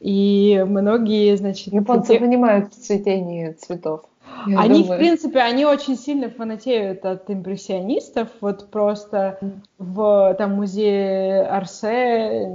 И 0.00 0.62
многие, 0.66 1.34
значит... 1.36 1.72
Японцы 1.72 2.14
те... 2.14 2.20
понимают 2.20 2.74
в 2.74 2.76
цветении 2.76 3.52
цветов. 3.52 4.02
Я 4.46 4.60
они, 4.60 4.82
думаю. 4.82 4.94
в 4.94 4.98
принципе, 4.98 5.40
они 5.40 5.64
очень 5.64 5.96
сильно 5.96 6.30
фанатеют 6.30 7.04
от 7.04 7.30
импрессионистов. 7.30 8.28
Вот 8.40 8.70
просто 8.70 9.38
в 9.78 10.34
там 10.38 10.54
музее 10.54 11.42
Арсе 11.42 12.48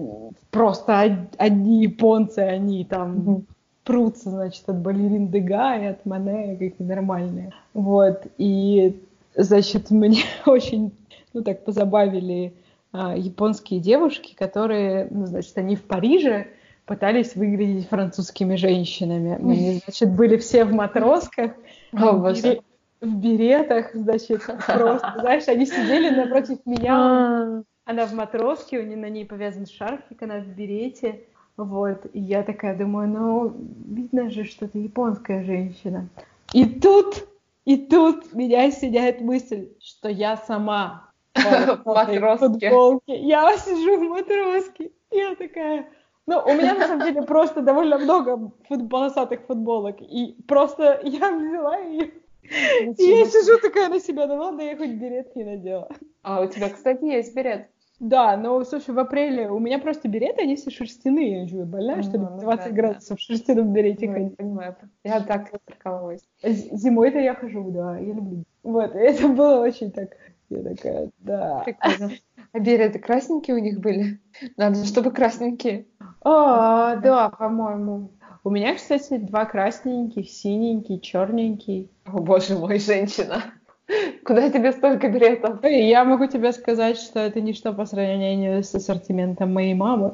просто 0.51 1.27
одни 1.37 1.83
японцы, 1.83 2.39
они 2.39 2.85
там 2.85 3.17
mm-hmm. 3.17 3.43
прутся, 3.83 4.29
значит, 4.29 4.67
от 4.67 4.77
балерин 4.77 5.29
Дега 5.29 5.77
и 5.77 5.85
от 5.85 6.05
Мане, 6.05 6.57
как 6.57 6.79
нормальные. 6.79 7.51
Вот, 7.73 8.23
и, 8.37 8.99
значит, 9.35 9.89
мне 9.91 10.23
очень, 10.45 10.91
ну, 11.33 11.43
так 11.43 11.65
позабавили 11.65 12.53
а, 12.91 13.15
японские 13.15 13.79
девушки, 13.79 14.35
которые, 14.35 15.07
ну, 15.11 15.25
значит, 15.25 15.57
они 15.57 15.75
в 15.75 15.83
Париже, 15.83 16.47
пытались 16.89 17.35
выглядеть 17.35 17.87
французскими 17.87 18.55
женщинами. 18.55 19.35
Они, 19.35 19.79
значит, 19.85 20.09
были 20.09 20.37
все 20.37 20.65
в 20.65 20.73
матросках, 20.73 21.51
О, 21.93 22.13
в, 22.13 22.33
бере... 22.33 22.61
в 22.99 23.15
беретах, 23.15 23.91
значит, 23.93 24.41
просто, 24.65 25.13
знаешь, 25.19 25.47
они 25.47 25.67
сидели 25.67 26.09
напротив 26.09 26.57
меня, 26.65 26.95
а. 26.95 27.63
она 27.85 28.07
в 28.07 28.13
матроске, 28.13 28.79
у 28.79 28.83
нее 28.83 28.97
на 28.97 29.07
ней 29.07 29.23
повязан 29.23 29.67
шарфик, 29.67 30.23
она 30.23 30.39
в 30.39 30.47
берете, 30.47 31.21
вот, 31.57 32.07
и 32.11 32.19
я 32.19 32.41
такая 32.41 32.75
думаю, 32.75 33.07
ну, 33.07 33.55
видно 33.85 34.31
же, 34.31 34.45
что 34.45 34.67
ты 34.67 34.79
японская 34.79 35.43
женщина. 35.43 36.09
И 36.53 36.65
тут, 36.65 37.27
и 37.65 37.77
тут 37.77 38.33
меня 38.33 38.65
осеняет 38.65 39.21
мысль, 39.21 39.69
что 39.79 40.09
я 40.09 40.37
сама 40.37 41.11
в 41.35 41.83
матроске. 41.85 42.71
Я 43.05 43.55
сижу 43.57 43.97
в 43.97 44.09
матроске. 44.09 44.89
Я 45.11 45.35
такая, 45.35 45.87
ну, 46.27 46.43
у 46.45 46.53
меня, 46.53 46.75
на 46.75 46.87
самом 46.87 47.05
деле, 47.05 47.23
просто 47.23 47.61
довольно 47.61 47.97
много 47.97 48.51
полосатых 48.89 49.41
футболок. 49.47 50.01
И 50.01 50.37
просто 50.47 50.99
я 51.03 51.31
взяла 51.31 51.77
ее. 51.77 52.11
И 52.43 53.03
я 53.03 53.25
сижу 53.25 53.59
такая 53.61 53.89
на 53.89 53.99
себя, 53.99 54.27
ну 54.27 54.35
ладно, 54.35 54.61
я 54.61 54.77
хоть 54.77 54.91
берет 54.91 55.35
не 55.35 55.43
надела. 55.43 55.89
А 56.23 56.41
у 56.41 56.47
тебя, 56.47 56.69
кстати, 56.69 57.03
есть 57.03 57.35
берет? 57.35 57.67
Да, 57.99 58.37
но, 58.37 58.63
слушай, 58.63 58.93
в 58.93 58.99
апреле 58.99 59.49
у 59.49 59.59
меня 59.59 59.77
просто 59.77 60.07
береты, 60.07 60.43
они 60.43 60.55
все 60.55 60.71
шерстяные. 60.71 61.41
Я 61.41 61.47
же 61.47 61.65
больная, 61.65 62.01
что 62.01 62.17
ли, 62.17 62.25
20 62.39 62.41
ну, 62.41 62.45
да, 62.45 62.69
градусов 62.69 63.19
в 63.19 63.21
шерстяном 63.21 63.73
берете 63.73 64.07
ну, 64.07 64.13
ходить. 64.13 64.37
Понимаю. 64.37 64.75
Я 65.03 65.19
так 65.19 65.51
прикалываюсь. 65.65 66.21
Зимой-то 66.41 67.19
я 67.19 67.35
хожу, 67.35 67.71
да, 67.71 67.97
я 67.97 68.13
люблю. 68.13 68.43
Вот, 68.63 68.95
это 68.95 69.27
было 69.27 69.61
очень 69.61 69.91
так... 69.91 70.15
Я 70.49 70.63
такая, 70.63 71.11
да. 71.19 71.61
Прикольно. 71.65 72.11
А 72.53 72.59
береты 72.59 72.97
красненькие 72.99 73.55
у 73.55 73.59
них 73.59 73.79
были? 73.79 74.19
Надо, 74.57 74.83
чтобы 74.85 75.11
красненькие. 75.11 75.85
А, 76.21 76.95
да, 76.97 77.29
по-моему. 77.29 78.11
У 78.43 78.49
меня, 78.49 78.75
кстати, 78.75 79.17
два 79.17 79.45
красненьких, 79.45 80.29
синенький, 80.29 80.99
черненький. 80.99 81.89
О, 82.05 82.19
боже 82.19 82.57
мой, 82.57 82.79
женщина. 82.79 83.43
Куда 84.23 84.49
тебе 84.49 84.71
столько 84.71 85.09
беретов? 85.09 85.63
Я 85.63 86.03
могу 86.05 86.27
тебе 86.27 86.51
сказать, 86.53 86.97
что 86.97 87.19
это 87.19 87.41
ничто 87.41 87.73
по 87.73 87.85
сравнению 87.85 88.63
с 88.63 88.73
ассортиментом 88.75 89.53
моей 89.53 89.73
мамы. 89.73 90.13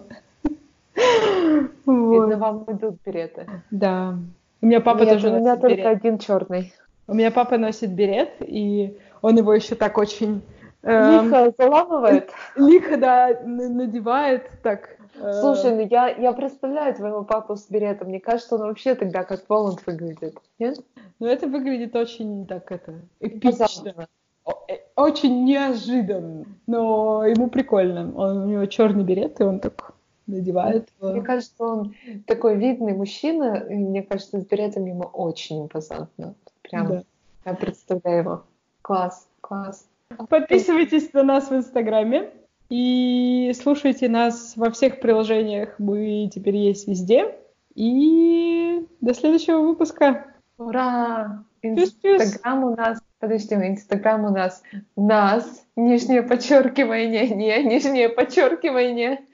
Видно, 0.95 2.37
вам 2.37 2.65
идут 2.67 2.97
береты. 3.05 3.47
Да. 3.71 4.17
У 4.61 4.65
меня 4.65 4.81
папа 4.81 5.03
Нет, 5.03 5.13
тоже 5.13 5.29
у 5.29 5.39
меня 5.39 5.57
только 5.57 5.89
один 5.89 6.17
черный. 6.17 6.73
У 7.07 7.13
меня 7.13 7.29
папа 7.31 7.57
носит 7.57 7.91
берет, 7.91 8.31
и 8.39 8.97
он 9.21 9.37
его 9.37 9.53
еще 9.53 9.75
так 9.75 9.97
очень... 9.97 10.41
Эм, 10.81 11.25
лихо 11.25 11.53
заламывает? 11.57 12.31
Лихо, 12.55 12.97
да, 12.97 13.39
надевает 13.43 14.49
так 14.63 14.97
Слушай, 15.17 15.75
ну 15.75 15.87
я, 15.89 16.09
я 16.09 16.33
представляю 16.33 16.93
твоего 16.93 17.23
папу 17.23 17.55
с 17.55 17.69
беретом. 17.69 18.09
Мне 18.09 18.19
кажется, 18.19 18.55
он 18.55 18.61
вообще 18.61 18.95
тогда 18.95 19.23
как 19.23 19.47
Воланд 19.49 19.85
выглядит. 19.85 20.37
Нет? 20.59 20.79
Ну, 21.19 21.27
это 21.27 21.47
выглядит 21.47 21.95
очень 21.95 22.45
так 22.45 22.71
это 22.71 22.95
эпично. 23.19 24.07
Э, 24.45 24.73
очень 24.95 25.45
неожиданно. 25.45 26.45
Но 26.67 27.25
ему 27.25 27.49
прикольно. 27.49 28.13
Он, 28.15 28.37
у 28.43 28.45
него 28.47 28.65
черный 28.65 29.03
берет, 29.03 29.39
и 29.39 29.43
он 29.43 29.59
так 29.59 29.93
надевает. 30.27 30.89
Мне 30.99 31.21
кажется, 31.21 31.63
он 31.63 31.95
такой 32.27 32.57
видный 32.57 32.93
мужчина, 32.93 33.65
и 33.69 33.75
мне 33.75 34.03
кажется, 34.03 34.41
с 34.41 34.45
беретом 34.45 34.85
ему 34.85 35.03
очень 35.03 35.63
импозантно. 35.63 36.35
Прям 36.61 36.87
да. 36.87 37.03
я 37.45 37.53
представляю 37.53 38.19
его. 38.19 38.43
Класс, 38.81 39.27
класс. 39.41 39.87
Подписывайтесь 40.29 41.13
на 41.13 41.23
нас 41.23 41.49
в 41.49 41.55
Инстаграме. 41.55 42.31
И 42.69 43.53
слушайте 43.61 44.09
нас 44.09 44.53
во 44.55 44.71
всех 44.71 44.99
приложениях. 44.99 45.75
Мы 45.77 46.29
теперь 46.33 46.55
есть 46.55 46.87
везде. 46.87 47.35
И 47.75 48.85
до 49.01 49.13
следующего 49.13 49.59
выпуска. 49.59 50.25
Ура! 50.57 51.43
Инстаграм 51.61 52.63
у 52.63 52.75
нас, 52.75 53.01
подожди, 53.19 53.55
Инстаграм 53.55 54.23
у 54.25 54.29
нас 54.29 54.61
нас, 54.95 55.65
нижнее 55.75 56.21
подчеркивание, 56.21 57.29
не, 57.35 57.63
нижнее 57.63 58.09
подчеркивание, 58.09 59.25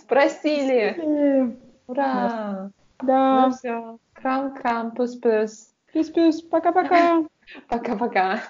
спросили. 0.00 1.56
Ура! 1.86 2.70
Да. 3.02 3.46
Ну 3.46 3.52
все. 3.52 3.98
Крам-крам, 4.12 4.92
пус-пус. 4.92 5.72
Пус-пус. 5.92 6.42
Пока-пока. 6.42 7.24
Пока-пока. 7.68 8.42